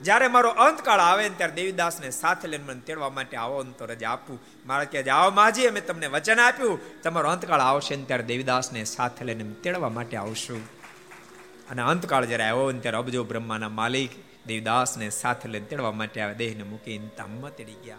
જ્યારે 0.01 0.27
મારો 0.27 0.49
અંતકાળ 0.49 0.99
આવે 0.99 1.29
ને 1.29 1.35
ત્યારે 1.35 1.53
દેવીદાસને 1.53 2.09
સાથે 2.09 2.47
લઈને 2.47 2.63
મને 2.63 2.79
તેડવા 2.79 3.09
માટે 3.09 3.37
આવો 3.37 3.63
ને 3.63 3.71
તો 3.71 3.85
રજા 3.85 4.09
આપું. 4.09 4.39
મારે 4.65 4.85
કે 4.85 5.09
આવો 5.09 5.31
માજી, 5.31 5.67
અમે 5.67 5.81
તમને 5.81 6.07
વચન 6.07 6.39
આપ્યું. 6.39 7.01
તમારો 7.01 7.29
અંતકાળ 7.29 7.59
આવશે 7.59 7.95
ને 7.95 8.03
ત્યારે 8.03 8.23
દેવીદાસને 8.23 8.83
સાથે 8.83 9.25
લઈને 9.25 9.43
તેડવા 9.43 9.89
માટે 9.89 10.17
આવશું. 10.17 10.79
અને 11.69 11.81
અંતકાળ 11.81 12.25
જ્યારે 12.25 12.43
આવ્યો 12.43 12.71
ને 12.71 12.79
ત્યારે 12.79 12.97
અબજો 12.97 13.23
બ્રહ્માના 13.23 13.69
માલિક 13.69 14.09
દેવદાસને 14.47 15.09
સાથે 15.09 15.49
લઈને 15.49 15.65
તેડવા 15.65 15.91
માટે 15.91 16.21
આવે 16.21 16.33
દેહને 16.33 16.63
મૂકીને 16.63 17.07
તામમાં 17.07 17.55
તેડી 17.55 17.73
ગયા. 17.73 17.97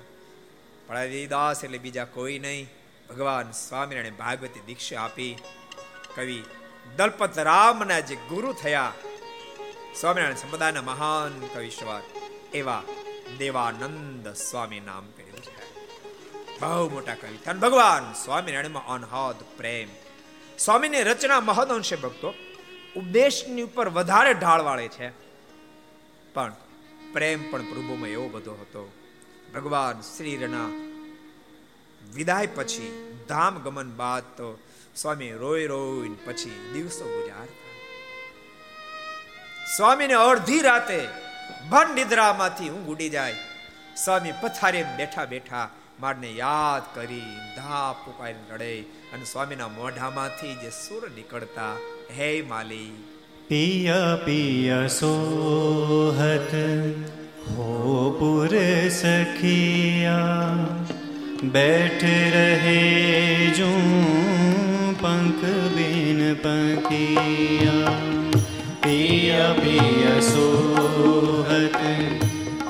પણ 0.87 1.07
દેવદાસ 1.07 1.65
એટલે 1.65 1.79
બીજા 1.79 2.05
કોઈ 2.05 2.39
નહીં. 2.39 2.69
ભગવાન 3.11 3.51
સ્વામિનારાયણ 3.51 4.15
ભાગવતી 4.15 4.61
દીક્ષા 4.67 5.01
આપી. 5.01 5.39
કવિ 6.15 6.45
દલપત 6.97 7.39
રામના 7.39 8.01
જે 8.01 8.17
ગુરુ 8.17 8.53
થયા. 8.53 8.93
સ્વામિનારાયણ 10.01 10.37
સંપ્રદાયના 10.37 10.83
મહાન 10.83 11.47
કવિશ્વર 11.55 12.03
એવા 12.55 12.83
દેવાનંદ 13.39 14.29
સ્વામી 14.29 14.81
નામ 14.81 15.07
કર્યું 15.07 15.43
છે. 15.43 15.75
બહુ 16.61 16.91
મોટા 16.91 17.15
કવિ 17.15 17.37
અને 17.37 17.61
ભગવાન 17.61 18.13
સ્વામિનારાયણમાં 18.13 18.87
અનહદ 18.87 19.35
પ્રેમ. 19.57 19.89
સ્વામીની 20.59 21.03
રચના 21.03 21.41
મહદ 21.41 21.69
અંશે 21.69 21.97
ભક્તો, 21.97 22.35
ઉપદેશની 22.97 23.63
ઉપર 23.63 23.89
વધારે 23.89 24.35
ઢાળ 24.35 24.61
વાળે 24.61 24.89
છે. 24.89 25.11
પણ 26.35 26.53
પ્રેમ 27.13 27.51
પણ 27.51 27.63
પ્રભુમાં 27.63 28.09
એવો 28.09 28.29
બધો 28.29 28.53
હતો. 28.53 28.93
ભગવાન 29.55 30.01
શ્રીના 30.01 30.91
વિદાય 32.15 32.47
પછી 32.47 33.15
ધામ 33.29 33.59
ગમન 33.59 33.91
બાદ 33.91 34.23
તો 34.23 34.59
સ્વામી 34.96 35.32
રોય 35.36 35.68
રોય 35.68 36.12
પછી 36.26 36.58
દિવસો 36.74 37.06
ગુજારતા 37.08 37.74
સ્વામીને 39.68 40.16
અડધી 40.20 40.62
રાતે 40.62 41.00
ભન 41.72 41.92
નિદ્રામાંથી 41.96 42.70
ઊંઘ 42.70 42.92
ઉડી 42.94 43.10
જાય 43.10 43.42
સ્વામી 43.96 44.36
પથારે 44.44 44.84
બેઠા 44.94 45.26
બેઠા 45.26 45.66
મારને 46.00 46.32
યાદ 46.36 46.88
કરી 46.96 47.34
ધા 47.58 47.84
પુકારી 48.06 48.48
રડે 48.52 48.72
અને 49.14 49.26
સ્વામીના 49.26 49.70
મોઢામાંથી 49.74 50.56
જે 50.64 50.72
સુર 50.78 51.04
નીકળતા 51.12 51.74
હે 52.18 52.32
માલી 52.48 52.90
પિયા 53.50 54.16
પિયા 54.26 54.90
સોહત 54.96 56.58
હો 57.52 57.70
પુર 58.20 58.54
સખિયા 59.00 60.86
बैठ 61.46 62.04
रहे 62.34 63.52
जो 63.52 63.68
पंख 65.04 65.42
बिन 65.76 66.20
पंखिया 66.46 67.78
पिया 68.86 69.48
पिया 69.60 70.20
सोहत 70.30 71.78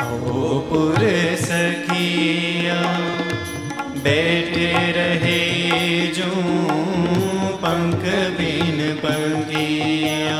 हो 0.01 0.43
पुर 0.69 1.03
सखिया 1.45 2.79
बैठ 4.05 4.57
रहे 4.97 5.39
जो 6.17 6.31
पंख 7.65 8.03
बिन 8.39 8.79
पंखिया 9.05 10.39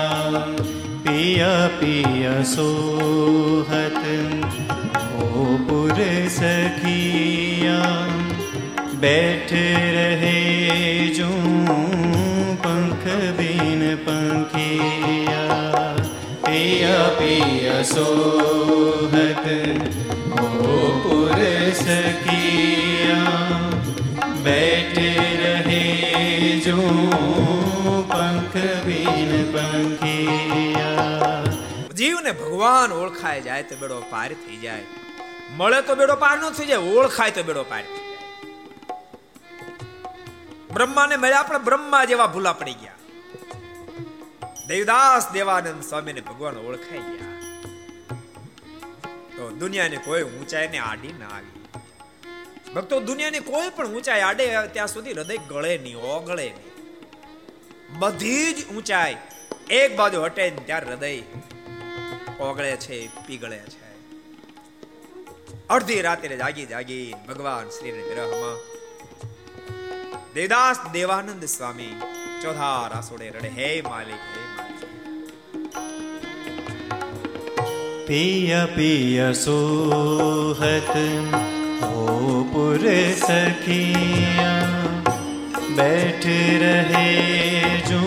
पिया 1.08 1.54
पिया 1.80 2.42
सोहत 2.56 4.02
हो 5.12 5.46
पुर 5.70 6.04
सखिया 6.38 7.80
बैठ 9.06 9.52
रहे 9.96 10.38
जो 11.18 11.30
પ્રિય 16.61 16.97
પ્રિય 17.17 17.77
સોહત 17.91 19.15
હો 20.33 20.75
પુરુષ 21.05 21.81
કિયા 22.25 23.71
બેઠે 24.47 25.07
રહે 25.43 25.85
જો 26.67 26.77
પંખ 28.13 28.59
બિન 28.89 29.33
પંખિયા 29.55 31.01
જીવને 32.03 32.33
ભગવાન 32.43 32.91
ઓળખાય 33.01 33.41
જાય 33.49 33.69
તો 33.73 33.81
બેડો 33.83 33.99
પાર 34.13 34.29
થઈ 34.45 34.61
જાય. 34.67 34.87
મળે 35.57 35.81
તો 35.89 35.99
બેડો 36.03 36.21
પાર 36.27 36.37
ન 36.37 36.47
થઈ 36.61 36.69
જાય, 36.75 36.83
ઓળખાય 37.01 37.37
તો 37.41 37.49
બેડો 37.49 37.65
પાર 37.75 37.83
થઈ 37.89 38.05
જાય. 38.13 38.29
બ્રહ્માને 40.77 41.17
મળ્યા 41.17 41.43
આપણે 41.45 41.67
બ્રહ્મા 41.71 42.05
જેવા 42.15 42.33
ભૂલા 42.37 42.57
પડી 42.63 42.79
ગયા. 42.83 43.00
દેવદાસ 44.71 45.25
દેવાનંદ 45.33 45.83
સ્વામીને 45.83 46.21
ભગવાન 46.21 46.59
ઓળખાઈ 46.59 47.05
ગયા. 47.11 47.39
તો 49.37 49.43
દુનિયાની 49.61 49.97
કોઈ 49.97 50.23
ઊંચાઈને 50.23 50.79
આડી 50.79 51.13
ના 51.13 51.31
આવી. 51.37 51.63
ભક્તો 52.75 53.01
દુનિયાની 53.01 53.43
કોઈ 53.49 53.71
પણ 53.77 53.95
ઊંચાઈ 53.95 54.21
આડે 54.21 54.47
ત્યાં 54.73 54.89
સુધી 54.89 55.13
હૃદય 55.13 55.39
ગળે 55.49 55.73
નહીં, 55.79 55.97
ઓગળે 55.97 56.47
નહીં. 56.51 57.99
બધી 57.99 58.53
જ 58.53 58.59
ઊંચાઈ 58.75 59.17
એક 59.71 59.97
બાજુ 59.97 60.23
હટે 60.25 60.45
ત્યાં 60.51 60.83
હૃદય 60.83 61.13
ઓગળે 62.41 62.77
છે, 62.77 62.99
પીગળે 63.27 63.59
છે. 63.73 63.89
અડધી 65.69 66.01
રાત્રે 66.01 66.37
જાગી 66.37 66.67
જાગી 66.67 67.07
ભગવાન 67.29 67.67
શ્રી 67.69 67.97
વિરહમાં 67.99 68.57
દેવદાસ 70.35 70.79
દેવાનંદ 70.93 71.45
સ્વામી 71.45 71.95
ચોધાર 72.43 72.87
રાસોડે 72.95 73.29
રડે, 73.31 73.51
હે 73.59 73.69
માલિક 73.89 74.23
पिया 78.10 78.66
पिया 78.76 79.32
सोहत 79.42 80.92
हो 81.84 82.44
पुर 82.54 82.84
सखिया 83.22 84.52
बैठ 85.78 86.26
रहे 86.64 87.10
जो 87.90 88.02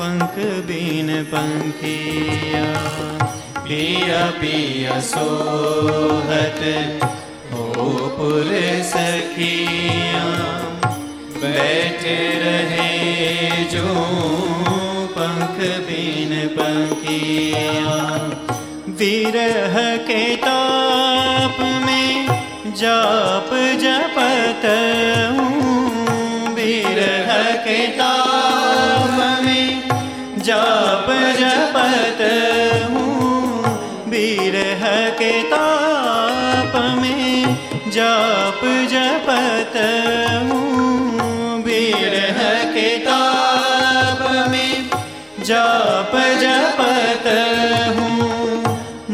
पंख 0.00 0.34
बिन 0.70 1.12
पंखिया 1.34 2.64
पिया 3.68 4.24
पिया 4.40 4.98
सोहत 5.12 6.60
हो 7.52 7.64
पुर 8.18 8.50
सखिया 8.94 10.24
बैठ 11.44 12.04
रहे 12.44 12.90
जो 13.74 13.94
पंख 15.16 15.58
बिन 15.88 16.36
पंखिया 16.58 17.96
विरह 19.00 19.76
के 20.08 20.24
ताप 20.44 21.56
में 21.86 22.26
जाप 22.80 23.50
जपत 23.82 24.64
हूँ 25.36 26.54
विरह 26.54 27.30
के 27.66 27.78
ताप 27.98 29.18
में 29.44 29.82
जाप 30.48 31.06
जपत 31.40 32.20
हूँ 32.90 34.10
विरह 34.10 34.84
के 35.20 35.32
ताप 35.52 36.76
में 37.00 37.56
जाप 37.96 38.60
जपत 38.92 39.76
हूँ 40.50 41.62
विरह 41.64 42.42
के 42.74 42.88
ताप 43.06 44.22
में 44.50 44.90
जाप 45.48 46.12
जपत 46.42 47.26
हूँ 47.87 47.87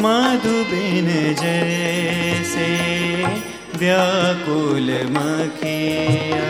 मधुबिन 0.05 1.09
जैसे 1.43 2.69
व्याकुल 3.81 4.89
मखिया 5.17 6.49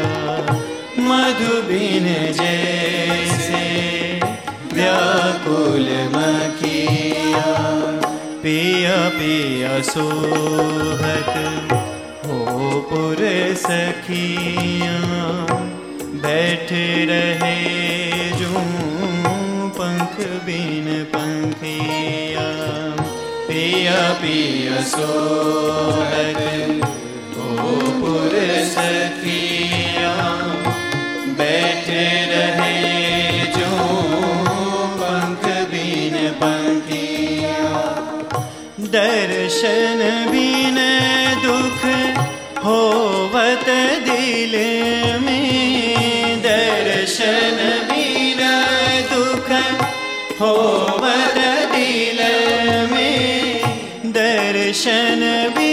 मधुबिन 1.08 2.06
जैसे 2.40 3.64
व्याकुल 4.74 5.88
मखिया 6.14 7.44
पिया 8.42 8.96
पिया 9.18 9.80
सोहत 9.92 11.34
हो 12.26 12.70
पुर 12.90 13.22
सखिया 13.64 14.98
बैठ 16.24 16.72
रहे 17.10 17.56
जो 18.40 18.62
पंख 19.78 20.16
बिन 20.46 20.88
पंखिया 21.14 22.33
પ્રિય 23.75 24.03
પિય 24.21 24.79
સોહર 24.81 26.39
ગોપુર 27.35 28.35
સખિયા 28.67 30.05
બેઠે 31.39 32.05
રહે 32.31 32.75
જો 33.55 33.71
પંખ 34.99 35.49
બીન 35.71 36.15
પંખિયા 36.39 37.89
દર્શન 38.87 40.01
બીન 40.31 40.79
દુઃખ 41.43 41.85
હોવત 42.63 43.69
દિલ 44.07 44.55
મે 45.25 45.41
દર્શન 46.47 47.59
બીન 47.91 48.41
દુઃખ 49.11 49.53
હો 50.39 50.74
Krishna 54.85 55.64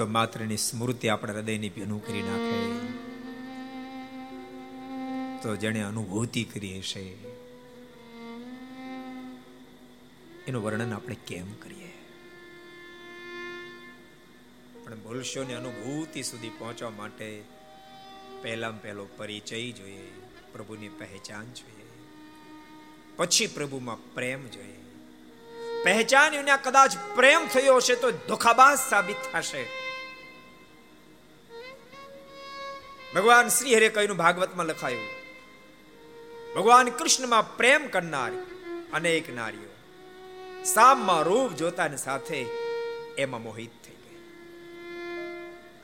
ભક્તો 0.00 0.12
માત્રની 0.12 0.56
સ્મૃતિ 0.56 1.08
આપણા 1.08 1.32
હૃદયની 1.32 1.68
ભીનું 1.68 2.06
કરી 2.06 2.22
નાખે. 2.22 2.60
તો 5.42 5.56
જેણે 5.56 5.80
અનુભૂતિ 5.80 6.44
કરી 6.44 6.78
હશે, 6.78 7.02
એનું 10.46 10.62
વર્ણન 10.64 10.94
આપણે 10.94 11.16
કેમ 11.26 11.52
કરીએ? 11.52 11.92
પણ 14.84 14.94
ભૂલશોની 14.94 15.54
અનુભૂતિ 15.54 16.22
સુધી 16.22 16.48
પહોંચવા 16.48 16.90
માટે 16.90 17.42
પહેલામાં 18.42 18.82
પહેલો 18.82 19.04
પરિચય 19.16 19.70
જોઈએ, 19.72 20.08
પ્રભુની 20.52 20.88
પહેચાન 20.88 21.44
જોઈએ. 21.44 21.88
પછી 23.16 23.46
પ્રભુમાં 23.46 24.14
પ્રેમ 24.14 24.48
જોઈએ. 24.48 24.76
પહેચાન 25.84 26.56
કદાચ 26.56 26.96
પ્રેમ 27.14 27.46
થયો 27.46 27.76
હશે 27.76 27.94
તો 27.94 28.10
દુખાબાજ 28.10 28.78
સાબિત 28.90 29.16
થશે. 29.32 29.89
ભગવાન 33.14 33.48
શ્રી 33.48 33.76
હરે 33.76 33.88
કહ્યું, 33.88 34.16
ભાગવતમાં 34.16 34.66
લખાયું, 34.66 35.08
ભગવાન 36.56 36.88
કૃષ્ણમાં 36.88 37.56
પ્રેમ 37.56 37.86
કરનાર 37.86 38.32
અનેક 38.92 39.34
નારીઓ 39.34 39.70
સામમાં 40.64 41.22
રૂપ 41.22 41.52
જોતાની 41.52 41.96
સાથે 41.96 42.46
એમાં 43.18 43.42
મોહિત 43.42 43.70
થઈ 43.84 43.94
ગઈ. 43.94 44.16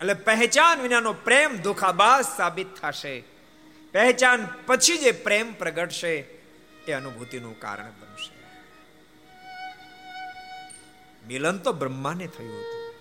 એટલે 0.00 0.14
પહેચાન 0.14 0.80
વિનાનો 0.80 1.12
પ્રેમ 1.12 1.56
ધોખાબાજ 1.56 2.24
સાબિત 2.36 2.74
થશે. 2.74 3.24
પહેચાન 3.92 4.48
પછી 4.66 4.98
જે 4.98 5.12
પ્રેમ 5.12 5.55
પ્રગટશે, 5.55 6.14
એ 6.88 6.92
અનુભૂતિનું 6.92 7.60
કારણ 7.60 7.90
બનશે. 7.90 8.36
મિલન 11.26 11.59
તો 11.59 11.72
બ્રહ્માને 11.72 12.26
થયું 12.26 12.60
હતું. 12.60 12.94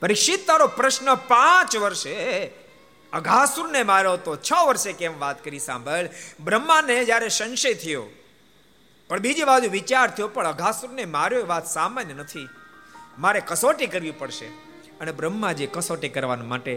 પરીક્ષિત 0.00 0.46
તારો 0.46 0.66
પ્રશ્ન 0.66 1.14
પાંચ 1.14 1.76
વર્ષે 1.76 2.46
અઘાસુરને 3.12 3.82
માર્યો 3.82 4.16
તો 4.16 4.36
છ 4.36 4.52
વર્ષે 4.66 4.92
કેમ 4.92 5.18
વાત 5.18 5.44
કરી 5.44 5.58
સાંભળ? 5.58 6.08
બ્રહ્માને 6.40 7.04
જ્યારે 7.04 7.28
સંશય 7.28 7.74
થયો, 7.74 8.04
પણ 9.10 9.18
બીજી 9.18 9.44
બાજુ 9.44 9.68
વિચાર 9.70 10.08
થયો, 10.10 10.28
પણ 10.28 10.46
અઘાસુરને 10.46 11.04
માર્યો 11.04 11.40
એ 11.40 11.42
વાત 11.42 11.66
સામાન્ય 11.66 12.14
નથી. 12.14 12.48
મારે 13.18 13.40
કસોટી 13.40 13.86
કરવી 13.86 14.10
પડશે. 14.10 14.48
અને 15.00 15.12
બ્રહ્માજી 15.12 15.66
કસોટી 15.66 16.08
કરવા 16.08 16.36
માટે 16.36 16.74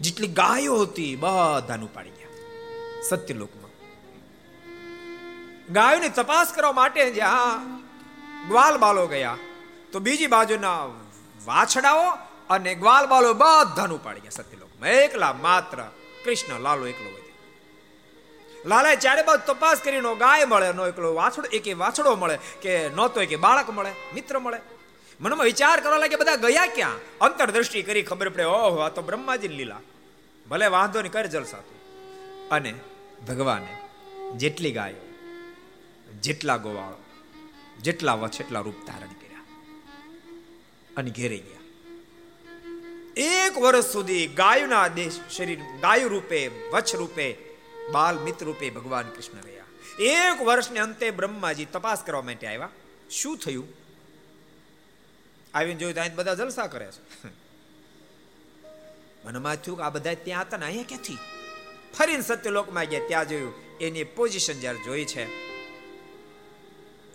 જેટલી 0.00 0.32
ગાયો 0.32 0.76
હતી, 0.76 1.12
બધાનું 1.16 1.90
પાડી 1.94 2.10
ગયા 2.10 2.32
સત્યલોકમાં. 3.08 3.72
ગાયોની 5.72 6.08
તપાસ 6.08 6.52
કરવા 6.52 6.72
માટે 6.72 7.00
જ્યાં 7.10 7.64
ગ્વાલ 8.48 8.76
બાલો 8.78 9.06
ગયા, 9.06 9.38
તો 9.92 9.96
બીજી 10.00 10.26
બાજુના 10.26 10.80
વાછડાઓ 11.46 12.06
અને 12.50 12.74
ગ્વાલ 12.74 13.06
બાલો 13.06 13.30
બધાનું 13.34 14.00
પાડી 14.04 14.20
ગયા 14.20 14.30
સત્યલોકમાં 14.30 14.63
એકલા 14.82 15.32
માત્ર 15.32 15.82
કૃષ્ણ 16.24 16.60
લાલો 16.60 16.86
એકલો 16.86 17.10
વધ્યો. 17.10 17.24
લાલાએ 18.68 18.96
ચારે 18.96 19.22
બાજુ 19.22 19.54
તપાસ 19.54 19.80
કરી, 19.80 20.00
નો 20.00 20.14
ગાય 20.14 20.44
મળે, 20.44 20.72
નો 20.72 20.86
એકલો 20.86 21.14
વાછડો, 21.14 21.48
એક 21.48 21.78
વાછડો 21.78 22.16
મળે, 22.16 22.38
કે 22.62 22.88
નહોતો 22.88 23.20
એક 23.20 23.40
બાળક 23.40 23.70
મળે, 23.70 23.90
મિત્ર 24.14 24.38
મળે. 24.38 24.60
મનમાં 25.20 25.44
વિચાર 25.44 25.80
કરવા 25.80 25.96
લાગે 25.96 26.16
બધા 26.16 26.36
ગયા 26.36 26.66
ક્યાં? 26.66 27.18
અંતરદ્રષ્ટિ 27.20 27.82
કરી 27.82 28.02
ખબર 28.02 28.28
પડે, 28.28 28.44
ઓહો, 28.44 28.76
આ 28.76 28.88
તો 28.88 29.02
બ્રહ્માજીની 29.02 29.54
લીલા. 29.54 29.80
ભલે 30.50 30.66
વાંધો 30.66 31.00
નહીં, 31.00 31.12
કરે 31.12 31.28
જલસા 31.28 31.58
અને 32.50 32.74
ભગવાને 33.28 33.76
જેટલી 34.36 34.72
ગાયો, 34.72 35.14
જેટલા 36.20 36.56
ગોવાળો, 36.56 37.04
જેટલા 37.80 38.14
વચ્છ 38.14 38.40
એટલા 38.40 38.60
રૂપ 38.60 38.74
ધારણ 38.86 39.06
કર્યા. 39.06 39.40
અને 40.96 41.10
ઘેરે 41.10 41.36
ગયા. 41.36 41.63
એક 43.16 43.58
વર્ષ 43.58 43.84
સુધી 43.84 44.26
ગાયના 44.26 44.88
દેશ 44.88 45.20
શરીર 45.30 45.60
ગાય 45.80 46.04
રૂપે, 46.04 46.48
વચ્છ 46.48 46.94
રૂપે, 46.94 47.36
બાલ 47.92 48.18
મિત્ર 48.18 48.46
રૂપે 48.46 48.70
ભગવાન 48.70 49.08
કૃષ્ણ 49.08 49.42
રહ્યા. 49.44 49.64
એક 49.98 50.42
વર્ષને 50.42 50.80
અંતે 50.80 51.10
બ્રહ્માજી 51.10 51.64
તપાસ 51.64 52.02
કરવા 52.02 52.22
માટે 52.22 52.46
આવ્યા. 52.46 52.68
શું 53.10 53.38
થયું? 53.38 53.68
આવીને 55.54 55.74
જોયું 55.74 55.94
ત્યાં 55.94 56.14
બધા 56.14 56.34
જલસા 56.34 56.66
કરે 56.66 56.86
છે. 56.86 57.28
મનમાં 59.24 59.56
થયું 59.56 59.76
કે 59.76 59.82
આ 59.82 59.90
બધા 59.90 60.14
ત્યાં 60.14 60.42
હતા 60.42 60.56
ને, 60.56 60.66
અહીંયા 60.66 60.84
ક્યાંથી? 60.88 61.18
ફરીને 61.98 62.22
સત્યલોકમાં 62.22 62.84
ગયા, 62.84 63.08
ત્યાં 63.08 63.28
જોયું 63.28 63.78
એની 63.78 64.04
પોઝિશન 64.04 64.60
જ્યારે 64.60 64.78
જોઈ 64.84 65.04
છે, 65.04 65.24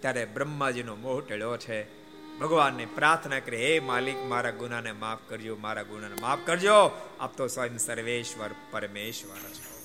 ત્યારે 0.01 0.25
બ્રહ્માજીનો 0.25 0.95
મોહ 0.95 1.21
ટેળ્યો 1.21 1.57
છે. 1.57 1.98
ભગવાનને 2.41 2.85
પ્રાર્થના 2.85 3.39
કરી 3.39 3.57
હે 3.57 3.79
માલિક, 3.79 4.23
મારા 4.23 4.51
ગુનાને 4.51 4.91
માફ 4.91 5.17
કરજો, 5.29 5.57
મારા 5.61 5.83
ગુનાને 5.83 6.15
માફ 6.21 6.39
કરજો. 6.45 7.01
આપ 7.19 7.37
તો 7.37 7.47
સ્વયં 7.47 7.77
સર્વેશ્વર, 7.77 8.49
પરમેશ્વર 8.71 9.35
છો. 9.35 9.79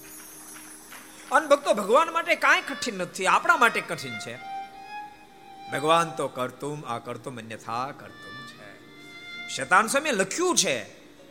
અન 1.37 1.49
ભક્તો, 1.49 1.75
ભગવાન 1.75 2.13
માટે 2.13 2.35
કાંઈ 2.35 2.61
કઠિન 2.61 2.95
નથી, 2.95 3.27
આપણા 3.27 3.57
માટે 3.57 3.81
કઠિન 3.81 4.19
છે. 4.19 4.39
ભગવાન 5.73 6.11
તો 6.11 6.29
કરતુમ, 6.29 6.81
આ 6.81 6.99
કરતુમ 6.99 7.39
અન્યથા 7.39 7.93
કરતુમ 7.99 8.47
છે. 8.47 8.75
શતાન 9.49 9.87
સ્વામી 9.87 10.11
લખ્યું 10.11 10.57
છે, 10.57 10.85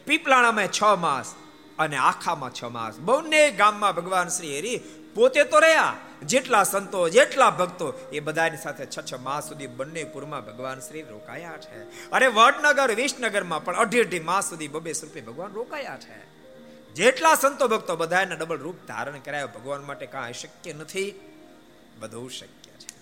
પીપલાણામાં 0.05 0.67
છ 0.67 0.83
માસ 0.83 1.35
અને 1.79 1.97
આખામાં 1.97 2.51
છ 2.53 2.63
માસ. 2.63 2.97
બંને 2.97 3.51
ગામમાં 3.51 3.95
ભગવાન 3.95 4.27
શ્રી 4.27 4.59
હરિ 4.59 4.81
પોતે 5.15 5.43
તો 5.43 5.59
રહ્યા, 5.59 5.97
જેટલા 6.23 6.63
સંતો, 6.63 7.09
જેટલા 7.09 7.49
ભક્તો, 7.49 8.09
એ 8.11 8.19
બધાની 8.19 8.57
સાથે 8.57 8.85
છ 8.85 8.99
છ 9.11 9.13
માસ 9.13 9.49
સુધી 9.49 9.67
બંને 9.67 10.03
પુરમાં 10.03 10.45
ભગવાન 10.45 10.79
શ્રી 10.79 11.01
રોકાયા 11.01 11.57
છે. 11.57 12.09
અરે 12.11 12.27
વડનગર, 12.27 12.95
વિસનગરમાં 12.95 13.63
પણ 13.63 13.75
અઢી 13.75 13.99
અઢી 13.99 14.19
માસ 14.19 14.49
સુધી 14.49 14.67
બબે 14.67 14.93
સ્વરૂપે 14.93 15.21
ભગવાન 15.21 15.51
રોકાયા 15.51 15.97
છે. 15.97 16.33
જેટલા 16.93 17.35
સંતો, 17.35 17.67
ભક્તો 17.67 17.95
બધાને 17.95 18.35
ડબલ 18.35 18.57
રૂપ 18.57 18.75
ધારણ 18.87 19.19
કરાયો, 19.19 19.47
ભગવાન 19.47 19.83
માટે 19.83 20.05
કાંઈ 20.05 20.33
શક્ય 20.33 20.73
નથી. 20.73 21.19
બધું 21.99 22.31
શક્ય 22.31 22.71
છે. 22.71 22.93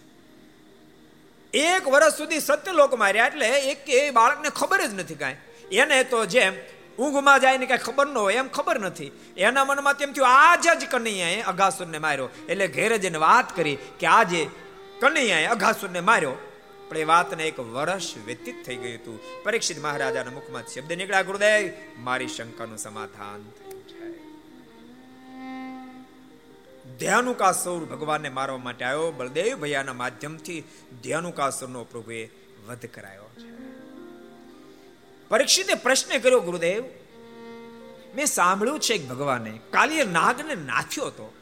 એક 1.58 1.88
વર્ષ 1.88 2.18
સુધી 2.18 2.40
સત્ય 2.40 2.72
લોક 2.72 2.94
માર્યા 2.94 3.26
એટલે 3.26 3.50
એક 3.50 3.90
એ 3.90 4.12
બાળકને 4.12 4.50
ખબર 4.50 4.86
જ 4.86 4.94
નથી 4.94 5.16
કાંઈ. 5.16 5.36
એને 5.72 6.04
તો 6.04 6.26
જેમ 6.26 6.54
ઊંઘમાં 7.00 7.40
જાય 7.40 7.58
ને 7.58 7.66
કઈ 7.66 7.78
ખબર 7.78 8.08
ન 8.08 8.18
હોય, 8.18 8.34
એમ 8.34 8.48
ખબર 8.48 8.80
નથી. 8.80 9.12
એના 9.38 9.66
મનમાં 9.66 9.94
તેમ 9.94 10.12
થયું, 10.12 10.28
આજ 10.28 10.68
જ 10.80 10.86
કનૈયાએ 10.92 11.42
અઘાસુરને 11.42 11.98
માર્યો. 11.98 12.30
એટલે 12.50 12.68
ઘેરે 12.68 12.98
જઈને 12.98 13.18
વાત 13.18 13.56
કરી 13.56 13.78
કે 14.00 14.08
આજે 14.08 14.50
કનૈયાએ 15.00 15.46
અઘાસુરને 15.46 16.00
માર્યો. 16.00 16.34
પણ 16.90 16.98
એ 16.98 17.04
વાતને 17.04 17.48
એક 17.48 17.60
વર્ષ 17.60 18.18
વ્યતીત 18.26 18.66
થઈ 18.66 18.76
ગયું 18.76 18.96
હતું. 18.96 19.44
પરીક્ષિત 19.44 19.84
મહારાજાના 19.84 20.32
મુખમાં 20.32 20.64
શબ્દ 20.68 20.94
નીકળ્યા, 20.94 21.22
ગુરુદેવ, 21.22 21.72
મારી 21.98 22.28
શંકાનું 22.28 22.78
સમાધાન 22.78 23.52
ધ્યાનુકાસુર 27.00 27.86
ભગવાનને 27.86 28.30
મારવા 28.30 28.58
માટે 28.58 28.86
આવ્યો. 28.86 29.12
બળદેવ 29.12 29.60
ભૈયાના 29.60 29.94
માધ્યમથી 29.94 30.64
ધ્યાનુકાસુરનો 31.04 31.84
પ્રભુએ 31.84 32.30
વધ 32.68 32.86
કરાયો 32.86 33.30
છે. 33.38 33.81
પરીક્ષિતે 35.32 35.74
પ્રશ્ન 35.74 36.18
કર્યો, 36.20 36.40
ગુરુદેવ, 36.40 36.84
મેં 38.16 38.26
સાંભળ્યું 38.26 38.80
છે 38.80 38.98
કે 38.98 39.06
ભગવાને 39.06 39.60
કાલીએ 39.72 40.04
નાગને 40.04 40.56
નાથ્યો 40.56 41.06
હતો. 41.06 41.34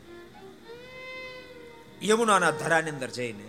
યમુનાના 2.03 2.51
ધરાની 2.51 2.89
અંદર 2.89 3.07
જઈને, 3.07 3.47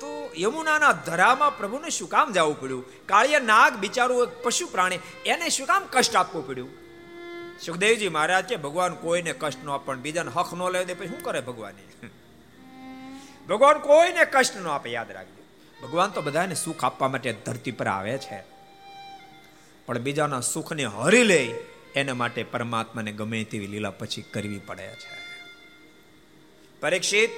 તો 0.00 0.30
યમુનાના 0.38 0.92
ધરામાં 0.92 1.58
પ્રભુને 1.58 1.90
શું 1.90 2.08
કામ 2.08 2.32
જવું 2.32 2.60
પડ્યું? 2.60 3.06
કાળિયા 3.06 3.38
નાગ 3.38 3.76
બિચારું 3.76 4.22
એક 4.22 4.42
પશુ 4.42 4.66
પ્રાણી, 4.66 5.00
એને 5.26 5.48
શું 5.48 5.66
કામ 5.66 5.82
કષ્ટ 5.90 6.16
આપવું 6.16 6.46
પડ્યું? 6.46 6.70
સુખદેવજી 7.60 8.08
મહારાજ 8.08 8.44
કે, 8.44 8.56
ભગવાન 8.56 8.94
કોઈને 8.94 9.32
કષ્ટ 9.32 9.64
ન 9.64 9.68
આપણ 9.68 9.96
બીજાને 9.96 10.30
હક 10.36 10.54
ન 10.54 10.70
લે 10.70 10.84
દે, 10.84 10.94
પછી 10.94 11.08
શું 11.08 11.22
કરે 11.22 11.40
ભગવાને? 11.40 11.82
ભગવાન 13.48 13.78
કોઈને 13.78 14.24
કષ્ટ 14.24 14.56
ન 14.56 14.66
આપે, 14.66 14.90
યાદ 14.90 15.12
રાખજો. 15.12 15.42
ભગવાન 15.86 16.10
તો 16.10 16.22
બધાને 16.22 16.54
સુખ 16.54 16.84
આપવા 16.84 17.08
માટે 17.08 17.32
ધરતી 17.32 17.70
પર 17.70 17.86
આવે 17.86 18.18
છે. 18.18 18.49
પણ 19.90 19.98
બીજાના 19.98 20.40
સુખને 20.40 20.84
હરી 20.84 21.24
લે, 21.24 21.44
એના 21.94 22.14
માટે 22.14 22.42
પરમાત્માને 22.42 23.12
ગમે 23.12 23.44
તેવી 23.44 23.66
લીલા 23.66 23.90
પછી 23.90 24.22
કરવી 24.22 24.58
પડે 24.58 24.82
છે. 24.82 25.18
પરીક્ષિત, 26.80 27.30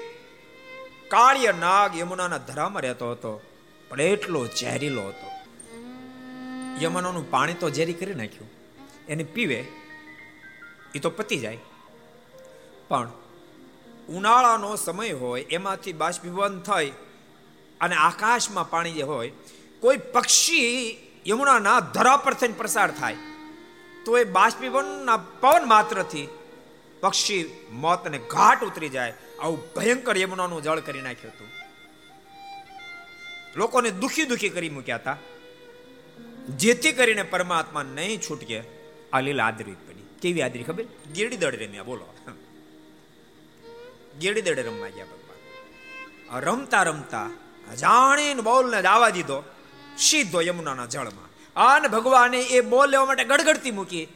કાળ્ય 1.09 1.53
નાગ 1.53 1.99
યમુનાના 1.99 2.39
ધરામાં 2.39 2.83
રહેતો 2.83 3.11
હતો, 3.11 3.41
પણ 3.89 4.01
એટલો 4.01 4.47
ઝેરીલો 4.47 5.09
હતો. 5.09 5.31
યમુનાનું 6.81 7.31
પાણી 7.31 7.55
તો 7.55 7.71
ઝેરી 7.71 7.93
કરી 7.93 8.15
નાખ્યું. 8.15 8.51
એને 9.09 9.25
પીવે 9.25 9.65
એ 10.95 10.99
તો 10.99 11.11
પતી 11.11 11.39
જાય. 11.39 11.59
પણ 12.89 13.11
ઉનાળાનો 14.09 14.77
સમય 14.77 15.11
હોય, 15.11 15.43
એમાંથી 15.43 15.93
બાષ્પીભવન 15.93 16.61
થઈ 16.61 16.93
અને 17.81 17.95
આકાશમાં 17.95 18.71
પાણી 18.71 18.93
જે 18.93 19.03
હોય, 19.03 19.33
કોઈ 19.81 19.97
પક્ષી 19.97 20.99
યમુનાના 21.27 21.81
ધરા 21.81 22.17
પર 22.17 22.35
થઈને 22.35 22.55
પ્રસાર 22.55 22.91
થાય. 22.91 23.17
તો 24.05 24.19
એ 24.19 24.25
બાષ્પીભવનના 24.25 25.17
પવન 25.17 25.69
માત્રથી 25.69 26.29
પક્ષી 27.01 27.67
મોતને 27.71 28.19
ઘાટ 28.19 28.65
ઉતરી 28.65 28.89
જાય. 28.89 29.15
આવું 29.41 29.75
ભયંકર 29.75 30.19
યમુનાનું 30.19 30.63
જળ 30.63 30.81
કરી 30.81 31.01
નાખ્યું 31.01 31.33
હતું. 31.33 31.49
લોકોને 33.57 33.91
દુખી 33.91 34.25
દુખી 34.25 34.49
કરી 34.49 34.69
મૂક્યા 34.69 34.97
હતા. 34.97 35.17
જેથી 36.49 36.93
કરીને 36.93 37.23
પરમાત્મા 37.23 37.83
નહીં 37.83 38.21
છૂટકે 38.21 38.63
આ 39.13 39.21
લીલા 39.21 39.47
આદરી 39.47 39.73
પડી 39.73 40.19
કેવી 40.23 40.43
આદરી 40.43 40.63
ખબર? 40.63 40.85
ગીરડી 41.15 41.37
દડ 41.37 41.55
રમ્યા, 41.55 41.83
બોલો. 41.83 42.07
ગીરડી 44.21 44.43
દડ 44.43 44.59
રમવા 44.59 44.89
ગયા 44.89 45.05
ભગવાન. 45.05 46.41
રમતા 46.41 46.83
રમતા 46.83 47.31
જાણીને 47.75 48.41
બોલને 48.41 48.83
દાવા 48.83 49.09
દીધો. 49.09 49.52
સીધો 49.99 50.41
યમુનાના 50.41 50.87
જળમાં. 50.87 51.33
અને 51.71 51.89
ભગવાને 51.89 52.41
એ 52.41 52.61
બોલ 52.61 52.91
લેવા 52.91 53.05
માટે 53.05 53.25
ગડગડતી 53.25 53.71
મૂકી. 53.71 54.09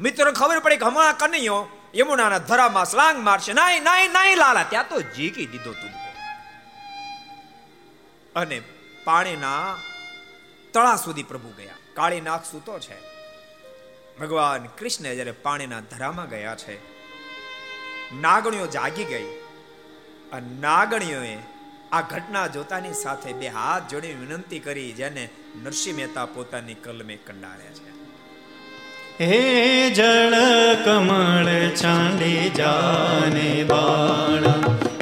મિત્રો 0.00 0.32
ખબર 0.32 0.58
પડી 0.58 0.76
કે 0.76 0.84
હમણાં 0.84 1.16
કનૈયો 1.16 1.66
યમુનાના 1.94 2.38
ધરામાં 2.38 2.84
સ્લાંગ 2.84 3.24
મારશે. 3.24 3.52
નાય 3.52 3.80
નાય 3.80 4.08
નાય, 4.08 4.34
લાલા, 4.34 4.62
ત્યાં 4.62 4.88
તો 4.88 5.00
જીકી 5.00 5.46
દીધો 5.46 5.72
તું. 5.72 5.90
અને 8.36 8.62
પાણીના 9.04 9.76
તળા 10.72 10.96
સુધી 10.96 11.22
પ્રભુ 11.22 11.48
ગયા. 11.48 11.74
કાળી 11.94 12.20
નાખ 12.20 12.44
સૂતો 12.44 12.78
છે. 12.78 12.96
ભગવાન 14.20 14.64
કૃષ્ણ 14.64 15.14
જ્યારે 15.14 15.32
પાણીના 15.32 15.80
ધરામાં 15.80 16.28
ગયા 16.28 16.56
છે, 16.56 16.94
નાગણીઓ 18.20 18.66
જાગી 18.66 19.04
ગઈ. 19.04 19.24
અને 20.32 20.60
નાગણીઓએ 20.60 21.36
આ 21.94 22.02
ઘટના 22.02 22.46
જોતાની 22.48 22.94
સાથે 23.00 23.32
બે 23.40 23.48
હાથ 23.56 23.84
જોડી 23.90 24.14
વિનંતી 24.20 24.58
કરી, 24.58 24.92
જેને 24.92 25.24
નરસિંહ 25.64 25.96
મહેતા 25.96 26.26
પોતાની 26.26 26.74
કલમે 26.74 27.16
કંડારે 27.26 27.68
છે. 27.76 27.90
હે 29.20 29.38
જળ 29.90 30.36
કમળ 30.84 31.50
ચાંડી 31.82 32.50
જાને 32.50 33.50
બાણ 33.64 34.46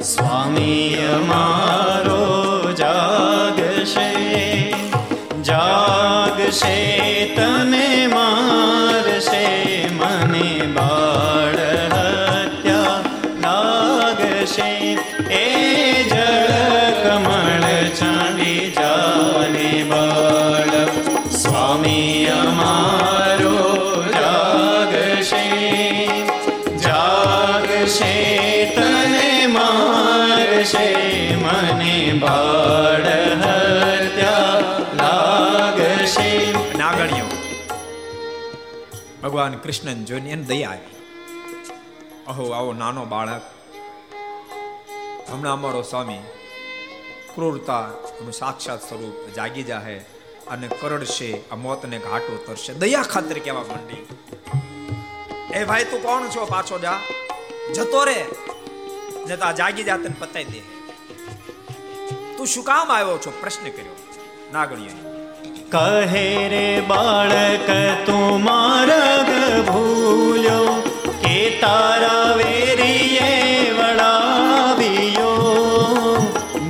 સ્વામી 0.03 0.97
અમારો 1.17 2.21
જાગશે 2.73 4.09
જાગશે 5.43 7.02
ભગવાન 39.33 39.57
કૃષ્ણ 39.57 39.95
જોઈને 39.95 40.31
એને 40.31 40.43
દયા 40.43 40.79
અહો, 42.27 42.51
આવો 42.51 42.73
નાનો 42.73 43.05
બાળક. 43.05 43.43
હમણાં 45.31 45.53
અમારો 45.53 45.83
સ્વામી 45.83 46.19
ક્રૂરતા 47.35 47.91
સાક્ષાત 48.33 48.89
સ્વરૂપ 48.89 49.35
જાગી 49.35 49.63
જાહે 49.63 49.99
અને 50.49 50.69
કરડશે, 50.69 51.43
આ 51.53 51.57
મોતને 51.57 51.99
ઘાટ 51.99 52.23
ઉતરશે 52.23 52.75
દયા 52.75 53.03
ખાતર 53.03 53.39
કેવા 53.39 53.63
માંડી. 53.63 54.07
એ 55.55 55.65
ભાઈ, 55.65 55.85
તું 55.85 56.03
કોણ 56.03 56.29
છો? 56.29 56.47
પાછો 56.47 56.79
જા. 56.79 57.01
જતો 57.75 58.05
રે. 58.05 58.27
જતા 59.29 59.53
જાગી 59.53 59.85
જા, 59.85 59.97
તને 59.97 60.15
પતાઈ 60.19 60.45
દે. 60.45 60.61
તું 62.37 62.47
શું 62.47 62.65
કામ 62.65 62.93
આવ્યો 62.93 63.19
છો? 63.19 63.33
પ્રશ્ન 63.41 63.71
કર્યો. 63.71 63.97
નાગણીએ 64.53 65.12
કહે 65.73 66.49
રે 66.49 66.81
બાળક, 66.81 67.69
તું 68.07 68.43
માર્ગ 68.45 69.31
ભૂલ્યો 69.69 70.67
કે 71.23 71.59
તારા 71.61 72.37
વેરીએ 72.37 73.31
વળાવ્યો? 73.79 75.31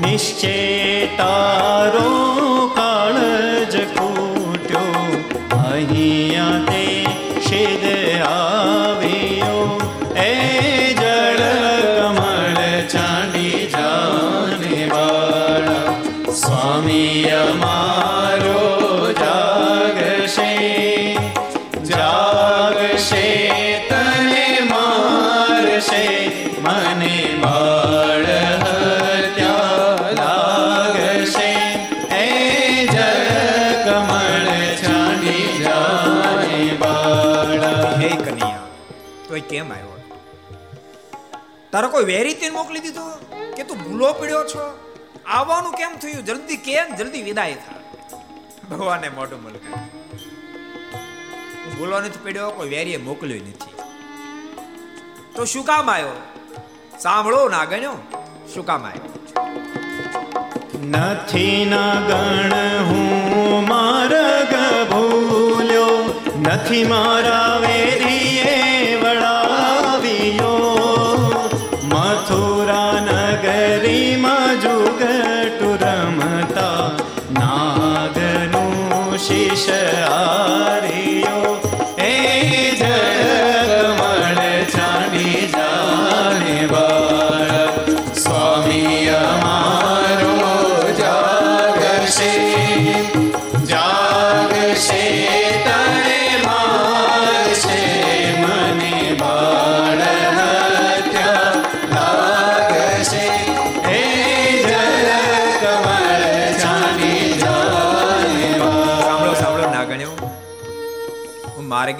નિશ્ચય 0.07 1.07
તારો 1.16 2.11
કાળજ 2.77 3.74
ખૂટ્યો. 3.97 4.95
અહીંયા 5.65 6.81
તારો 41.73 41.89
કોઈ 41.89 42.05
વેરી 42.05 42.35
તેને 42.35 42.51
મોકલી 42.51 42.81
દીધો? 42.81 43.11
કે 43.57 43.62
તું 43.62 43.78
ભૂલો 43.78 44.12
પડ્યો 44.12 44.44
છો? 44.44 44.94
આવવાનું 45.27 45.73
કેમ 45.73 45.90
થયું? 45.97 46.24
જલ્દી 46.24 46.57
કેમ? 46.57 46.97
જલ્દી 46.97 47.23
વિદાય 47.23 47.55
થા. 47.55 47.73
ભગવાને 48.70 49.09
મોઢું 49.09 49.43
મલકાયું 49.43 49.90
ભૂલો 51.78 52.01
નથી 52.01 52.19
પડ્યો, 52.24 52.51
કોઈ 52.51 52.69
વેરીએ 52.69 52.97
મોકલ્યો 52.97 53.36
નથી. 53.36 53.73
તો 55.35 55.44
શું 55.44 55.65
કામ 55.65 55.90
આવ્યો? 55.90 56.23
સાંભળો 57.01 57.49
ના 57.49 57.65
ગણ્યો 57.65 57.94
શું 58.55 58.66
કામ 58.66 58.85
આવ્યો? 58.85 59.36
નથી 60.85 61.66
ના 61.70 61.94
ગણ 61.94 62.85
હું 62.85 63.69
માર્ગ 63.69 64.55
ભૂલ્યો. 64.90 65.89
નથી 66.40 66.85
મારા 66.85 67.59
વેરીએ 67.61 68.72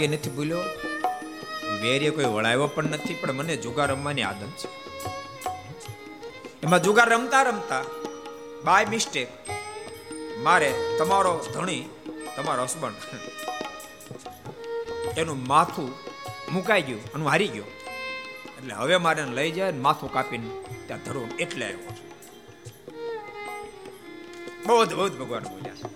હું 0.03 0.13
નથી 0.17 0.35
ભૂલ્યો. 0.37 0.65
વેરીએ 1.83 2.11
કોઈ 2.17 2.31
વળાવ્યો 2.35 2.69
પણ 2.77 2.95
નથી, 2.97 3.19
પણ 3.21 3.37
મને 3.39 3.55
જુગાર 3.65 3.89
રમવાની 3.93 4.27
આદત 4.29 4.43
છે. 4.61 4.69
એમાં 6.65 6.83
જુગાર 6.87 7.09
રમતા 7.15 7.45
રમતા 7.49 7.85
બાય 8.67 8.87
મિસ્ટેક 8.93 9.31
મારે 10.47 10.71
તમારો 10.99 11.33
ધણી, 11.55 11.85
તમારો 12.37 12.63
હસબન્ડ 12.67 13.03
એનું 15.21 15.41
માથું 15.51 15.91
મુકાઈ 16.55 16.85
ગયું 16.89 17.05
અને 17.15 17.23
હારી 17.33 17.51
ગયો. 17.55 17.69
એટલે 18.59 18.73
હવે 18.81 18.97
મારે 19.07 19.23
લઈ 19.39 19.51
જાય 19.59 19.75
માથું 19.87 20.11
કાપીને 20.17 20.49
ત્યાં 20.87 21.05
ધરો 21.07 21.23
એટલે 21.45 21.65
આવ્યો 21.67 21.93
બહુ 24.67 24.75
બહુ 24.99 25.05
ભગવાન 25.21 25.45
બોલ્યા 25.53 25.91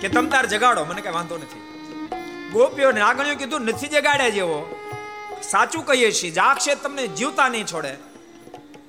કે 0.00 0.06
તમ 0.14 0.26
તાર 0.32 0.46
જગાડો, 0.52 0.80
મને 0.88 1.00
કઈ 1.04 1.16
વાંધો 1.18 1.36
નથી. 1.42 1.63
ગોપીઓને 2.54 3.00
આગળ્યો 3.00 3.34
કીધું, 3.34 3.62
નથી 3.62 3.88
જગાડ્યા 3.88 4.28
જેવો. 4.28 4.58
સાચું 5.42 5.86
કહીએ 5.86 6.10
છીએ 6.12 6.30
જાગશે 6.30 6.74
તમને 6.74 7.06
જીવતા 7.06 7.48
નહીં 7.48 7.66
છોડે. 7.66 7.92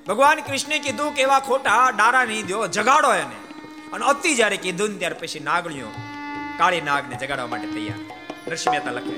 ભગવાન 0.08 0.40
કૃષ્ણે 0.40 0.78
કીધું 0.78 1.14
કે 1.14 1.22
એવા 1.22 1.40
ખોટા 1.40 1.90
ડારા 1.90 2.24
નહીં 2.24 2.46
દો, 2.46 2.66
જગાડો 2.66 3.10
એને. 3.14 3.38
અને 3.92 4.04
અતિ 4.04 4.34
જ્યારે 4.34 4.56
કીધું 4.56 4.90
ને 4.90 4.98
ત્યાર 4.98 5.14
પછી 5.14 5.40
નાગણીઓ 5.40 5.90
કાળી 6.58 6.80
નાગને 6.80 7.14
જગાડવા 7.16 7.46
માટે 7.46 7.66
તૈયાર. 7.66 8.00
નરસિંહ 8.48 8.72
મહેતા 8.74 8.90
લખે. 8.90 9.16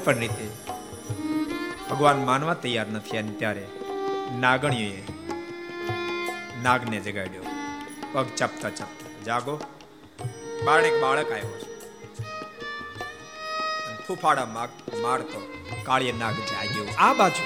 પણ 0.04 0.18
રીતે. 0.18 0.48
ભગવાન 1.90 2.24
માનવા 2.24 2.54
તૈયાર 2.54 2.86
નથી 2.86 3.18
અને 3.18 3.32
ત્યારે 3.32 3.66
નાગણીએ 4.40 5.04
નાગને 6.62 7.00
જગાડ્યો. 7.00 7.42
પગ 8.12 8.26
ચપતા 8.36 8.70
ચપતા. 8.70 9.24
જાગો. 9.26 9.60
બાળક 10.64 11.02
બાળક 11.02 11.32
આવ્યો 11.32 11.58
છે. 11.58 11.74
ફૂફાડા 14.06 14.44
મારતો 15.02 15.52
કાળીય 15.86 16.12
નાગ 16.12 16.34
જાગ્યો. 16.34 16.86
આ 16.98 17.14
બાજુ. 17.14 17.42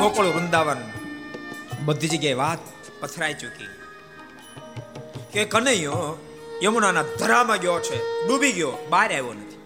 ગોકુળ 0.00 0.26
વૃંદાવન 0.26 0.76
બધી 1.84 2.08
જગ્યાએ 2.08 2.34
વાત 2.34 2.58
પથરાઈ 3.00 3.34
ચૂકી. 3.34 3.79
કે 5.32 5.44
કનૈયો 5.44 6.18
યમુનાના 6.62 7.02
ધરામાં 7.02 7.58
ગયો 7.58 7.80
છે, 7.80 8.26
ડૂબી 8.26 8.52
ગયો, 8.52 8.72
બહાર 8.88 9.10
આવ્યો 9.12 9.32
નથી. 9.32 9.58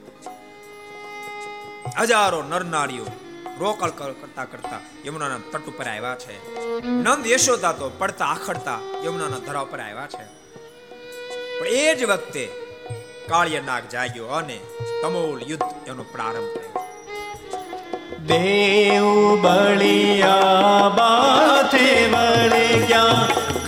હજારો 2.01 2.43
નરનાળીઓ 2.43 3.07
રોકળ 3.59 3.91
કરતા 3.91 4.45
કરતા 4.45 4.81
યમુનાના 5.07 5.39
તટ 5.53 5.67
ઉપર 5.67 5.87
આવ્યા 5.87 6.17
છે. 6.17 6.37
નંદ 6.87 7.27
યશોદા 7.27 7.73
તો 7.73 7.91
પડતા 7.99 8.25
આખડતા 8.25 8.79
યમુનાના 9.05 9.39
ધરા 9.39 9.61
ઉપર 9.61 9.81
આવ્યા 9.81 10.07
છે. 10.07 10.25
પણ 11.61 11.67
એ 11.67 11.95
જ 11.95 12.05
વખતે 12.05 12.45
કાળિય 13.29 13.61
નાગ 13.61 13.89
જાગ્યો 13.89 14.27
અને 14.27 14.61
તમોલ 15.03 15.43
યુદ્ધ 15.43 15.89
એનો 15.89 16.05
પ્રારંભ 16.13 16.53
થયો. 16.55 16.73
દેવ 18.27 19.07
બળિયા 19.43 20.89
બાથે 20.89 22.07
વળે 22.07 22.65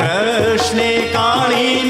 કૃષ્ણે 0.07 1.11
કાળી 1.13 1.85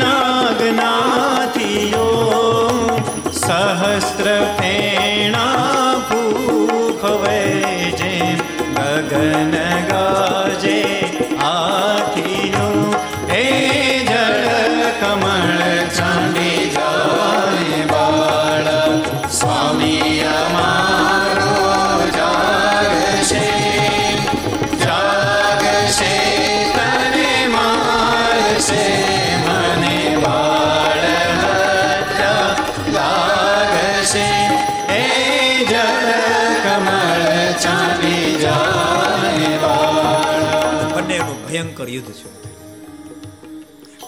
યુદ્ધ 41.96 42.12
છે 42.12 42.28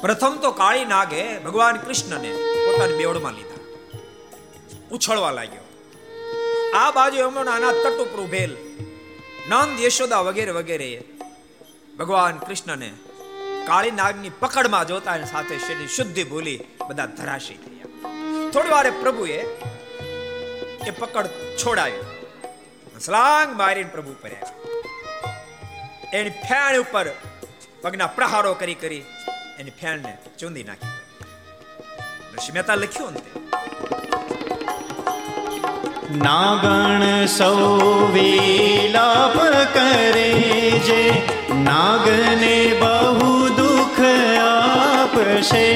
પ્રથમ 0.01 0.35
તો 0.43 0.51
કાળી 0.53 0.85
નાગે 0.85 1.23
ભગવાન 1.39 1.77
કૃષ્ણને 1.77 2.31
પોતાની 2.65 2.97
બેવડમાં 2.97 3.35
લીધા. 3.35 3.57
ઉછળવા 4.91 5.31
લાગ્યો. 5.31 5.65
આ 6.75 6.91
બાજુ 6.91 7.17
યમુનાના 7.19 7.73
તટ 7.73 7.99
ઉપર 8.01 8.21
ઉભેલ 8.21 8.57
નંદ, 9.49 9.81
યશોદા 9.81 10.21
વગેરે 10.21 10.53
વગેરે 10.53 10.91
ભગવાન 11.99 12.39
કૃષ્ણને 12.39 12.91
કાળી 13.67 13.91
નાગની 13.91 14.31
પકડમાં 14.41 14.87
જોતા 14.87 15.17
એની 15.17 15.27
સાથે 15.27 15.59
શરીર 15.59 15.89
શુદ્ધિ 15.89 16.25
ભૂલી 16.25 16.61
બધા 16.89 17.07
ધરાશી 17.07 17.55
થયા. 17.55 17.87
થોડી 18.51 18.69
વારે 18.69 18.91
પ્રભુએ 18.91 19.39
એ 20.87 20.91
પકડ 20.99 21.27
છોડાવી. 21.57 22.01
સ્લાંગ 23.01 23.57
મારીને 23.59 23.91
પ્રભુ 23.93 24.13
પર 24.23 24.31
એની 26.13 26.31
ફેણ 26.31 26.81
ઉપર 26.81 27.07
પગના 27.83 28.07
પ્રહારો 28.07 28.55
કરી 28.55 28.75
કરી 28.75 29.05
એની 29.59 29.71
ફેણને 29.71 30.19
ચૂંદી 30.39 30.65
નાખી. 30.65 30.89
ઋષિ 32.35 32.53
મહેતા 32.53 32.75
લખ્યું 32.75 33.09
અંતે. 33.09 33.41
નાગણ 36.15 37.27
સૌ 37.27 37.55
વિલાપ 38.13 39.39
કરે 39.75 40.33
જે, 40.71 41.23
નાગને 41.55 42.77
બહુ 42.81 43.49
દુઃખ 43.49 44.01
આપશે. 44.41 45.67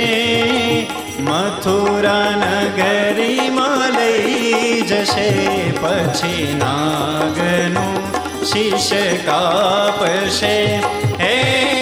મથુરા 1.21 2.31
નગરીમાં 2.31 3.93
લઈ 3.93 4.81
જશે, 4.81 5.31
પછી 5.73 6.55
નાગનું 6.59 8.13
શીશ 8.45 8.93
કાપશે. 9.27 10.77
હે 11.21 11.82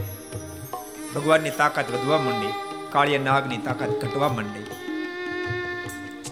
ભગવાનની 1.21 1.53
તાકાત 1.57 1.87
વધવા 1.91 2.19
માંડી 2.25 2.53
કાળિયા 2.91 3.23
નાગની 3.23 3.57
તાકાત 3.67 3.91
ઘટવા 4.01 4.29
માંડી. 4.29 4.65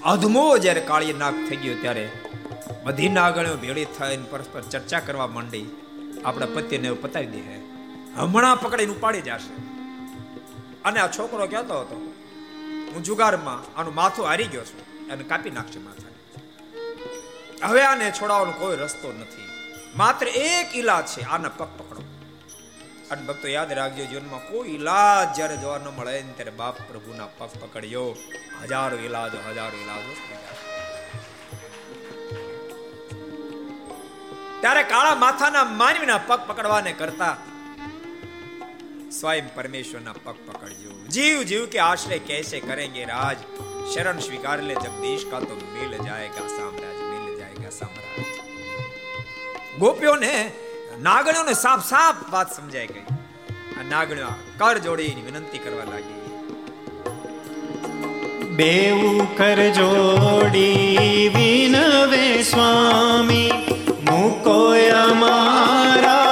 અધમો 0.06 0.44
જ્યારે 0.58 0.82
કાળિયા 0.82 1.18
નાગ 1.18 1.36
થઈ 1.50 1.60
ગયો 1.64 1.78
ત્યારે 1.82 2.06
બધી 2.84 3.10
નાગણીઓ 3.10 3.58
ભેળી 3.64 3.88
થઈને 3.98 4.26
પરસ્પર 4.32 4.64
ચર્ચા 4.74 5.02
કરવા 5.08 5.28
માંડી. 5.28 5.66
આપણા 6.26 6.52
પતિને 6.56 6.92
પતાવી 7.04 7.32
દે 7.34 7.42
હમણાં 8.18 8.62
પકડીને 8.62 8.94
ઉપાડી 8.94 9.22
જશે. 9.22 9.54
અને 10.86 11.00
આ 11.00 11.10
છોકરો 11.18 11.46
કહેતો 11.48 11.76
હતો, 11.82 11.98
હું 12.92 13.02
જુગારમાં 13.04 13.60
આનું 13.80 13.94
માથું 13.96 14.26
હારી 14.26 14.50
ગયો 14.54 14.66
છું 14.66 14.82
અને 15.12 15.24
કાપી 15.24 15.54
નાખશે 15.58 15.80
માથા 15.80 16.08
હવે 17.64 17.82
આને 17.84 18.06
છોડાવવાનો 18.12 18.54
કોઈ 18.60 18.78
રસ્તો 18.78 19.10
નથી. 19.20 19.48
માત્ર 19.98 20.26
એક 20.28 20.70
ઈલાજ 20.76 21.06
છે, 21.06 21.22
આના 21.26 21.52
પગ 21.58 21.70
પકડો. 21.78 22.02
અને 23.12 23.22
ભક્તો, 23.28 23.48
યાદ 23.48 23.72
રાખજો, 23.80 24.04
જીવનમાં 24.12 24.44
કોઈ 24.50 24.74
ઈલાજ 24.76 25.28
જ્યારે 25.38 25.56
જોવા 25.64 25.78
ન 25.78 25.88
મળે 25.98 26.14
ને 26.28 26.34
ત્યારે 26.38 26.54
બાપ 26.62 26.78
પ્રભુના 26.90 27.30
પગ 27.38 27.50
પકડ્યો 27.62 28.10
હજારો 28.64 28.98
ઈલાજો 29.06 29.40
હજારો 29.48 29.76
ઈલાજો. 29.82 30.14
ત્યારે 34.62 34.84
કાળા 34.94 35.18
માથાના 35.26 35.66
માનવીના 35.82 36.22
પગ 36.30 36.40
પકડવાને 36.50 36.94
કરતા 37.02 37.36
સ્વયં 39.20 39.48
પરમેશ્વરના 39.56 40.16
પગ 40.26 40.38
પકડજો. 40.48 40.92
જીવ 41.16 41.38
જીવ 41.50 41.64
કે 41.74 41.80
આશરે 41.90 42.18
કેસે 42.30 42.58
કરેંગે 42.60 43.04
રાજ. 43.14 43.40
શરણ 43.94 44.20
સ્વીકાર 44.20 44.58
લે 44.70 44.76
જગદીશ, 44.84 45.26
કા 45.32 45.40
તો 45.40 45.56
મિલ 45.76 45.94
જાયેગા 46.08 46.48
સામ્રાજ્ય 46.58 47.06
મિલ 47.12 47.28
જાયેગા 47.40 47.74
સામ્રાજ્ય 47.80 48.24
ગોપ્યોને 49.80 50.34
નાગણીઓને 51.02 51.54
સાફ 51.54 51.90
સાફ 51.90 52.16
વાત 52.30 52.56
સમજાઈ 52.56 52.88
ગઈ. 52.88 53.06
નાગણીઓ 53.90 54.32
કર 54.58 54.78
જોડીની 54.78 55.22
વિનંતી 55.22 55.58
કરવા 55.58 55.84
લાગી. 55.84 56.20
બેઉ 58.56 59.28
કર 59.38 59.60
જોડી 59.70 61.32
વિનવે 61.36 62.44
સ્વામી, 62.44 63.52
મૂકો 64.12 64.58
અમારા 65.04 66.29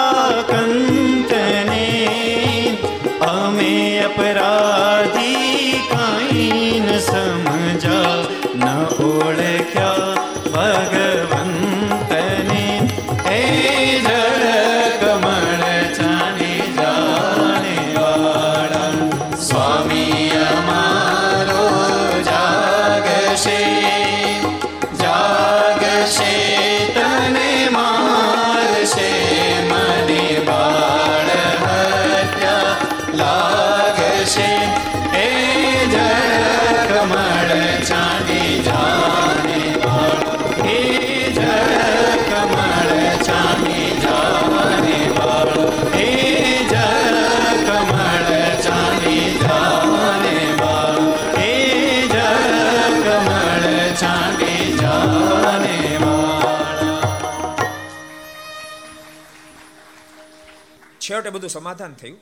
બધું 61.48 61.61
સમાધાન 61.61 61.94
થયું. 61.94 62.19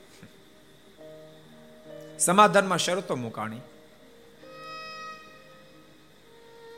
સમાધાનમાં 2.18 2.78
શરતો 2.78 3.16
મુકાણી. 3.16 3.60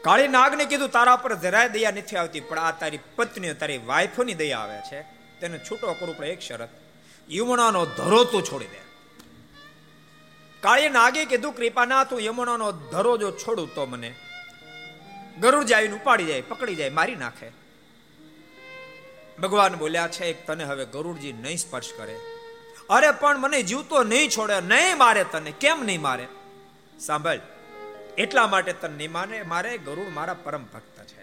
કાળી 0.03 0.29
નાગને 0.29 0.65
કીધું, 0.65 0.89
તારા 0.89 1.17
પર 1.17 1.35
જરાય 1.35 1.69
દયા 1.69 1.91
નથી 1.91 2.17
આવતી, 2.17 2.41
પણ 2.41 2.59
આ 2.59 2.73
તારી 2.73 2.99
પત્ની 3.17 3.55
તારી 3.55 3.79
વાઈફોની 3.79 4.35
દયા 4.35 4.59
આવે 4.59 4.81
છે. 4.81 5.03
તેને 5.41 5.59
છૂટો 5.59 5.93
કરવું 5.93 6.17
પડે 6.17 6.27
એક 6.27 6.41
શરત, 6.41 6.69
યમુનાનો 7.31 7.87
ધરો 7.87 8.25
તું 8.25 8.43
છોડી 8.43 8.67
દે. 8.67 8.81
કાળી 10.61 10.89
નાગે 10.89 11.25
કીધું 11.25 11.53
કૃપાના 11.53 12.05
તું 12.05 12.21
યમુનાનો 12.21 12.73
ધરો 12.73 13.19
જો 13.19 13.31
છોડું 13.31 13.75
તો 13.75 13.87
મને. 13.87 14.15
ગરુડ 15.41 15.73
આવીને 15.73 15.95
ઉપાડી 15.95 16.25
જાય, 16.25 16.41
પકડી 16.41 16.75
જાય, 16.75 16.91
મારી 16.91 17.15
નાખે. 17.15 17.51
ભગવાન 19.43 19.77
બોલ્યા, 19.77 20.09
છે 20.09 20.33
તને 20.47 20.65
હવે 20.65 20.85
ગરુડજી 20.85 21.33
નહીં 21.33 21.59
સ્પર્શ 21.59 21.93
કરે. 21.97 22.17
અરે 22.91 23.11
પણ 23.11 23.39
મને 23.39 23.63
જીવતો 23.63 24.03
નહીં 24.03 24.31
છોડે, 24.31 24.61
નહીં 24.61 24.99
મારે 24.99 25.25
તને, 25.25 25.51
કેમ 25.51 25.83
નહીં 25.85 26.01
મારે? 26.01 26.29
સાંભળ, 27.01 27.39
એટલા 28.19 28.47
માટે 28.47 28.73
તને 28.73 28.97
નહીં 28.97 29.13
માને, 29.13 29.43
મારે 29.43 29.79
ગરુડ 29.79 30.13
મારા 30.15 30.35
પરમ 30.35 30.65
ભક્ત 30.65 31.05
છે. 31.07 31.23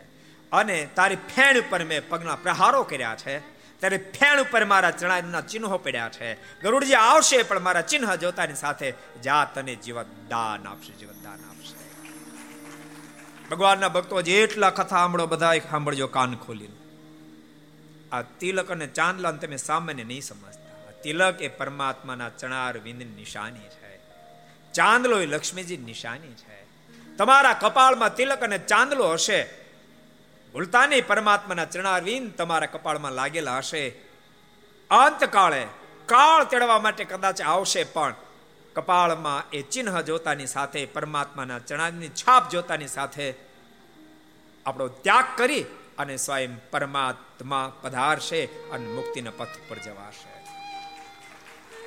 અને 0.51 0.87
તારી 0.95 1.15
ફેણ 1.15 1.57
ઉપર 1.59 1.83
મેં 1.83 2.09
પગના 2.09 2.35
પ્રહારો 2.35 2.83
કર્યા 2.83 3.15
છે. 3.15 3.39
તારી 3.79 3.97
ફેણ 3.97 4.41
ઉપર 4.41 4.65
મારા 4.65 4.91
ચણાના 4.91 5.41
ચિહ્નો 5.41 5.77
પડ્યા 5.77 6.09
છે. 6.09 6.33
ગરુડજી 6.61 6.93
આવશે, 6.93 7.43
પણ 7.43 7.59
મારા 7.59 7.81
ચિહ્ન 7.81 8.15
જોતાની 8.15 8.55
સાથે 8.55 8.93
જા 9.23 9.45
તને 9.45 9.75
જીવત 9.75 10.05
દાન 10.29 10.67
આપશે, 10.67 10.93
જીવત 10.93 11.15
દાન 11.23 11.39
આપશે. 11.49 11.75
ભગવાનના 13.49 13.87
ભક્તો, 13.87 14.21
જેટલા 14.21 14.69
કથા 14.69 14.87
સાંભળો 14.87 15.27
બધા 15.27 15.57
સાંભળજો 15.57 16.07
કાન 16.07 16.35
ખોલીને. 16.35 16.75
આ 18.11 18.21
તિલક 18.21 18.71
અને 18.71 18.87
ચાંદલાને 18.87 19.37
તમે 19.37 19.57
સામાન્ય 19.57 20.03
નહીં 20.03 20.21
સમજતા. 20.21 20.64
તિલક 21.05 21.41
એ 21.41 21.47
પરમાત્માના 21.47 22.29
ચણાર 22.29 22.77
વિંદની 22.77 23.05
નિશાની 23.05 23.67
છે. 23.75 23.99
ચાંદલો 24.73 25.19
એ 25.19 25.25
લક્ષ્મીજી 25.25 25.77
નિશાની 25.77 26.33
છે. 26.33 26.57
તમારા 27.17 27.53
કપાળમાં 27.53 28.15
તિલક 28.15 28.41
અને 28.41 28.57
ચાંદલો 28.57 29.11
હશે. 29.11 29.39
ભૂલતા 30.53 30.85
નહીં 30.85 31.07
પરમાત્માના 31.07 31.65
ચરણારવિંદ 31.65 32.33
તમારા 32.33 32.65
કપાળમાં 32.65 33.11
લાગેલા 33.11 33.57
હશે. 33.57 33.89
અંતકાળે 34.89 35.67
કાળ 36.05 36.43
તેડવા 36.43 36.79
માટે 36.79 37.03
કદાચ 37.03 37.41
આવશે 37.41 37.83
પણ 37.83 38.15
કપાળમાં 38.75 39.49
એ 39.49 39.61
ચિહ્ન 39.61 40.01
જોતાની 40.01 40.47
સાથે, 40.47 40.85
પરમાત્માના 40.85 41.59
ચણાની 41.59 42.09
છાપ 42.09 42.49
જોતાની 42.49 42.87
સાથે 42.87 43.33
આપણો 44.65 44.87
ત્યાગ 44.87 45.25
કરી 45.37 45.65
અને 45.97 46.17
સ્વયં 46.17 46.69
પરમાત્મા 46.71 47.73
પધારશે 47.81 48.45
અને 48.45 48.87
મુક્તિના 48.87 49.31
પથ 49.37 49.55
પર 49.69 49.77
જવાશે. 49.77 50.34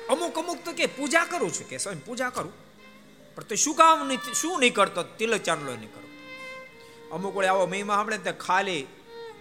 અમુક 0.09 0.37
અમુક 0.39 0.65
તો 0.65 0.71
કે 0.71 0.85
પૂજા 0.85 1.25
કરું 1.25 1.53
છું 1.53 1.69
કે 1.69 1.77
સ્વામી 1.77 1.99
પૂજા 1.99 2.29
કરું. 2.29 2.53
પણ 3.35 3.43
તે 3.43 3.55
શું 3.55 3.75
કામ 3.75 4.07
નહીં 4.07 4.33
શું 4.33 4.59
નહીં 4.59 4.73
કરતો 4.73 5.03
તિલક 5.03 5.41
ચાંદલો 5.41 5.73
નહીં 5.73 5.91
કરો 5.93 6.07
અમુક 7.15 7.35
વડે 7.35 7.47
આવો 7.47 7.65
મહિમા 7.65 7.95
સાંભળે 7.95 8.17
તે 8.17 8.31
ખાલી 8.31 8.87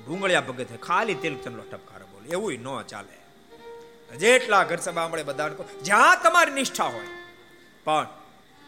ભૂંગળિયા 0.06 0.40
ભગત 0.40 0.80
ખાલી 0.82 1.14
તિલક 1.14 1.42
ચાંદલો 1.42 1.62
ટપકારો 1.62 2.06
બોલે. 2.06 2.28
એવું 2.28 2.52
ન 2.52 2.82
ચાલે. 2.82 3.16
જેટલા 4.16 4.64
ઘર 4.64 4.76
સભા 4.76 5.02
સાંભળે 5.02 5.22
બધા 5.22 5.48
જ્યાં 5.82 6.22
તમારી 6.22 6.52
નિષ્ઠા 6.52 6.84
હોય. 6.84 7.08
પણ 7.84 8.06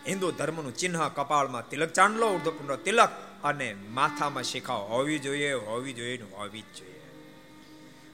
હિન્દુ 0.08 0.30
ધર્મનું 0.30 0.76
ચિહ્ન 0.76 1.08
કપાળમાં 1.08 1.68
તિલક 1.68 1.88
ચાંદલો, 1.88 2.28
ઉર્ધ્વપુંડો 2.28 2.76
તિલક 2.76 3.08
અને 3.44 3.74
માથામાં 3.74 4.42
શિખાઓ. 4.42 4.86
હોવી 4.86 5.18
જોઈએ 5.18 5.52
હોવી 5.52 5.92
જોઈએ 5.92 6.22
હોવી 6.32 6.60
જ 6.60 6.78
જોઈએ. 6.78 7.00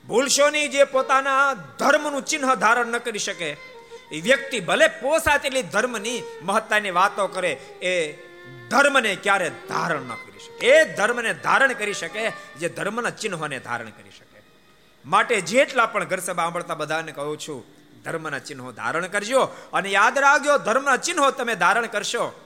ભૂલશો 0.08 0.50
નહીં 0.50 0.70
જે 0.70 0.84
પોતાના 0.84 1.54
ધર્મનું 1.54 2.24
ચિહ્ન 2.24 2.54
ધારણ 2.54 2.86
ન 2.86 2.98
કરી 2.98 3.18
શકે. 3.18 3.75
વ્યક્તિ 4.10 4.60
ભલે 4.60 4.86
પોસાય 4.86 5.38
તેટલી 5.38 5.62
ધર્મની 5.62 6.22
મહત્તાની 6.42 6.90
વાતો 6.90 7.26
કરે, 7.26 7.52
એ 7.82 8.12
ધર્મને 8.70 9.16
ક્યારે 9.16 9.50
ધારણ 9.68 10.02
ન 10.02 10.14
કરી 10.14 10.38
શકે. 10.38 10.66
એ 10.66 10.94
ધર્મને 10.94 11.34
ધારણ 11.34 11.72
કરી 11.72 11.94
શકે 11.94 12.30
જે 12.30 12.68
ધર્મના 12.68 13.10
ચિહ્નોને 13.10 13.58
ધારણ 13.58 13.90
કરી 13.90 14.10
શકે. 14.10 14.42
માટે 15.04 15.40
જેટલા 15.40 15.86
પણ 15.86 16.04
ઘર 16.04 16.18
સભા 16.18 16.42
સાંભળતા 16.42 16.74
બધાને 16.74 17.12
કહું 17.12 17.38
છું, 17.38 17.64
ધર્મના 18.02 18.38
ચિહ્નો 18.38 18.72
ધારણ 18.72 19.06
કરજો 19.06 19.40
અને 19.72 19.88
યાદ 19.88 20.18
રાખજો, 20.18 20.58
ધર્મના 20.58 20.96
ચિહ્નો 20.96 21.30
તમે 21.30 21.54
ધારણ 21.54 21.86
કરશો, 21.86 22.40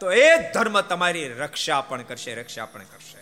તો 0.00 0.12
એ 0.12 0.52
ધર્મ 0.52 0.80
તમારી 0.80 1.28
રક્ષા 1.28 1.80
પણ 1.80 2.02
કરશે, 2.02 2.34
રક્ષા 2.34 2.66
પણ 2.66 2.80
કરશે. 2.80 3.18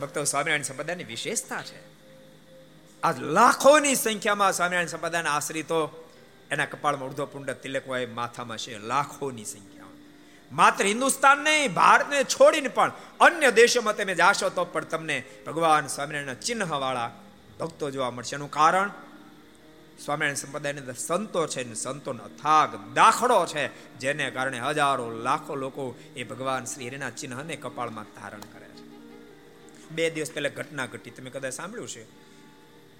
ભક્તો, 0.00 0.24
સ્વામિનારાયણ 0.24 0.62
સંપ્રદાયની 0.62 1.04
વિશેષતા 1.04 1.62
છે. 1.62 1.80
આ 3.02 3.12
લાખોની 3.12 3.94
સંખ્યામાં 3.94 4.52
સ્વામિનારાયણ 4.52 4.86
સંપ્રદાયના 4.86 5.30
આશ્રિતો 5.30 6.08
એના 6.52 6.66
કપાળમાં 6.66 7.08
ઉર્ધ્વ 7.08 7.24
પુંડ 7.24 7.50
તિલક 7.50 7.86
હોય, 7.86 8.06
માથામાં 8.06 8.58
છે 8.58 8.78
લાખોની 8.78 9.44
સંખ્યા 9.44 9.80
માત્ર 10.52 10.84
હિન્દુસ્તાન 10.84 11.38
નહીં, 11.38 11.74
ભારતને 11.74 12.24
છોડીને 12.24 12.68
પણ 12.68 12.92
અન્ય 13.20 13.50
દેશોમાં 13.50 13.96
તમે 13.96 14.14
જાશો 14.14 14.48
તો 14.50 14.64
પણ 14.64 14.84
તમને 14.84 15.16
ભગવાન 15.46 15.86
સ્વામિનારાયણના 15.86 16.34
ચિહ્ન 16.34 16.64
વાળા 16.64 17.10
ભક્તો 17.60 17.90
જોવા 17.90 18.10
મળશે. 18.10 18.36
એનું 18.36 18.50
કારણ? 18.50 18.90
સ્વામિનારાયણ 20.04 20.34
સંપ્રદાયની 20.34 20.80
અંદર 20.80 20.94
સંતો 20.94 21.46
છે 21.46 21.64
ને 21.64 21.74
સંતોનો 21.74 22.24
અથાગ 22.24 22.94
દાખલો 22.94 23.46
છે, 23.46 23.64
જેને 23.98 24.30
કારણે 24.30 24.60
હજારો 24.60 25.06
લાખો 25.10 25.54
લોકો 25.54 25.94
એ 26.16 26.24
ભગવાન 26.24 26.64
શ્રી 26.64 26.88
હરિના 26.88 27.10
ચિહ્નને 27.10 27.56
કપાળમાં 27.56 28.04
ધારણ 28.20 28.44
કરે 28.52 28.68
છે. 28.68 28.84
બે 29.90 30.10
દિવસ 30.10 30.32
પહેલા 30.32 30.48
ઘટના 30.48 30.86
ઘટી. 30.86 31.10
તમે 31.10 31.30
કદાચ 31.30 31.52
સાંભળ્યું 31.52 31.88
છે 31.88 32.04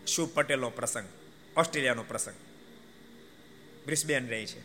શુભ 0.07 0.33
પટેલનો 0.35 0.71
પ્રસંગ, 0.71 1.09
ઓસ્ટ્રેલિયાનો 1.57 2.05
પ્રસંગ. 2.09 2.39
બ્રિસ્બેન 3.87 4.29
રહે 4.29 4.47
છે. 4.47 4.61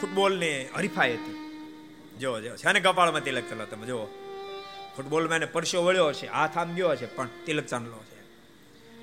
ફૂટબોલની 0.00 0.64
હરીફાઈ 0.76 1.14
હતી. 1.14 1.36
જો 2.20 2.40
જો 2.40 2.56
છે 2.56 2.72
ને 2.72 2.80
કપાળમાં 2.80 3.24
તિલક 3.24 3.44
ચાલો 3.50 3.64
તમે, 3.64 3.86
જુઓ. 3.86 4.04
ફૂટબોલમાં 4.96 5.36
એને 5.36 5.46
પરસ્યો 5.46 5.82
વળ્યો 5.82 6.12
છે 6.12 6.26
હાથ 6.26 6.58
આમ 6.58 6.74
ગયો 6.74 6.96
છે 6.96 7.06
પણ 7.06 7.28
તિલક 7.46 7.66
ચાંદલો 7.66 8.04
છે. 8.04 8.20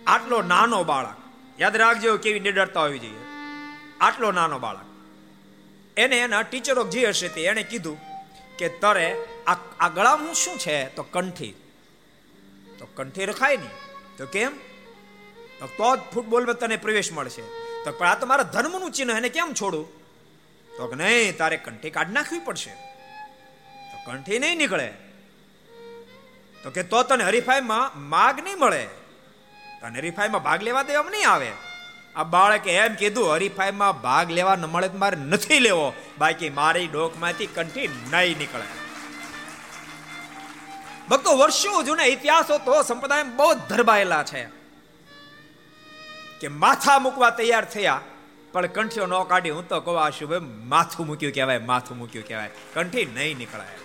આટલો 0.06 0.42
નાનો 0.42 0.84
બાળક, 0.84 1.18
યાદ 1.62 1.76
રાખજો 1.76 2.18
કેવી 2.18 2.40
નિડરતા 2.40 2.82
હોવી 2.82 3.00
જોઈએ. 3.00 3.24
આટલો 4.02 4.32
નાનો 4.32 4.60
બાળક. 4.60 4.86
એને 5.98 6.20
એના 6.20 6.42
ટીચરો 6.42 6.84
જે 6.84 7.08
હશે 7.08 7.30
તે 7.30 7.44
એને 7.44 7.64
કીધું 7.64 7.98
કે 8.58 8.70
તરે 8.70 9.18
આ 9.80 9.90
ગળામાં 9.90 10.34
શું 10.34 10.58
છે? 10.58 10.86
તો 10.96 11.04
કંઠી. 11.04 11.54
તો 12.80 12.88
કંઠી 12.96 13.26
રખાય 13.26 13.58
નહીં 13.58 13.70
તો 14.18 14.26
કેમ? 14.26 14.52
તો 15.66 15.96
જ 15.96 16.00
ફૂટબોલમાં 16.00 16.56
તને 16.56 16.76
પ્રવેશ 16.76 17.12
મળશે. 17.12 17.42
તો 17.84 17.92
પણ 17.92 18.08
આ 18.08 18.16
તો 18.16 18.26
મારા 18.26 18.44
ધર્મનું 18.44 18.92
ચિહ્ન 18.92 19.12
એને 19.12 19.30
કેમ 19.30 19.54
છોડું? 19.54 19.98
તો 20.78 20.88
કે 20.88 20.96
નહીં, 20.96 21.38
તારે 21.38 21.58
કંઠી 21.58 21.90
કાઢ 21.90 22.10
નાખવી 22.10 22.40
પડશે. 22.40 22.70
તો 23.92 24.12
કંઠી 24.12 24.40
નહીં 24.40 24.58
નીકળે. 24.58 24.94
તો 26.64 26.70
કે 26.70 26.84
તો 26.84 27.04
તને 27.04 27.24
હરીફાઈમાં 27.24 28.02
માગ 28.02 28.40
નહીં 28.44 28.60
મળે. 28.60 28.88
તને 29.82 30.00
હરીફાઈમાં 30.00 30.44
ભાગ 30.44 30.64
લેવા 30.64 30.84
દેવામાં 30.84 31.12
નહીં 31.12 31.30
આવે. 31.30 31.52
આ 32.16 32.24
બાળકે 32.24 32.72
એમ 32.72 32.94
કીધું, 32.94 33.34
હરીફાઈમાં 33.34 34.02
ભાગ 34.02 34.32
લેવા 34.32 34.56
ન 34.56 34.66
મળે 34.66 34.88
તો 34.88 34.98
મારે 34.98 35.18
નથી 35.18 35.60
લેવો. 35.60 35.94
બાકી 36.18 36.50
મારી 36.50 36.88
ડોકમાંથી 36.88 37.46
કંઠી 37.46 37.88
નહીં 37.88 38.38
નીકળે. 38.38 38.66
ભક્તો, 41.10 41.38
વર્ષો 41.38 41.84
જૂના 41.84 42.04
ઇતિહાસો 42.04 42.58
તો 42.58 42.84
સંપ્રદાય 42.84 43.24
બહુ 43.24 43.54
ધરબાયેલા 43.54 44.24
છે. 44.24 44.57
કે 46.42 46.48
માથા 46.48 47.00
મૂકવા 47.00 47.30
તૈયાર 47.30 47.66
થયા, 47.66 48.02
પણ 48.52 48.66
કંઠીઓ 48.66 49.06
ન 49.06 49.24
કાઢી 49.24 49.50
હું 49.50 49.68
તો 49.68 49.80
કહું 49.82 50.00
આ 50.04 50.10
શુભે 50.10 50.38
માથું 50.38 51.08
મૂક્યું 51.08 51.34
કહેવાય, 51.34 51.58
માથું 51.58 51.98
મૂક્યું 51.98 52.28
કહેવાય. 52.28 52.50
કંઠી 52.74 53.06
નહીં 53.06 53.38
નીકળાય. 53.38 53.78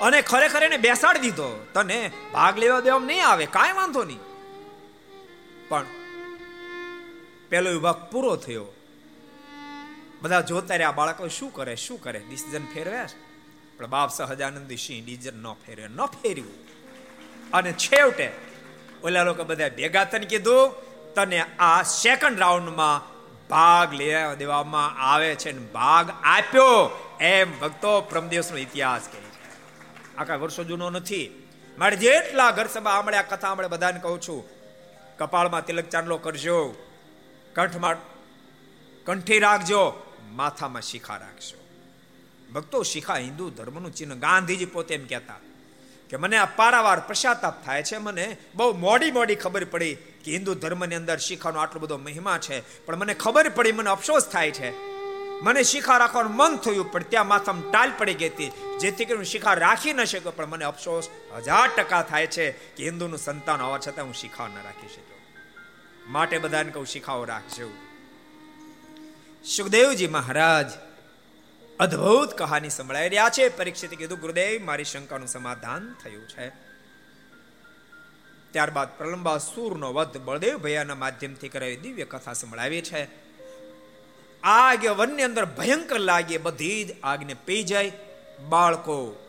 અને 0.00 0.22
ખરેખર 0.22 0.62
એને 0.62 0.76
બેસાડી 0.76 1.18
દીધો. 1.18 1.66
તને 1.74 2.10
ભાગ 2.32 2.58
લેવા 2.58 2.80
દેવા 2.80 2.98
નહીં 2.98 3.26
આવે, 3.26 3.46
કાંઈ 3.46 3.72
વાંધો 3.72 4.04
નહીં. 4.04 4.18
પણ 5.68 5.84
પેલો 7.48 7.70
વિભાગ 7.70 8.10
પૂરો 8.10 8.36
થયો. 8.36 8.66
બધા 10.22 10.40
જોતા 10.40 10.74
રહ્યા, 10.74 10.92
બાળકો 10.92 11.28
શું 11.28 11.52
કરે 11.52 11.76
શું 11.76 12.02
કરે? 12.02 12.18
ડિસિઝન 12.18 12.66
ફેરવ્યા 12.74 13.08
પણ 13.78 13.86
બાપ 13.86 14.10
સહજાનંદી 14.14 14.76
સિંહ 14.76 15.04
ડિસિઝન 15.04 15.42
ન 15.42 15.52
ફેરવે, 15.52 15.88
ન 15.88 16.06
ફેર્યું. 16.06 16.54
અને 17.50 17.72
છેવટે 17.72 18.28
ઓલા 19.04 19.22
લોકો 19.22 19.44
બધા 19.44 19.68
ભેગા 19.68 20.04
તને 20.04 20.26
કીધું 20.26 20.85
તને 21.16 21.40
આ 21.58 21.82
સેકન્ડ 21.82 22.38
રાઉન્ડમાં 22.38 23.00
ભાગ 23.48 23.94
લેવા 23.94 24.34
દેવામાં 24.34 25.00
આવે 25.00 25.34
છે 25.34 25.52
ને 25.52 25.58
ભાગ 25.58 26.10
આપ્યો. 26.22 26.70
એમ 27.20 27.58
ભક્તો 27.60 28.00
પ્રમદેશનો 28.00 28.58
ઇતિહાસ 28.58 29.08
કહે 29.12 29.20
છે. 29.20 30.16
આખા 30.16 30.36
વર્ષો 30.36 30.64
જૂનો 30.64 30.90
નથી. 30.90 31.24
મારે 31.78 31.96
જેટલા 31.96 32.50
ઘર 32.50 32.66
સભા 32.66 32.90
આમળે 32.90 33.16
આ 33.16 33.22
કથા 33.22 33.48
આમળે 33.48 33.68
બધાને 33.68 34.00
કહું 34.00 34.20
છું, 34.20 34.44
કપાળમાં 35.18 35.66
તિલક 35.66 35.88
ચાંદલો 35.88 36.16
કરજો, 36.18 36.58
કંઠમાં 37.54 37.96
કંઠી 39.04 39.38
રાખજો, 39.38 39.82
માથામાં 40.30 40.82
શિખા 40.82 41.16
રાખજો. 41.16 41.58
ભક્તો 42.52 42.82
શિખા 42.82 43.16
હિન્દુ 43.16 43.50
ધર્મનું 43.50 43.92
ચિહ્ન 43.94 44.14
ગાંધીજી 44.20 44.64
પોતે 44.64 44.94
એમ 44.94 45.06
કહેતા. 45.06 45.38
કે 46.10 46.16
મને 46.16 46.36
આ 46.36 46.44
પારાવાર 46.44 47.00
પશ્ચાતાપ 47.00 47.64
થાય 47.64 47.82
છે, 47.82 47.98
મને 47.98 48.36
બહુ 48.54 48.72
મોડી 48.74 49.10
મોડી 49.10 49.34
ખબર 49.34 49.64
પડી 49.64 49.94
કે 49.94 50.30
હિન્દુ 50.30 50.54
ધર્મની 50.54 50.94
અંદર 50.94 51.16
શિખાનો 51.18 51.58
આટલો 51.60 51.80
બધો 51.80 51.98
મહિમા 51.98 52.38
છે, 52.38 52.60
પણ 52.86 52.96
મને 52.96 53.14
ખબર 53.14 53.48
પડી, 53.48 53.72
મને 53.72 53.90
અફસોસ 53.90 54.28
થાય 54.28 54.50
છે. 54.50 54.72
મને 55.42 55.62
શિખા 55.62 55.98
રાખવાનું 55.98 56.32
મન 56.32 56.56
થયું, 56.56 56.90
પણ 56.90 57.02
ત્યાં 57.02 57.26
માથામાં 57.26 57.70
ટાલ 57.70 57.90
પડી 57.98 58.14
ગઈ 58.14 58.28
હતી. 58.28 58.52
જેથી 58.80 59.04
કરીને 59.04 59.16
હું 59.16 59.24
શિખા 59.24 59.54
રાખી 59.54 59.92
ન 59.92 60.04
શક્યો, 60.04 60.30
પણ 60.30 60.46
મને 60.46 60.64
અફસોસ 60.64 61.10
હજાર 61.42 61.68
ટકા 61.76 62.02
થાય 62.02 62.26
છે 62.26 62.50
કે 62.52 62.82
હિન્દુનું 62.84 63.18
સંતાન 63.18 63.60
હોવા 63.60 63.78
છતાં 63.78 64.06
હું 64.06 64.14
શિખા 64.14 64.48
ન 64.48 64.56
રાખી 64.64 64.88
શક્યો. 64.88 65.20
માટે 66.08 66.38
બધાને 66.38 66.70
કહું 66.70 66.86
શિખાઓ 66.86 67.24
રાખજો. 67.24 67.68
સુખદેવજી 69.44 70.06
મહારાજ 70.06 70.70
અદ્ભુત 71.80 72.38
કહાની 72.38 72.70
સંભળાઈ 72.70 73.08
રહ્યા 73.08 73.28
છે. 73.28 73.48
પરીક્ષિત 73.48 73.94
કીધું, 73.94 74.20
ગુરુદેવ, 74.20 74.64
મારી 74.64 74.84
શંકાનું 74.84 75.28
સમાધાન 75.28 75.94
થયું 76.04 76.28
છે. 76.28 76.48
ત્યારબાદ 78.50 78.98
પ્રલંબા 78.98 79.38
સૂરનો 79.38 79.92
વધ 79.92 80.16
બળદેવ 80.16 80.58
ભૈયાના 80.58 80.94
માધ્યમથી 80.94 81.48
કરાવી 81.48 81.76
દિવ્ય 81.76 82.04
કથા 82.04 82.32
સંભળાવી 82.32 82.82
છે. 82.82 83.08
આગ 84.42 84.86
વનની 84.86 85.22
અંદર 85.22 85.44
ભયંકર 85.44 85.98
લાગે, 85.98 86.38
બધી 86.38 86.84
જ 86.84 86.96
આગને 87.02 87.34
પી 87.34 87.62
જાય. 87.62 87.92
બાળકો 88.48 89.22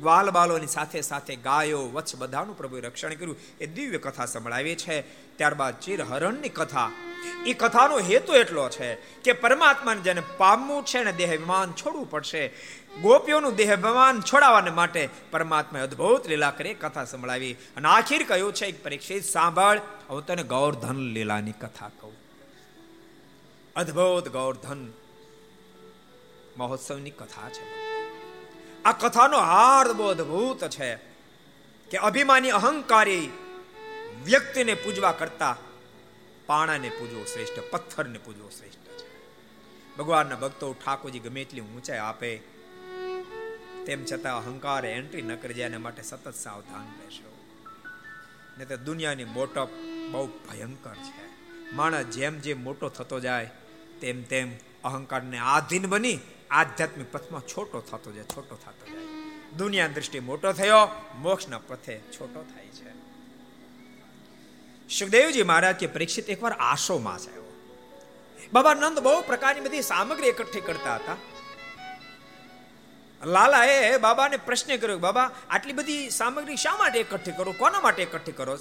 ગ્વાલ 0.00 0.30
બાલોની 0.30 0.66
સાથે 0.66 1.00
સાથે 1.00 1.36
ગાયો 1.36 1.80
વચ્છ 1.80 2.16
બધાનું 2.16 2.58
પ્રભુએ 2.58 2.80
રક્ષણ 2.80 3.14
કર્યું. 3.14 3.36
એ 3.60 3.66
દિવ્ય 3.66 3.98
કથા 3.98 4.26
સંભળાવી 4.26 4.74
છે. 4.74 5.00
ત્યારબાદ 5.36 5.80
ચિરહરણની 5.80 6.48
કથા. 6.48 6.90
એ 7.46 7.52
કથાનો 7.52 7.98
હેતુ 7.98 8.32
એટલો 8.32 8.68
છે 8.68 8.94
કે 8.94 9.32
પરમાત્માને 9.32 10.00
જેને 10.00 10.22
પામવું 10.36 10.84
છે 10.84 11.04
ને 11.04 11.12
દેહ 11.12 11.30
વિમાન 11.30 11.72
છોડવું 11.72 12.10
પડશે. 12.10 12.48
ગોપીઓનું 13.02 13.54
દેહ 13.54 13.74
વિમાન 13.74 14.20
છોડાવવાને 14.20 14.70
માટે 14.70 15.08
પરમાત્માએ 15.30 15.82
અદ્ભુત 15.82 16.26
લીલા 16.26 16.50
કરી 16.50 16.74
કથા 16.74 17.04
સંભળાવી 17.04 17.52
અને 17.76 17.88
આખીર 17.88 18.22
કહ્યું 18.22 18.54
છે 18.54 18.82
પરીક્ષિત 18.82 19.24
સાંભળ, 19.24 19.80
હું 20.10 20.26
તને 20.26 20.42
ગૌરધન 20.42 20.96
લીલાની 20.96 21.52
કથા 21.52 21.88
કહું. 21.88 22.12
અદ્ભુત 23.76 24.28
ગૌરધન 24.28 24.92
મહોત્સવની 26.56 27.10
કથા 27.10 27.48
છે. 27.48 27.80
આ 28.84 28.92
કથાનો 28.92 29.38
હાર્દ 29.38 29.90
બહુ 29.90 30.04
અદ્ભુત 30.04 30.64
છે 30.64 30.94
કે 31.90 31.96
અભિમાની 31.96 32.50
અહંકારી 32.50 33.28
વ્યક્તિને 34.24 34.74
પૂજવા 34.74 35.12
કરતા 35.12 35.56
પાણાને 36.50 36.88
પૂજવો 36.88 37.24
શ્રેષ્ઠ, 37.24 37.60
પથ્થરને 37.70 38.18
પૂજવો 38.18 38.48
શ્રેષ્ઠ. 38.48 38.78
છે 38.78 39.08
ભગવાનના 39.96 40.36
ભક્તો 40.36 40.72
ઠાકોરજી 40.72 41.18
ગમે 41.18 41.42
એટલી 41.42 41.60
ઊંચાઈ 41.60 41.98
આપે, 41.98 42.36
તેમ 43.86 44.04
છતાં 44.04 44.36
અહંકાર 44.36 44.86
એન્ટ્રી 44.86 45.22
ન 45.22 45.36
કરી 45.36 45.54
જાય, 45.54 45.66
એના 45.66 45.78
માટે 45.78 46.02
સતત 46.02 46.34
સાવધાન 46.34 47.00
રહેશો. 47.00 47.44
ને 48.58 48.64
તો 48.64 48.76
દુનિયાની 48.76 49.24
મોટપ 49.24 49.68
બહુ 50.10 50.26
ભયંકર 50.26 50.94
છે. 50.94 51.24
માણસ 51.74 52.04
જેમ 52.04 52.38
જેમ 52.38 52.64
મોટો 52.64 52.88
થતો 52.88 53.20
જાય, 53.20 53.50
તેમ 54.00 54.22
તેમ 54.22 54.56
અહંકારને 54.84 55.38
આધીન 55.38 55.86
બની 55.86 56.18
આધ્યાત્મિક 56.50 57.12
પથમાં 57.12 57.40
છોટો 57.40 57.80
થતો 57.80 58.12
જાય, 58.12 58.24
છોટો 58.24 58.56
થતો 58.56 58.86
જાય. 58.86 59.04
દુનિયા 59.56 59.86
દ્રષ્ટિ 59.86 60.20
મોટો 60.20 60.52
થયો, 60.52 60.88
મોક્ષના 61.18 61.58
પથે 61.58 61.98
છોટો 61.98 62.42
થાય. 62.42 62.69
સુખદેવજી 64.98 65.42
મહારાજ 65.42 65.76
કે 65.76 65.86
પરીક્ષિત 65.86 66.30
એકવાર 66.30 66.52
આશોમાં 66.52 67.14
આવ્યો 67.14 67.40
બાબા 68.52 68.74
નંદ 68.74 68.98
બહુ 68.98 69.20
પ્રકારની 69.20 69.60
બધી 69.60 69.82
સામગ્રી 69.82 70.28
એકઠી 70.28 70.60
કરતા 70.60 70.94
હતા. 70.94 71.16
લાલાએ 73.26 73.96
બાબાને 73.96 74.36
પ્રશ્ન 74.36 74.76
કર્યો, 74.76 74.98
બાબા, 74.98 75.30
આટલી 75.50 75.72
બધી 75.72 76.10
સામગ્રી 76.10 76.56
શા 76.56 76.76
માટે 76.76 76.98
એકઠી 76.98 77.32
કરો? 77.32 77.52
કોના 77.52 77.80
માટે 77.80 78.02
એકઠી 78.02 78.32
કરો? 78.32 78.56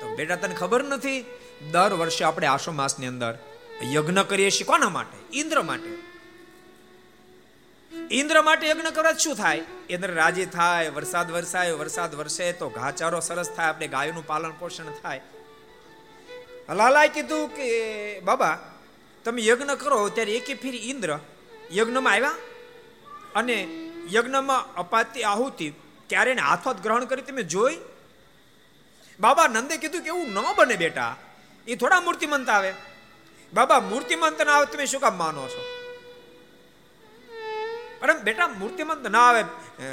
તો 0.00 0.16
બેટા, 0.16 0.36
તને 0.36 0.54
ખબર 0.54 0.84
નથી, 0.84 1.24
દર 1.70 1.92
વર્ષે 1.92 2.24
આપણે 2.24 2.46
આશો 2.46 2.72
માસની 2.72 3.06
અંદર 3.06 3.38
યજ્ઞ 3.82 4.18
કરીએ 4.18 4.50
છીએ. 4.50 4.64
કોના 4.64 4.88
માટે? 4.88 5.38
ઇન્દ્ર 5.38 5.62
માટે. 5.62 6.09
ઇન્દ્ર 8.10 8.42
માટે 8.42 8.68
યજ્ઞ 8.68 8.90
કરવા 8.94 9.12
શું 9.12 9.36
થાય? 9.36 9.62
ઇન્દ્ર 9.90 10.14
રાજી 10.14 10.46
થાય, 10.46 10.88
વરસાદ 10.88 11.30
વરસાય, 11.30 11.72
વરસાદ 11.72 12.14
વરસે 12.14 12.52
તો 12.52 12.68
ઘાચારો 12.68 13.20
સરસ 13.20 13.50
થાય, 13.50 13.68
આપણે 13.68 13.88
ગાયનું 13.88 14.26
પાલન 14.26 14.50
પોષણ 14.50 14.84
થાય. 15.02 15.20
લાલાએ 16.74 17.08
કીધું 17.08 17.48
કે, 17.48 18.20
બાબા, 18.20 18.58
તમે 19.24 19.42
યજ્ઞ 19.42 19.70
કરો 19.70 20.08
ત્યારે 20.08 20.32
એકે 20.32 20.54
ફેરી 20.54 20.78
ઇન્દ્ર 20.78 21.18
યજ્ઞમાં 21.72 22.12
આવ્યા? 22.12 22.34
અને 23.34 23.68
યજ્ઞમાં 24.12 24.74
અપાતી 24.74 25.22
આહુતિ 25.22 25.70
ક્યારે 26.08 26.32
હાથો 26.32 26.74
ગ્રહણ 26.74 27.04
કરી 27.04 27.22
તમે 27.22 27.42
જોઈ? 27.42 27.76
બાબા 29.20 29.46
નંદે 29.46 29.76
કીધું 29.76 30.00
કે, 30.00 30.06
એવું 30.06 30.28
ન 30.28 30.54
બને 30.56 30.76
બેટા, 30.76 31.16
એ 31.68 31.76
થોડા 31.76 32.00
મૂર્તિમંત 32.00 32.48
આવે. 32.48 32.74
બાબા, 33.52 33.80
મૂર્તિમંત 33.80 34.42
ના 34.42 34.52
આવે, 34.52 34.66
તમે 34.66 34.86
શું 34.86 35.00
કામ 35.00 35.18
માનો 35.18 35.48
છો? 35.48 35.79
અરે 38.02 38.14
બેટા, 38.18 38.48
મૂર્તિમંત 38.48 39.06
ના 39.06 39.22
આવે. 39.22 39.42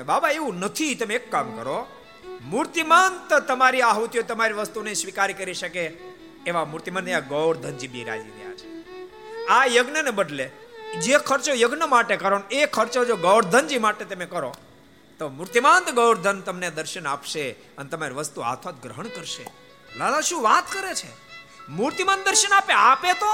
બાબા, 0.04 0.30
એવું 0.30 0.60
નથી. 0.60 0.96
તમે 0.96 1.16
એક 1.16 1.32
કામ 1.32 1.56
કરો. 1.56 1.78
મૂર્તિમંત 2.44 3.34
તમારી 3.48 3.82
આહુતિઓ, 3.82 4.22
તમારી 4.24 4.54
વસ્તુને 4.54 4.94
સ્વીકાર 4.94 5.32
કરી 5.32 5.54
શકે 5.54 5.84
એવા 6.46 6.66
મૂર્તિમંત 6.66 7.10
ગૌરધનજી 7.28 7.88
બિરાજી 7.88 8.30
રહ્યા 8.30 8.56
છે. 8.56 8.68
આ 9.48 9.66
યજ્ઞને 9.66 10.12
બદલે 10.12 10.48
જે 11.02 11.18
ખર્ચો 11.20 11.54
યજ્ઞ 11.54 11.86
માટે 11.90 12.16
કરો 12.18 12.40
એ 12.52 12.66
ખર્ચો 12.66 13.06
જો 13.06 13.16
ગૌરધનજી 13.16 13.80
માટે 13.80 14.06
તમે 14.06 14.26
કરો, 14.26 14.52
તો 15.20 15.30
મૂર્તિમાંત 15.30 15.90
ગૌરધન 15.90 16.42
તમને 16.42 16.70
દર્શન 16.70 17.08
આપશે 17.08 17.44
અને 17.78 17.90
તમારી 17.90 18.14
વસ્તુ 18.14 18.42
હાથોત 18.42 18.82
ગ્રહણ 18.84 19.08
કરશે. 19.08 19.46
લાલા, 19.96 20.22
શું 20.22 20.44
વાત 20.44 20.74
કરે 20.74 20.94
છે? 20.96 21.12
મૂર્તિમાન 21.70 22.24
દર્શન 22.24 22.54
આપે 22.54 22.74
આપે 22.74 23.14
તો? 23.14 23.32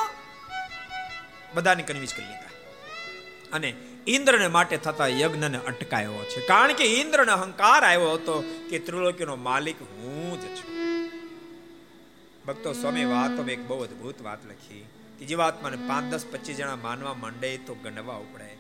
બધાને 1.53 1.83
કન્વિન્સ 1.83 2.13
કરી 2.13 2.25
લીધા. 2.25 2.51
અને 3.53 3.69
ઇન્દ્રને 4.07 4.47
માટે 4.47 4.77
થતા 4.77 5.07
યજ્ઞને 5.07 5.57
અટકાયો 5.57 6.25
છે. 6.29 6.45
કારણ 6.45 6.73
કે 6.73 6.83
ઇન્દ્રને 6.83 7.31
અહંકાર 7.31 7.83
આવ્યો 7.83 8.13
હતો 8.13 8.43
કે 8.69 8.79
ત્રિલોકીનો 8.79 9.35
માલિક 9.35 9.81
હું 9.81 10.41
જ 10.41 10.43
છું. 10.55 10.73
ભક્તો, 12.47 12.73
સ્વામી, 12.73 13.05
વાતો 13.05 13.43
એક 13.43 13.67
બહુ 13.67 13.83
અદભુત 13.83 14.21
વાત 14.21 14.45
લખી 14.45 14.85
કે 15.19 15.25
જીવાત્માને 15.25 15.77
પાંચ, 15.87 16.13
દસ, 16.13 16.25
પચીસ 16.25 16.57
જણા 16.57 16.75
માનવા 16.75 17.13
માંડે 17.13 17.57
તો 17.57 17.73
ગણવા 17.75 18.15
ઉપડે. 18.15 18.57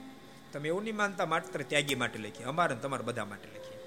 તમે 0.53 0.67
એવું 0.67 0.83
નહીં 0.83 0.95
માનતા, 0.95 1.25
માત્ર 1.25 1.61
ત્યાગી 1.61 1.95
માટે 1.95 2.19
લખી. 2.19 2.43
અમારે 2.43 2.75
તમારા 2.75 3.01
બધા 3.01 3.25
માટે 3.25 3.47
લખી. 3.47 3.77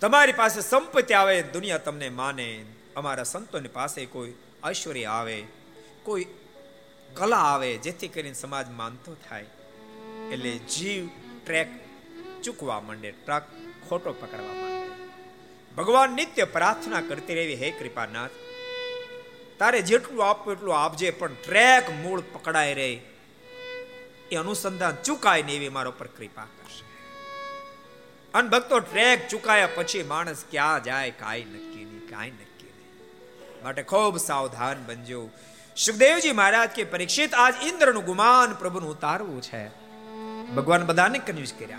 તમારી 0.00 0.32
પાસે 0.32 0.60
સંપત્તિ 0.60 1.14
આવે, 1.14 1.42
દુનિયા 1.42 1.78
તમને 1.78 2.08
માને. 2.08 2.64
અમારા 2.96 3.22
સંતોની 3.22 3.68
પાસે 3.68 4.06
કોઈ 4.06 4.32
ઐશ્વર્ય 4.68 5.04
આવે, 5.04 5.44
કોઈ 6.02 6.26
કલા 7.14 7.36
આવે, 7.36 7.76
જેથી 7.76 8.08
કરીને 8.08 8.34
સમાજ 8.34 8.68
માનતો 8.68 9.16
થાય. 9.28 9.46
એટલે 10.32 10.58
જીવ 10.58 11.08
ટ્રેક 11.46 11.68
ચૂકવા 12.42 12.80
માંડે, 12.80 13.10
ટ્રક 13.10 13.42
ખોટો 13.88 14.12
પકડવા 14.12 14.54
માંડે. 14.54 14.88
ભગવાન 15.74 16.10
નિત્ય 16.10 16.44
પ્રાર્થના 16.44 17.00
કરતી 17.00 17.34
રહેવી 17.34 17.54
હે 17.54 17.70
કૃપાનાથ. 17.70 18.30
તારે 19.58 19.80
જેટલું 19.82 20.30
આપવું 20.30 20.52
એટલું 20.52 20.78
આપજે, 20.78 21.10
પણ 21.10 21.34
ટ્રેક 21.34 21.90
મૂળ 21.90 22.20
પકડાય 22.32 22.74
રહે 22.74 23.00
એ 24.30 24.36
અનુસંધાન 24.36 24.96
ચૂકાય 25.04 25.42
ને 25.42 25.52
એવી 25.52 25.68
મારા 25.68 25.90
પર 25.90 26.06
કૃપા 26.06 26.44
કરશે. 26.44 26.84
અને 28.34 28.48
ભક્તો 28.48 28.78
ટ્રેક 28.78 29.28
ચૂકાયા 29.28 29.68
પછી 29.74 30.02
માણસ 30.02 30.44
ક્યાં 30.50 30.82
જાય, 30.82 31.10
કાંઈ 31.10 31.44
નક્કી 31.44 31.84
નહીં, 31.84 32.08
કાંઈ 32.10 32.30
નક્કી 32.30 32.72
નહીં. 32.76 33.64
માટે 33.64 33.82
ખૂબ 33.82 34.16
સાવધાન 34.16 34.84
બનજો. 34.86 35.30
સુખદેવજી 35.76 36.32
મહારાજ 36.32 36.68
કે 36.68 36.84
પરીક્ષિત, 36.84 37.34
આજ 37.34 37.54
ઇન્દ્રનું 37.62 38.04
ગુમાન 38.04 38.54
પ્રભુનું 38.54 38.90
ઉતારવું 38.90 39.42
છે. 39.42 39.87
ભગવાન 40.56 40.86
બધાને 40.86 41.18
કન્વિન્સ 41.18 41.52
કર્યા. 41.52 41.78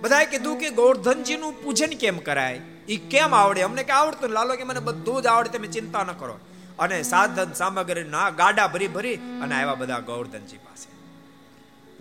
બધાએ 0.00 0.26
કીધું 0.26 0.58
કે 0.58 0.70
ગોવર્ધનજીનું 0.70 1.64
પૂજન 1.64 1.90
કેમ 1.90 2.18
કરાય? 2.18 2.60
એ 2.88 2.96
કેમ 2.96 3.34
આવડે? 3.34 3.62
અમને 3.62 3.82
કે 3.82 3.92
આવડતું 3.92 4.30
લાલો 4.30 4.56
કે 4.56 4.64
મને 4.64 4.80
બધું 4.80 5.22
જ 5.22 5.26
આવડે, 5.26 5.58
તમે 5.58 5.66
ચિંતા 5.66 6.02
ન 6.02 6.06
કરો. 6.06 6.38
અને 6.78 7.02
સાધન 7.02 7.52
સામગ્રી 7.52 8.04
ના 8.04 8.30
ગાડા 8.30 8.66
ભરી 8.66 8.88
ભરી 8.88 9.16
અને 9.16 9.54
આવ્યા 9.54 9.74
બધા 9.74 9.98
ગોવર્ધનજી 9.98 10.56
પાસે. 10.56 10.88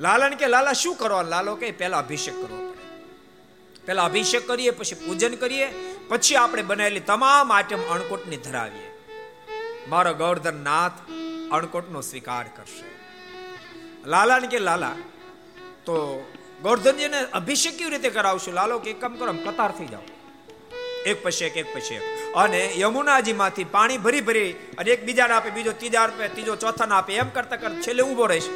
લાલન 0.01 0.33
કે, 0.33 0.47
લાલા, 0.47 0.73
શું 0.73 0.95
કરો? 0.95 1.23
લાલો 1.23 1.55
કે, 1.55 1.71
પહેલા 1.71 1.97
અભિષેક 1.97 2.33
કરવો 2.33 2.71
પડે. 2.71 3.05
પહેલા 3.85 4.03
અભિષેક 4.03 4.47
કરીએ, 4.47 4.69
પછી 4.69 4.95
પૂજન 4.95 5.35
કરીએ, 5.35 5.97
પછી 6.07 6.35
આપણે 6.35 6.61
બનાવેલી 6.61 6.99
તમામ 6.99 7.53
આઈટમ 7.53 7.79
અણકોટની 7.79 8.37
ધરાવીએ. 8.37 8.91
મારો 9.89 10.13
ગોવર્ધન 10.13 10.63
નાથ 10.63 10.91
અણકોટનો 11.51 12.01
સ્વીકાર 12.01 12.43
કરશે. 12.43 12.85
લાલાને 14.09 14.47
કે, 14.47 14.59
લાલા 14.59 14.91
તો 15.87 16.31
ગોવર્ધનજીને 16.61 17.17
અભિષેક 17.17 17.77
કેવી 17.77 17.89
રીતે 17.89 18.09
કરાવશું? 18.09 18.53
લાલો 18.53 18.79
કે 18.79 18.89
એક 18.89 19.01
કામ 19.01 19.15
કરો 19.15 19.33
કતાર 19.33 19.71
થઈ 19.71 19.85
જાઓ. 19.85 20.01
એક 21.05 21.23
પછી 21.23 21.45
એક 21.45 21.57
એક 21.57 21.75
પછી 21.75 21.95
એક. 21.95 22.01
અને 22.35 22.73
યમુનાજીમાંથી 22.77 23.63
પાણી 23.63 23.97
ભરી 23.97 24.21
ભરી 24.21 24.51
અને 24.51 24.91
એક 24.91 25.05
બીજાને 25.05 25.33
આપે, 25.33 25.49
બીજો 25.49 25.71
ત્રીજા 25.71 26.01
આપે, 26.01 26.27
ત્રીજો 26.27 26.55
ચોથાને 26.55 26.95
આપે, 26.95 27.13
એમ 27.13 27.29
કરતા 27.29 27.55
કરતા 27.55 27.81
છેલ્લે 27.81 28.03
ઊભો 28.03 28.25
રહીશ. 28.25 28.49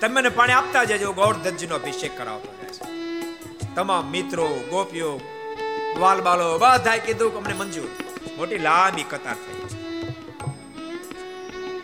તમે 0.00 0.14
મને 0.14 0.28
પાણી 0.28 0.52
આપતા 0.52 0.84
જજો 0.84 1.12
ગોવર્ધનજીનો 1.12 1.74
અભિષેક 1.74 2.18
કરાવતો 2.18 2.54
રહેશે. 2.62 2.84
તમામ 3.74 4.10
મિત્રો, 4.10 4.48
ગોપીઓ 4.70 5.20
વાલ 5.98 6.20
બાલો 6.20 6.58
બધાએ 6.58 6.98
કીધું 6.98 7.30
કે 7.30 7.36
અમને 7.36 7.54
મંજૂર. 7.54 7.88
મોટી 8.36 8.58
લાંબી 8.58 9.02
કતાર 9.02 9.34
થઈ. 9.34 9.76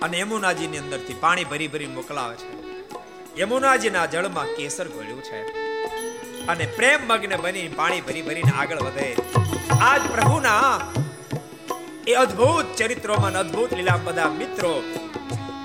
અને 0.03 0.19
યમુનાજીની 0.19 0.79
અંદરથી 0.79 1.15
પાણી 1.21 1.45
ભરી 1.45 1.69
ભરી 1.69 1.87
મોકલાવે 1.87 2.37
છે. 2.37 2.54
યમુનાજીના 3.39 4.07
જળમાં 4.07 4.47
કેસર 4.47 4.89
ઘોળ્યું 4.89 5.23
છે. 5.23 5.43
અને 6.47 6.67
પ્રેમ 6.67 7.01
મગ્ન 7.07 7.37
બની, 7.37 7.69
પાણી 7.69 8.01
ભરી 8.01 8.23
ભરીને 8.23 8.51
આગળ 8.51 8.81
વધે. 8.81 9.17
આજ 9.81 10.01
પ્રભુના 10.03 10.81
એ 12.07 12.15
અદ્ભુત 12.15 12.77
ચરિત્રોમાં 12.77 13.33
અદ્ભુત 13.33 13.73
લીલા 13.73 13.97
બધા 14.05 14.29
મિત્રો, 14.29 14.83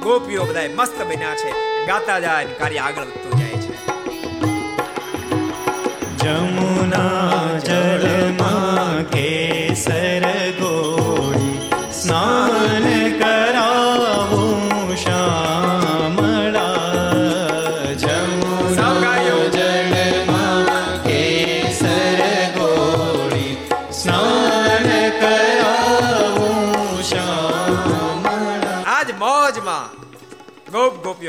ગોપીઓ 0.04 0.44
બધા 0.44 0.60
મસ્ત 0.76 1.02
બન્યા 1.02 1.36
છે. 1.36 1.52
ગાતા 1.88 2.20
જાય 2.20 2.46
કાર્ય 2.46 2.78
આગળ 2.78 3.02
વધતું 3.02 3.40
જાય 3.40 3.50
છે. 3.50 3.76
જમુના 6.18 7.60
જળમાં 7.60 9.04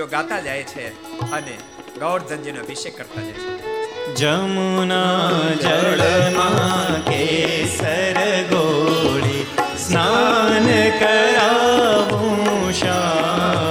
ગોપ 0.01 0.11
ગાતા 0.11 0.41
જાય 0.41 0.65
છે 0.65 0.85
અને 1.33 1.57
ગૌરધનજીનો 2.01 2.61
અભિષેક 2.61 2.95
કરતા 2.97 3.23
જાય 3.23 3.33
છે. 3.33 4.15
જમુના 4.15 5.31
જળમાં 5.65 6.95
કેસર 7.09 8.19
ગોળી 8.53 9.45
સ્નાન 9.79 10.69
કરાવું 11.01 12.73
શામળા 12.73 13.70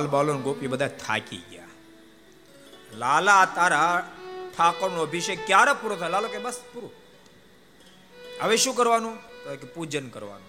ગ્વાલ 0.00 0.12
બાલો 0.12 0.38
ગોપી 0.38 0.66
બધા 0.66 0.88
થાકી 0.88 1.36
ગયા. 1.50 1.64
લાલા, 2.92 3.44
તારા 3.44 4.12
ઠાકોરનો 4.58 5.02
અભિષેક 5.02 5.46
ક્યારે 5.46 5.72
પૂરો 5.72 5.96
થાય? 5.96 6.10
લાલો 6.10 6.28
કે 6.28 6.38
બસ 6.38 6.60
પૂરું. 6.74 6.92
હવે 8.40 8.56
શું 8.56 8.76
કરવાનું? 8.76 9.16
તો 9.16 9.56
કે 9.56 9.66
પૂજન 9.66 10.08
કરવાનું. 10.08 10.46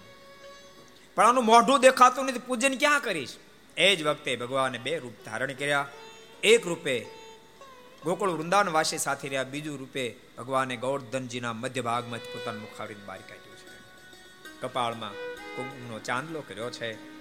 પણ 1.14 1.26
આનું 1.26 1.44
મોઢું 1.44 1.80
દેખાતું 1.80 2.24
નથી. 2.24 2.38
પૂજન 2.38 2.76
ક્યાં 2.76 3.00
કરીશ? 3.00 3.36
એ 3.76 3.96
જ 3.96 4.02
વખતે 4.02 4.36
ભગવાને 4.36 4.78
બે 4.78 4.98
રૂપ 4.98 5.12
ધારણ 5.24 5.52
કર્યા. 5.52 5.88
એક 6.42 6.66
રૂપે 6.66 7.06
ગોકુળ 8.04 8.30
વૃંદાવન 8.30 8.68
વાસી 8.68 8.98
સાથે 8.98 9.28
રહ્યા. 9.28 9.42
બીજું 9.42 9.78
રૂપે 9.78 10.14
ભગવાને 10.38 10.76
ગૌરધનજીના 10.76 11.52
મધ્ય 11.52 11.80
ભાગમાંથી 11.80 12.26
પોતાનું 12.32 12.60
મુખાવરીને 12.60 13.04
બહાર 13.04 13.18
કાઢ્યું 13.18 13.56
છે. 13.56 13.80
કપાળમાં 14.60 15.12
કુંકુમનો 15.56 15.98
ચાંદલો 15.98 16.40
કર્યો 16.40 16.70
છે. 16.70 17.12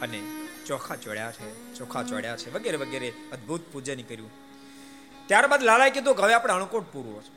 અને 0.00 0.45
ચોખા 0.66 0.96
ચોડ્યા 0.96 1.32
છે, 1.32 1.74
ચોખા 1.74 2.02
ચોડ્યા 2.02 2.36
છે, 2.36 2.50
વગેરે 2.50 2.76
વગેરે 2.76 3.12
અદ્ભુત 3.32 3.60
પૂજન 3.72 4.02
કર્યું. 4.02 4.30
ત્યારબાદ 5.26 5.62
લાલાએ 5.62 5.90
કીધું 5.90 6.16
કે 6.16 6.22
હવે 6.22 6.34
આપણે 6.34 6.52
અણકોટ 6.52 6.92
પૂરવો 6.92 7.22
છે. 7.22 7.36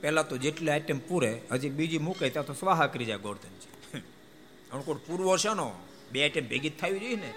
પહેલાં 0.00 0.28
તો 0.28 0.36
જેટલી 0.36 0.70
આઈટમ 0.70 0.98
પૂરે, 0.98 1.40
હજી 1.52 1.70
બીજી 1.70 1.98
મૂકે 1.98 2.30
ત્યાં 2.30 2.46
તો 2.46 2.52
સ્વાહા 2.52 2.86
કરી 2.86 3.04
જાય 3.04 3.18
ગોર્ધનજી. 3.18 4.00
અણકોટ 4.72 5.06
પૂરવો 5.06 5.38
છે 5.38 5.54
નો 5.54 5.72
બે 6.12 6.22
આઈટમ 6.22 6.46
ભેગી 6.48 6.68
જ 6.68 6.80
થવી 6.80 6.98
જોઈએ 6.98 7.16
ને. 7.16 7.34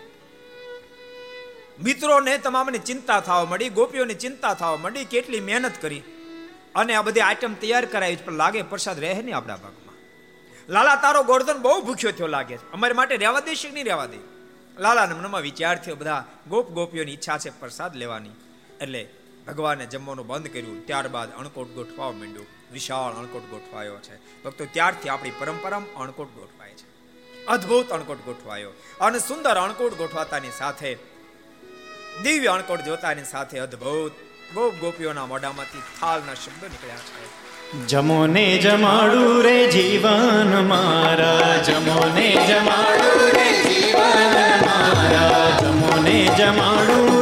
મિત્રોને 1.83 2.37
તમામને 2.37 2.77
ચિંતા 2.77 3.19
થવા 3.19 3.45
મળી 3.45 3.69
ગોપીઓને 3.69 4.13
ચિંતા 4.13 4.53
થવા 4.53 4.77
મળી 4.77 5.05
કેટલી 5.05 5.39
મહેનત 5.39 5.71
કરી. 5.81 6.03
અને 6.75 6.95
આ 6.95 7.01
બધી 7.01 7.19
આઈટમ 7.19 7.53
તૈયાર 7.53 7.85
કરાવી 7.85 8.15
પણ 8.15 8.33
લાગે 8.33 8.61
પ્રસાદ 8.61 8.99
રહે 8.99 9.21
નહીં 9.21 9.37
આપણા 9.37 9.55
ભાગમાં. 9.55 9.86
લાલા, 10.69 10.95
તારો 10.95 11.23
ગોર્ધન 11.23 11.53
બહુ 11.53 11.81
ભૂખ્યો 11.81 12.11
થયો 12.11 12.27
લાગે 12.27 12.57
છે. 12.57 12.71
અમારી 12.71 12.93
માટે 12.93 13.17
રહેવા 13.17 13.39
દે 13.39 13.55
કે 13.55 13.71
નહીં 13.71 13.85
રહેવા 13.85 14.05
દે? 14.05 14.17
લાલાને 14.79 15.15
મનમાં 15.15 15.41
વિચાર 15.41 15.77
થયો, 15.77 15.95
બધા 15.95 16.25
ગોપ 16.47 16.69
ગોપીઓની 16.69 17.13
ઈચ્છા 17.13 17.37
છે 17.37 17.59
પ્રસાદ 17.59 17.95
લેવાની. 17.95 18.29
એટલે 18.81 19.09
ભગવાને 19.47 19.85
જમવાનું 19.85 20.27
બંધ 20.27 20.47
કર્યું. 20.47 20.85
ત્યારબાદ 20.85 21.31
અણકોટ 21.31 21.67
ગોઠવા 21.67 22.11
માંડ્યું. 22.11 22.45
વિશાળ 22.71 23.13
અણકોટ 23.13 23.41
ગોઠવાયો 23.41 23.97
છે. 23.97 24.43
ભક્તો, 24.43 24.65
ત્યારથી 24.65 25.09
આપણી 25.09 25.31
પરંપરામાં 25.31 25.95
અણકોટ 25.95 26.27
ગોઠવાય 26.27 26.69
છે. 26.69 26.97
અદ્ભુત 27.45 27.89
અણકોટ 27.89 28.17
ગોઠવાયો. 28.17 28.71
અને 29.01 29.19
સુંદર 29.19 29.55
અણકોટ 29.55 29.93
ગોઠવાતાની 29.93 30.51
સાથે, 30.57 30.97
દિવ્ય 32.23 32.47
અણકોટ 32.47 32.81
જોતાની 32.81 33.23
સાથે 33.23 33.59
અદ્ભુત 33.59 34.11
ગોપ 34.53 34.73
ગોપીઓના 34.73 35.25
મોઢામાંથી 35.25 35.81
થાલના 35.99 36.33
શબ્દો 36.33 36.67
નીકળ્યા 36.67 36.97
છે. 36.97 37.46
જમોને 37.87 38.57
જમાડું 38.57 39.43
રે 39.43 39.67
જીવન 39.67 40.67
મારા. 40.67 41.61
જમોને 41.63 42.37
જમાડું 42.47 43.27
રે 43.27 43.49
જીવન 43.63 44.65
મારા. 44.65 45.59
જમોને 45.61 46.29
જમાડું 46.37 47.16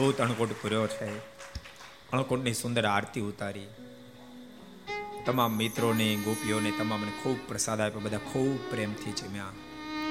અદ્ભુત 0.00 0.20
અણકોટ 0.20 0.52
પૂર્યો 0.52 0.86
છે. 0.86 1.18
અણકોટની 2.12 2.54
સુંદર 2.54 2.86
આરતી 2.86 3.20
ઉતારી. 3.20 3.66
તમામ 5.26 5.56
મિત્રોને, 5.56 6.16
ગોપીઓને 6.16 6.70
તમામને 6.70 7.12
ખૂબ 7.22 7.36
પ્રસાદ 7.48 7.80
આપ્યો. 7.80 8.00
બધા 8.00 8.18
ખૂબ 8.18 8.70
પ્રેમથી 8.70 9.12
જમ્યા 9.12 9.44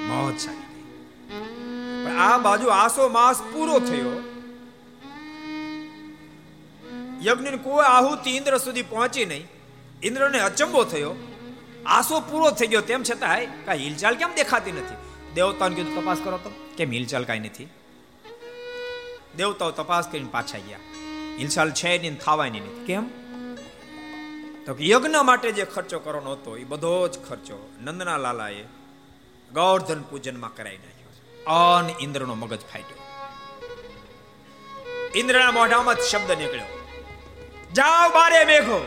મોજ 0.06 0.40
સારી 0.40 2.04
પણ 2.04 2.18
આ 2.18 2.38
બાજુ 2.38 2.68
આસો 2.68 3.08
માસ 3.08 3.42
પૂરો 3.52 3.80
થયો. 3.80 4.12
યજ્ઞ 7.26 7.56
કોઈ 7.56 7.84
આહુતિ 7.86 8.30
ઇન્દ્ર 8.30 8.58
સુધી 8.58 8.82
પહોંચી 8.82 9.26
નહીં. 9.26 9.48
ઇન્દ્રને 10.02 10.40
અચંબો 10.40 10.84
થયો. 10.84 11.14
આસો 11.86 12.20
પૂરો 12.20 12.50
થઈ 12.50 12.66
ગયો. 12.66 12.80
તેમ 12.80 13.02
છતાં 13.02 13.64
કાંઈ 13.64 13.78
હિલચાલ 13.78 14.14
કેમ 14.14 14.28
દેખાતી 14.34 14.72
નથી? 14.72 14.94
દેવતાને 15.34 15.74
કીધું, 15.74 16.02
તપાસ 16.02 16.18
કરો 16.24 16.38
તો. 16.38 16.50
કેમ 16.76 16.92
હિલચાલ 16.92 17.24
કાંઈ 17.24 17.38
નથી? 17.38 17.68
દેવતાઓ 19.36 19.70
તપાસ 19.70 20.08
કરીને 20.08 20.28
પાછા 20.30 20.58
ગયા. 20.58 20.78
હિલસાલ 21.38 21.70
છે 21.70 21.98
નહીં 21.98 22.16
થવાની 22.16 22.60
નથી 22.60 22.84
કેમ? 22.86 23.08
તો 24.66 24.76
યજ્ઞ 24.80 25.16
માટે 25.22 25.52
જે 25.52 25.64
ખર્ચો 25.64 25.98
કરવાનો 25.98 26.32
હતો, 26.32 26.56
એ 26.56 26.64
બધો 26.64 27.08
જ 27.08 27.18
ખર્ચો 27.28 27.72
નંદના 27.80 28.16
લાલાએ 28.16 28.62
ગૌર્ધન 29.52 30.02
પૂજનમાં 30.02 30.54
કરાવી 30.54 30.78
નાખ્યો 30.78 31.00
અન 31.46 31.90
ઇન્દ્રનો 32.00 32.34
મગજ 32.34 32.60
ફાટ્યો. 32.60 33.00
ઇન્દ્રના 35.14 35.50
મોઢામાં 35.50 35.94
શબ્દ 35.94 36.32
નીકળ્યો. 36.32 36.80
જાઓ 37.72 38.08
બારે 38.08 38.44
મેઘો. 38.44 38.86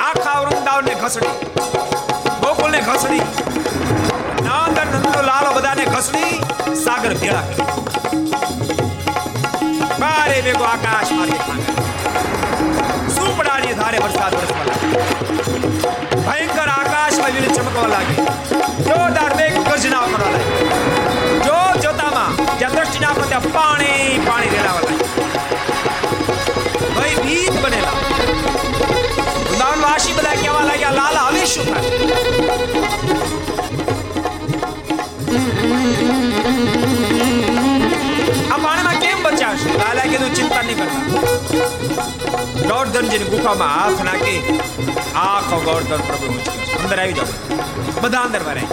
આખા 0.00 0.40
વૃંદાવનને 0.40 0.94
ઘસડી. 0.94 1.44
ગોકુલને 2.40 2.80
ઘસડી. 2.80 3.20
નંદ 4.50 4.78
નંદનો 4.84 5.20
લાલો 5.28 5.50
બધાને 5.56 5.84
ઘસડી 5.92 6.34
સાગર 6.84 7.12
ભેળા 7.20 7.46
બારે 10.00 10.38
મેઘો 10.46 10.64
આકાશ 10.70 11.12
માર્ગે 11.18 11.38
સુપડાની 13.16 13.74
ધારે 13.80 13.98
વરસાદ 14.04 14.32
વરસવા 14.38 14.64
લાગ્યો. 14.68 15.04
ભયંકર 16.26 16.68
આકાશમાં 16.76 17.32
વીજ 17.34 17.48
ચમકવા 17.56 17.88
લાગી. 17.94 18.18
જોરદાર 18.88 19.32
મેઘ 19.40 19.58
ગર્જના 19.68 20.04
કરવા 20.12 20.32
લાગી 20.34 20.58
જો 21.46 21.58
જોતામાં 21.82 22.32
જ્યાં 22.58 22.76
દ્રષ્ટિ 22.76 22.98
નાખો 23.04 23.24
ત્યાં 23.32 23.50
પાણી 23.56 24.08
પાણી 24.28 24.52
રેડાવા 24.54 24.84
લાગ્યું. 24.86 25.10
ભય 26.96 27.16
ભીત 27.24 27.54
બનેલા. 27.62 27.96
વૃંદાવન 29.46 29.80
વાસી 29.86 30.14
બધા 30.18 30.36
કહેવા 30.42 30.66
લાગ્યા, 30.70 30.96
લાલા, 31.00 31.26
હવે 31.30 31.42
શું 31.46 31.66
થાય? 31.66 33.39
કેમ 39.02 39.18
બચાવશે? 39.24 39.68
લાલા 39.80 40.06
કીધું 40.12 40.32
ચિંતા 40.38 40.62
નહીં 40.62 40.78
કરતા. 40.80 41.04
ગોર્ધનજીની 42.70 43.30
ગુફામાં 43.32 43.72
હાથ 43.76 44.00
નાખી 44.08 44.38
આખો 45.24 45.56
બધા 48.02 48.22
અંદર 48.26 48.42
ભરાય 48.46 48.66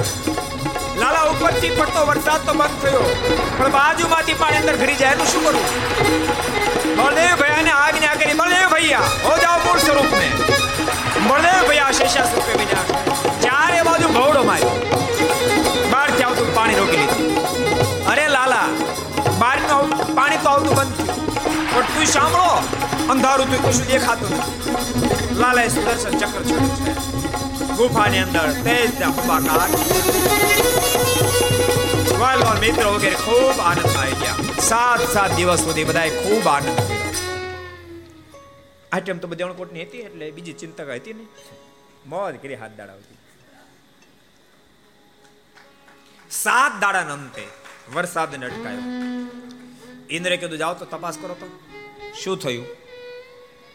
લાલા, 1.02 1.26
ઉપરથી 1.32 1.72
પડતો 1.78 2.02
વરસાદ 2.10 2.42
તો 2.48 2.54
બંધ 2.60 2.76
થયો. 2.82 3.06
પણ 3.58 3.72
બાજુમાંથી 3.78 4.38
પાણી 4.42 4.62
અંદર 4.64 4.76
ઘરી 4.82 4.98
જાય 5.02 5.16
એનું 5.18 5.28
શું 5.34 5.42
કરવું 5.46 5.68
બળદેવ 6.98 7.34
ભૈયાને 7.42 7.72
આજ્ઞા 7.84 8.16
કરી 8.22 8.38
બળદેવ 8.42 8.68
ભૈયા, 8.76 9.08
હો 9.26 9.34
જાઓ 9.46 9.58
મૂળ 9.66 9.82
સ્વરૂપ 9.86 10.12
ને 10.20 10.30
બળદેવ 11.30 11.62
ભૈયા 11.70 11.98
શેષા 12.02 12.28
સ્વરૂપે 12.34 12.54
વિનાશ. 12.62 12.92
ચારે 13.48 13.80
બાજુ 13.90 14.08
ભવડો 14.20 14.44
માર્યો. 14.52 14.76
તું 22.08 22.14
સાંભળો. 22.16 22.52
અંધારું 23.12 23.48
તો 23.52 23.58
કશું 23.64 23.88
દેખાતું 23.92 24.30
નથી. 24.38 25.38
લાલાએ 25.42 25.70
સુદર્શન 25.76 26.14
ચક્ર 26.22 26.44
છોડ્યું 26.50 26.72
છે. 26.86 26.92
ગુફાની 27.78 28.22
અંદર 28.26 28.48
તેજ 28.68 29.02
અંબાકાર 29.08 29.70
વાલવાલ 32.22 32.60
મિત્રો 32.66 32.90
વગેરે 32.96 33.18
ખૂબ 33.26 33.58
આનંદ 33.70 33.90
આવી 33.90 34.18
ગયા. 34.22 34.38
સાત 34.70 35.02
સાત 35.16 35.36
દિવસ 35.38 35.62
સુધી 35.66 35.88
બધાએ 35.92 36.12
ખૂબ 36.24 36.46
આનંદ 36.56 36.70
કર્યો. 36.80 37.12
આ 38.94 39.00
ટાઈમ 39.00 39.20
તો 39.20 39.28
બધી 39.28 39.48
અણકોટની 39.50 39.86
હતી, 39.86 40.04
એટલે 40.08 40.26
બીજી 40.32 40.58
ચિંતા 40.64 40.90
હતી 40.96 41.16
ને 41.20 41.26
મોજ 42.16 42.34
કરી 42.42 42.60
હાથ 42.64 42.76
દાડાવતી. 42.80 43.18
સાત 46.44 46.74
દાડાના 46.84 47.20
અંતે 47.22 47.46
વરસાદને 47.96 48.46
અટકાયો. 48.52 48.86
ઇન્દ્રે 50.10 50.36
કીધું, 50.38 50.60
જાઓ 50.64 50.76
તો 50.82 50.86
તપાસ 50.86 51.18
કરો 51.22 51.36
તો. 51.42 51.48
શું 52.14 52.40
થયું? 52.40 52.68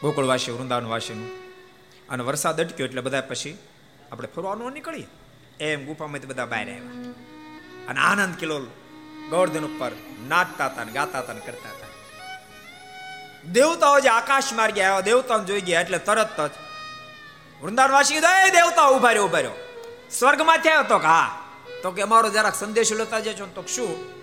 ગોકુળવાસી 0.03 0.53
વૃંદાવનવાસીનું 0.53 1.31
અને 2.09 2.25
વરસાદ 2.25 2.61
અટક્યો 2.61 2.87
એટલે 2.87 3.01
બધા 3.01 3.21
પછી 3.21 3.59
આપણે 4.13 4.29
ફરવાનું 4.37 4.73
નીકળીએ. 4.73 5.07
એમ 5.61 5.87
ગુફામાંથી 5.87 6.27
બધા 6.27 6.47
બહાર 6.47 6.61
આવ્યા. 6.61 7.13
અને 7.89 8.01
આનંદ 8.01 8.37
કિલો 8.37 8.59
ગોવર્ધન 9.31 9.65
ઉપર 9.65 9.93
નાચતા 10.29 10.67
હતા 10.67 10.85
ને 10.85 10.93
ગાતા 10.93 11.19
હતા 11.19 11.33
ને 11.33 11.41
કરતા 11.41 11.69
હતા. 11.69 11.87
દેવતાઓ 13.53 14.01
જે 14.01 14.09
આકાશ 14.09 14.53
માર્ગે 14.53 14.83
આવ્યા, 14.83 15.01
દેવતાઓને 15.01 15.45
જોઈ 15.45 15.61
ગયા 15.61 15.81
એટલે 15.81 15.99
તરત 15.99 16.41
જ 16.41 16.51
વૃંદાવનવાસી 17.63 18.15
કીધું, 18.15 18.47
એ 18.47 18.51
દેવતા 18.51 18.89
ઊભા 18.89 19.09
રહ્યો 19.09 19.25
ઊભા 19.25 19.39
રહ્યો. 19.39 19.53
સ્વર્ગમાંથી 20.11 20.69
આવ્યો 20.69 20.89
તો 20.89 20.99
કે, 20.99 21.07
હા. 21.07 21.49
તો 21.83 21.91
કે, 21.91 22.03
અમારો 22.03 22.31
જરાક 22.31 22.55
સંદેશો 22.55 22.95
લેતા 22.95 23.21
જજો. 23.21 23.47
તો 23.47 23.63
શું? 23.63 24.22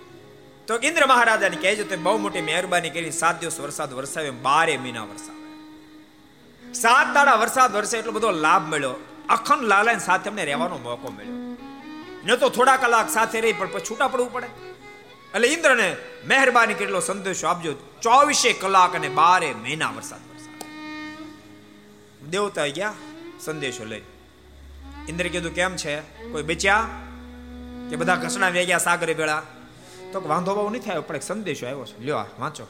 તો 0.69 0.75
ઇન્દ્ર 0.77 1.05
મહારાજાને 1.05 1.55
કહેજો 1.55 1.83
તે 1.83 1.95
બહુ 1.95 2.17
મોટી 2.17 2.41
મહેરબાની 2.41 2.89
કરી, 2.89 3.11
સાત 3.11 3.39
દિવસ 3.39 3.59
વરસાદ 3.59 3.93
વરસાવે, 3.93 4.29
બારે 4.29 4.77
મહિના 4.77 5.03
વરસાદ 5.03 5.37
સાત 6.73 7.13
દાડા 7.13 7.35
વરસાદ 7.35 7.75
વરસે 7.75 7.97
એટલો 7.97 8.11
બધો 8.11 8.31
લાભ 8.31 8.73
મળ્યો. 8.73 8.95
અખંડ 9.29 9.63
લાલાને 9.63 9.99
સાથે 9.99 10.29
અમને 10.29 10.45
રહેવાનો 10.45 10.77
મોકો 10.77 11.11
મળ્યો. 11.11 11.33
ન 12.25 12.35
તો 12.35 12.49
થોડા 12.49 12.77
કલાક 12.77 13.09
સાથે 13.09 13.41
રહી, 13.41 13.53
પણ 13.53 13.67
પછી 13.67 13.85
છૂટા 13.89 14.07
પડવું 14.07 14.33
પડે. 14.33 14.45
એટલે 15.35 15.47
ઇન્દ્રને 15.47 15.95
મહેરબાની 16.27 16.73
કેટલો 16.73 16.99
સંદેશો 16.99 17.47
આપજો, 17.47 17.73
ચોવીસે 18.01 18.53
કલાક 18.53 18.95
અને 18.95 19.09
બારે 19.09 19.53
મહિના 19.53 19.89
વરસાદ 19.89 20.19
વરસાદ 20.31 20.63
દેવતા 22.29 22.67
ગયા 22.67 22.93
સંદેશો 23.39 23.85
લઈ? 23.85 24.01
ઇન્દ્ર 25.09 25.27
કીધું, 25.27 25.53
કેમ 25.53 25.75
છે? 25.75 25.99
કોઈ 26.31 26.43
બચ્યા? 26.43 26.85
કે 27.89 27.95
બધા 27.95 28.15
ઘસણા 28.15 28.49
વેગ્યા 28.49 28.77
સાગરે 28.77 29.13
ભેળા? 29.13 29.41
તો 30.14 30.22
વાંધો 30.27 30.56
બહુ 30.56 30.69
નહીં 30.69 30.81
થાય, 30.81 30.99
પણ 30.99 31.15
એક 31.15 31.23
સંદેશો 31.23 31.65
આવ્યો 31.65 31.86
છે. 31.86 32.03
લ્યો 32.03 32.26
વાંચો. 32.40 32.65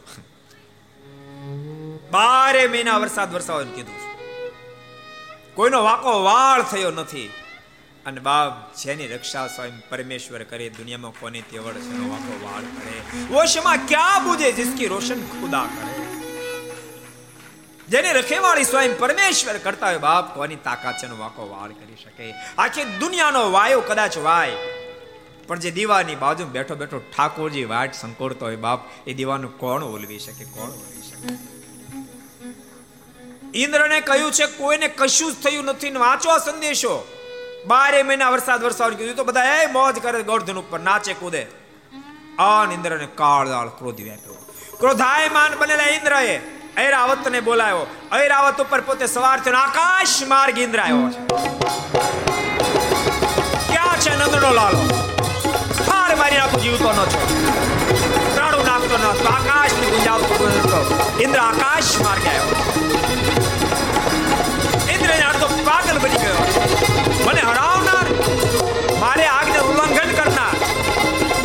બારે 2.11 2.67
મહિના 2.67 2.97
વરસાદ 2.97 3.33
વરસાવવાનું 3.33 3.75
કીધું 3.75 3.99
કોઈનો 5.55 5.83
વાકો 5.83 6.23
વાળ 6.23 6.61
થયો 6.61 6.91
નથી. 6.91 7.29
અને 8.05 8.19
બાપ 8.19 8.75
જેની 8.75 9.07
રક્ષા 9.07 9.47
સ્વયં 9.47 9.89
પરમેશ્વર 9.89 10.43
કરે, 10.43 10.69
દુનિયામાં 10.69 11.11
કોની 11.11 11.41
તેવડ 11.41 11.73
છે 11.73 12.09
વાકો 12.09 12.33
વાળ 12.45 12.61
કરે. 12.61 12.95
ઓશમાં 13.35 13.77
ક્યાં 13.87 14.23
બુજે 14.23 14.51
જિસકી 14.51 14.87
રોશન 14.87 15.21
ખુદા 15.27 15.65
કરે? 15.65 16.05
જેની 17.89 18.11
રખેવાળી 18.11 18.63
સ્વયં 18.63 18.99
પરમેશ્વર 18.99 19.57
કરતા 19.57 19.87
હોય 19.87 19.97
બાપ, 19.97 20.35
કોની 20.35 20.55
તાકાત 20.55 20.97
છે 20.97 21.07
વાકો 21.07 21.49
વાળ 21.49 21.71
કરી 21.71 21.95
શકે? 21.95 22.33
આખી 22.57 22.83
દુનિયાનો 22.83 23.51
વાયો 23.51 23.81
કદાચ 23.81 24.17
વાય. 24.17 24.78
પણ 25.49 25.59
જે 25.59 25.71
દીવાની 25.71 26.15
બાજુ 26.15 26.45
બેઠો 26.45 26.75
બેઠો 26.75 26.99
ઠાકોરજી 26.99 27.65
વાટ 27.65 27.93
સંકોડતો 27.93 28.45
હોય 28.45 28.55
બાપ, 28.55 28.79
એ 29.07 29.13
દીવાનું 29.13 29.57
કોણ 29.57 29.83
ઓલવી 29.83 30.19
શકે, 30.19 30.45
કોણ 30.45 30.69
ઓલવી 30.69 31.01
શકે? 31.01 31.33
ઇન્દ્રને 33.63 34.01
કહ્યું 34.01 34.31
છે, 34.31 34.45
કોઈને 34.45 34.87
કશું 34.87 35.31
જ 35.31 35.35
થયું 35.43 35.65
નથી, 35.65 35.89
ને 35.89 35.99
વાંચો 35.99 36.29
આ 36.29 36.37
સંદેશો. 36.37 37.07
બારે 37.67 38.03
મહિના 38.03 38.29
વરસાદ 38.29 38.63
વરસાદ 38.63 38.93
કીધું 38.93 39.15
તો 39.15 39.23
બધા, 39.23 39.43
એ, 39.43 39.65
મોજ 39.65 39.99
કરે, 39.99 40.23
ગોર્ધન 40.23 40.55
ઉપર 40.55 40.79
નાચે, 40.79 41.13
કૂદે. 41.13 41.43
અન 42.39 42.71
ઇન્દ્રને 42.71 43.07
કાળ 43.15 43.47
દાળ 43.47 43.67
ક્રોધ 43.67 44.01
વ્યાપ્યો 44.01 44.33
ક્રોધાયમાન 44.79 45.57
બનેલા 45.57 45.83
ઇન્દ્રએ 45.83 46.41
ઐરાવતને 46.77 47.39
બોલાયો. 47.39 47.87
ઐરાવત 48.15 48.61
ઉપર 48.61 48.81
પોતે 48.81 49.07
સવાર 49.07 49.39
થયો 49.39 49.53
આકાશ 49.53 50.23
માર્ગ 50.27 50.59
ઇન્દ્ર 50.59 50.79
આવ્યો 50.79 51.09
છે. 51.09 51.27
ક્યાં 53.73 53.99
છે 53.99 54.15
નંદનો 54.15 54.53
લાલો? 54.53 55.18
ઠાર 56.09 56.19
મારી 56.19 56.37
નાખું 56.41 56.61
જીવતો 56.63 56.91
ન 56.91 56.99
પ્રાણો 58.35 58.59
નાખતો 58.67 58.95
ન 58.97 59.03
આકાશ 59.31 59.75
ગુંજાવતો 59.81 60.33
હતો 60.55 60.79
ઇન્દ્ર 61.23 61.41
આકાશ 61.41 61.91
માર્ગે 62.05 62.29
આવ્યો. 62.31 62.59
ઇન્દ્ર 64.93 65.11
તો 65.41 65.47
પાગલ 65.67 65.99
બની 66.03 66.21
ગયો. 66.23 66.41
મને 67.27 67.43
હરાવનાર, 67.49 68.07
મારે 69.03 69.25
આજ્ઞા 69.35 69.67
ઉલ્લંઘન 69.69 70.11
કરનાર, 70.19 70.55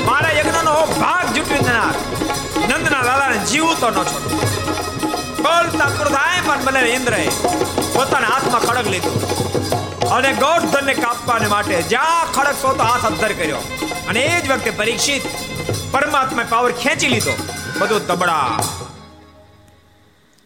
મારા 0.08 0.34
યજ્ઞનો 0.38 0.74
ભાગ 0.96 1.26
જૂટવી 1.36 1.62
દેનાર, 1.68 1.94
નંદના 2.68 3.02
લાલાને 3.08 3.38
જીવતો 3.52 3.86
ન 3.90 4.02
છોડો 4.12 4.53
બોલતા 5.44 5.86
ક્રોધાયમાન 5.86 6.64
બને 6.64 6.80
ઇન્દ્રએ 6.80 7.28
પોતાના 7.94 8.28
હાથમાં 8.28 8.60
ખડગ 8.60 8.86
લીધું. 8.86 9.16
અને 10.08 10.32
ગૌર્ધનને 10.32 10.94
કાપવાને 10.94 11.46
માટે 11.46 11.82
જ્યાં 11.82 12.32
ખડક 12.32 12.52
સોતો 12.52 12.82
હાથ 12.82 13.06
અદ્ધર 13.06 13.32
કર્યો. 13.32 13.56
અને 14.08 14.20
એ 14.20 14.40
જ 14.40 14.50
વખતે 14.50 14.70
પરીક્ષિત 14.70 15.22
પરમાત્મા 15.90 16.44
પાવર 16.48 16.72
ખેંચી 16.72 17.08
લીધો. 17.08 17.36
બધો 17.78 17.98
તબડા 17.98 18.58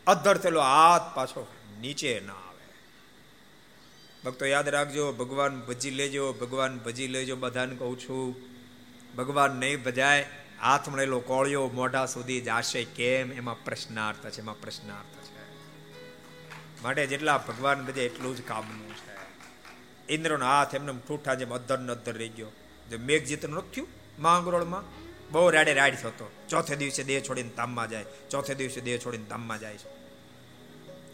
અધર 0.06 0.36
થયેલો 0.36 0.60
હાથ 0.60 1.14
પાછો 1.14 1.46
નીચે 1.80 2.20
ના 2.26 2.32
આવે. 2.32 2.66
ભક્તો, 4.24 4.46
યાદ 4.46 4.68
રાખજો, 4.68 5.12
ભગવાન 5.12 5.60
ભજી 5.60 5.90
લેજો, 5.90 6.32
ભગવાન 6.32 6.78
ભજી 6.78 7.06
લેજો, 7.06 7.36
બધાને 7.36 7.74
કહું 7.74 7.98
છું. 8.00 8.36
ભગવાન 9.16 9.50
નહીં 9.50 9.82
ભજાય. 9.82 10.26
હાથ 10.62 10.88
મળેલો 10.88 11.20
કોળિયો 11.20 11.68
મોઢા 11.68 12.06
સુધી 12.06 12.40
જાશે 12.40 12.84
કેમ? 12.84 13.32
એમાં 13.32 13.64
પ્રશ્નાર્થ 13.64 14.30
છે, 14.30 14.40
એમાં 14.40 14.60
પ્રશ્નાર્થ 14.60 15.24
છે. 15.24 15.38
માટે 16.82 17.06
જેટલા 17.06 17.38
ભગવાન 17.38 17.86
બધે 17.86 18.06
એટલું 18.06 18.36
જ 18.36 18.42
કામનું 18.42 18.94
છે. 18.94 19.18
ઇન્દ્રનો 20.12 20.46
હાથ 20.46 20.74
એમને 20.74 20.92
ઠૂઠા 21.08 21.34
જેમ 21.34 21.54
અધર 21.54 21.78
ને 21.78 21.92
અધર 21.92 22.12
રહી 22.12 22.28
ગયો. 22.28 22.46
જે 22.90 22.96
મેઘ 22.96 23.24
જીતનું 23.24 23.56
નથી 23.56 23.70
થયું 23.70 23.88
માંગરોળમાં, 24.18 24.84
બહુ 25.32 25.50
રાડે 25.50 25.74
રાડ 25.74 25.94
થતો 25.94 26.30
ચોથે 26.48 26.76
દિવસે 26.76 27.02
દેહ 27.02 27.20
છોડીને 27.20 27.48
તામમાં 27.48 27.90
જાય. 27.90 28.04
ચોથે 28.30 28.54
દિવસે 28.54 28.80
દેહ 28.80 28.98
છોડીને 28.98 29.24
તામમાં 29.24 29.60
જાય 29.60 29.76
છે. 29.76 29.88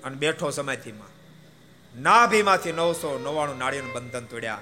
અને 0.03 0.17
બેઠો 0.17 0.51
સમયથીમાં 0.51 1.09
નાભીમાંથી 2.03 2.73
નવસો 2.73 3.19
નવ્વાણું 3.19 3.59
નાળીઓનું 3.59 3.93
બંધન 3.93 4.25
તોડ્યા. 4.25 4.61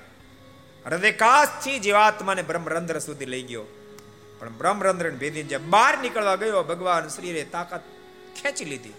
હૃદયકાશથી 0.87 1.79
જીવાત્માને 1.79 2.43
બ્રહ્મરંધ્ર 2.43 2.99
સુધી 2.99 3.25
લઈ 3.25 3.43
ગયો. 3.43 3.65
પણ 4.43 4.59
બ્રહ્મરંધ્ર 4.59 5.11
ભેદી 5.11 5.43
જે 5.43 5.57
બહાર 5.57 5.99
નીકળવા 5.99 6.37
ગયો, 6.37 6.63
ભગવાન 6.63 7.09
શ્રીએ 7.09 7.45
તાકાત 7.45 7.81
ખેંચી 8.43 8.65
લીધી. 8.65 8.93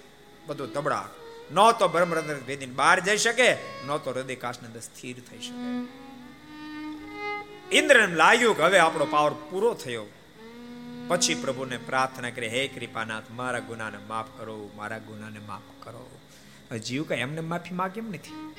બધું 0.45 0.74
તબડા 0.74 1.10
ન 1.52 1.72
તો 1.72 1.88
બ્રહ્મરંધ્ર 1.88 2.38
ભેદી 2.48 2.65
બહાર 2.65 2.99
જઈ 2.99 3.18
શકે, 3.18 3.53
ન 3.88 3.98
તો 4.03 4.11
હૃદયકાશની 4.11 4.68
અંદર 4.68 4.80
સ્થિર 4.80 5.20
થઈ 5.20 5.40
શકે. 5.40 5.64
ઇન્દ્રને 7.78 8.15
લાગ્યું 8.15 8.57
કે 8.57 8.64
હવે 8.64 8.80
આપણો 8.80 9.06
પાવર 9.06 9.34
પૂરો 9.52 9.74
થયો. 9.74 10.06
પછી 11.07 11.36
પ્રભુને 11.36 11.78
પ્રાર્થના 11.78 12.30
કરી, 12.30 12.48
હે 12.48 12.68
કૃપાનાથ, 12.68 13.24
મારા 13.32 13.60
ગુનાને 13.60 13.98
માફ 14.07 14.26
કરો, 14.38 14.70
મારા 14.76 14.98
ગુનાને 14.98 15.40
માફ 15.40 15.70
કરો. 15.84 16.20
જીવ 16.78 17.03
કઈ 17.03 17.18
એમને 17.18 17.41
માફી 17.41 17.76
માગે 17.76 17.99
એમ 17.99 18.10
નથી. 18.10 18.56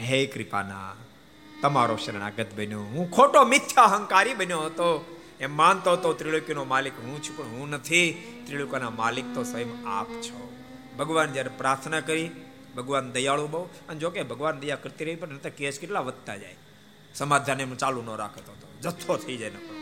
હે 0.00 0.26
કૃપાના 0.26 0.96
તમારો 1.62 1.96
શરણાગત 1.96 2.46
બન્યો. 2.56 2.80
હું 2.80 3.10
ખોટો 3.10 3.44
મિથ્યા 3.44 3.82
અહંકારી 3.82 4.34
બન્યો 4.34 4.60
હતો. 4.60 5.16
એમ 5.40 5.56
માનતો 5.56 5.92
હતો, 5.92 6.12
ત્રિલોકીનો 6.12 6.64
માલિક 6.64 6.92
હું 6.92 7.22
છું, 7.22 7.36
પણ 7.36 7.44
હું 7.44 7.70
નથી. 7.70 8.12
ત્રિલોકના 8.46 8.90
માલિક 8.90 9.34
તો 9.34 9.42
સ્વયં 9.42 9.88
આપ 9.88 10.10
છો. 10.10 10.52
ભગવાન 10.98 11.32
જ્યારે 11.32 11.50
પ્રાર્થના 11.58 12.00
કરી, 12.00 12.30
ભગવાન 12.76 13.12
દયાળુ 13.12 13.46
બહુ. 13.46 13.64
અને 13.64 13.98
જોકે 13.98 14.22
ભગવાન 14.22 14.58
દયા 14.58 14.76
કરતી 14.76 15.04
રહી, 15.04 15.14
પણ 15.14 15.38
કેસ 15.38 15.78
કેટલા 15.78 16.00
વધતા 16.00 16.36
જાય. 16.36 16.56
સમાધાન 17.14 17.74
ચાલુ 17.74 18.02
ન 18.02 18.16
રાખતો 18.16 18.52
હતો 18.52 18.68
જથ્થો 18.80 19.16
થઈ 19.16 19.36
જાય 19.36 19.50
નકરો. 19.50 19.76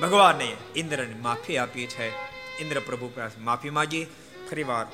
ભગવાને 0.00 0.56
ઇન્દ્રને 0.76 1.14
માફી 1.14 1.56
આપી 1.56 1.86
છે. 1.86 2.08
ઇન્દ્ર 2.60 2.80
પ્રભુ 2.80 3.10
માફી 3.38 3.70
માગી. 3.70 4.06
ફરીવાર 4.50 4.86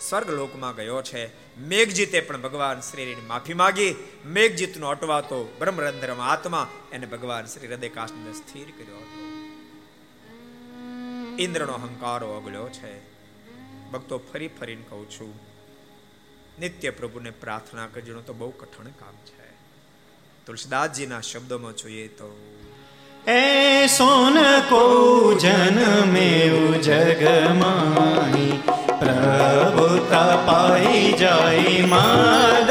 સ્વર્ગલોકમાં 0.00 0.74
ગયો 0.74 1.02
છે. 1.02 1.24
મેઘજીતે 1.58 2.20
પણ 2.20 2.40
ભગવાન 2.40 2.80
શ્રીની 2.80 3.26
માફી 3.26 3.54
માગી. 3.54 3.94
મેઘજીતનો 4.26 4.88
અટવાતો 4.88 5.38
બ્રહ્મરંધ્રમાં 5.58 6.30
આત્મા 6.30 6.68
એને 6.92 7.06
ભગવાન 7.06 7.46
શ્રી 7.46 7.68
હૃદયકાશને 7.68 8.32
સ્થિર 8.32 8.66
કર્યો 8.78 8.96
હતો. 8.96 9.20
ઇન્દ્રનો 11.38 11.72
અહંકારો 11.72 12.28
ઓગળ્યો 12.28 12.68
છે. 12.68 12.94
ભક્તો 13.90 14.18
ફરી 14.18 14.48
ફરીને 14.48 14.84
કહું 14.88 15.10
છું, 15.10 15.34
નિત્ય 16.60 16.90
પ્રભુને 16.90 17.30
પ્રાર્થના 17.30 17.86
કરજો 17.86 18.20
તો 18.20 18.32
બહુ 18.32 18.50
કઠણ 18.50 18.90
કામ 18.98 19.16
છે. 19.26 19.48
તુલસીદાસજીના 20.46 21.20
શબ્દોમાં 21.20 21.76
જોઈએ 21.76 22.08
તો, 22.08 22.28
એ 23.26 23.86
સોન 23.86 24.36
કો 24.68 24.82
જન 25.38 25.78
મેં 26.08 26.82
જગમાહી 26.82 28.62
પ્રભુ 29.30 29.88
તપાઈ 30.10 31.12
જાય 31.12 31.76
મદન 31.84 32.69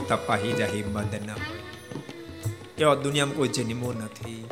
જગમાં 0.00 0.08
પ્રભુ 0.08 0.22
તપાહી 0.22 0.52
જાહી 0.52 0.84
મદ 0.84 1.14
ન 1.16 1.30
હોય 1.30 1.60
એવા 2.78 3.02
દુનિયામાં 3.04 3.36
કોઈ 3.36 3.48
જન્મો 3.48 3.92
નથી 3.92 4.44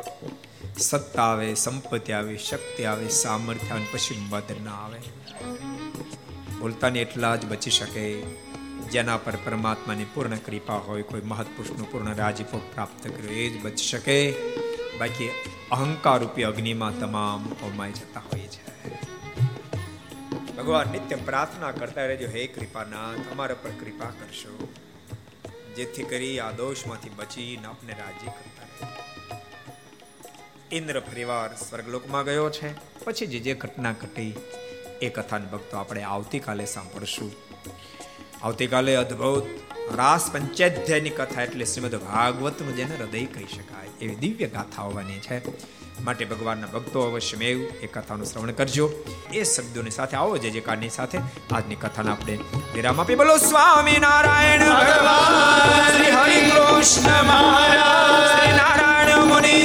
સત્તા 0.77 1.25
આવે 1.25 1.55
સંપત્તિ 1.55 2.13
આવે 2.13 2.37
શક્તિ 2.37 2.85
આવે 2.85 3.09
સામર્થ્ય 3.09 3.73
આવે 3.73 3.87
પછી 3.93 4.19
મદ 4.31 4.49
ના 4.63 4.75
આવે 4.75 4.99
બોલતાને 6.59 7.01
એટલા 7.01 7.35
જ 7.35 7.45
બચી 7.45 7.71
શકે 7.71 8.05
જેના 8.91 9.17
પર 9.17 9.37
પરમાત્માની 9.37 10.05
પૂર્ણ 10.05 10.37
કૃપા 10.37 10.79
હોય 10.79 11.03
કોઈ 11.03 11.21
મહત્પુરુષનું 11.21 11.91
પૂર્ણ 11.91 12.15
રાજીપો 12.15 12.61
પ્રાપ્ત 12.75 13.03
કર્યો 13.07 13.37
એ 13.37 13.49
જ 13.49 13.63
બચી 13.63 13.87
શકે 13.87 14.17
બાકી 14.99 15.31
અહંકાર 15.71 16.21
રૂપી 16.21 16.43
અગ્નિમાં 16.43 16.93
તમામ 16.93 17.49
હોમાઈ 17.61 17.93
જતા 17.93 18.23
હોય 18.31 18.47
છે 18.47 18.61
ભગવાન 20.55 20.91
નિત્ય 20.91 21.17
પ્રાર્થના 21.17 21.71
કરતા 21.71 22.05
રહેજો 22.05 22.27
હે 22.27 22.47
કૃપાનાથ 22.47 23.31
અમારા 23.31 23.55
પર 23.55 23.71
કૃપા 23.71 24.09
કરશો 24.11 24.53
જેથી 25.75 26.03
કરી 26.03 26.39
આ 26.39 26.51
દોષમાંથી 26.51 27.09
બચીને 27.09 27.67
આપને 27.67 27.93
રાજી 27.93 28.25
કરતા 28.25 28.87
રહે. 28.87 30.77
ઇન્દ્ર 30.77 30.99
પરિવાર 30.99 31.55
સ્વર્ગલોકમાં 31.55 32.23
ગયો 32.25 32.49
છે. 32.49 32.73
પછી 33.03 33.27
જે 33.27 33.39
જે 33.39 33.53
ઘટના 33.53 33.91
ઘટી, 33.91 34.33
એ 35.01 35.09
કથાને 35.09 35.45
ભક્તો 35.45 35.77
આપણે 35.77 36.03
આવતીકાલે 36.03 36.65
સાંભળશું. 36.65 37.31
આવતીકાલે 38.43 38.95
અદ્ભુત 38.95 39.43
રાસ 39.95 40.31
પંચાધ્યાયની 40.31 41.09
કથા 41.09 41.43
એટલે 41.43 41.65
શ્રીમદ 41.65 41.95
ભાગવતનું 41.95 42.75
જેને 42.75 42.95
હૃદય 42.95 43.25
કહી 43.25 43.45
શકાય, 43.45 43.87
એવી 44.01 44.15
દિવ્ય 44.15 44.47
ગાથા 44.47 44.81
હોવાની 44.81 45.19
છે. 45.19 45.37
માટે 46.03 46.25
ભગવાનના 46.25 46.67
ભક્તો 46.67 47.01
અવશ્ય 47.01 47.37
મેવ 47.37 47.59
એ 47.81 47.87
કથાનું 47.87 48.25
શ્રવણ 48.25 48.51
કરજો. 48.51 48.91
એ 49.33 49.43
શબ્દોની 49.43 49.89
સાથે 49.89 50.17
આવો, 50.17 50.37
જે 50.37 50.49
જે 50.49 50.59
કાળની 50.59 50.89
સાથે 50.89 51.17
આજની 51.51 51.75
કથાને 51.75 52.11
આપણે 52.11 52.39
વિરામ 52.75 53.01
આપી 53.01 53.15
બોલો, 53.15 53.37
સ્વામી 53.37 53.99
નારાયણ 53.99 54.59
ભગવાન, 54.59 55.97
શ્રી 55.97 56.11
હરિ 56.11 56.49
કૃષ્ણ 56.49 57.23
મહારાજ 57.23 58.57
નારાયણ 58.57 59.25
મુનિ 59.25 59.55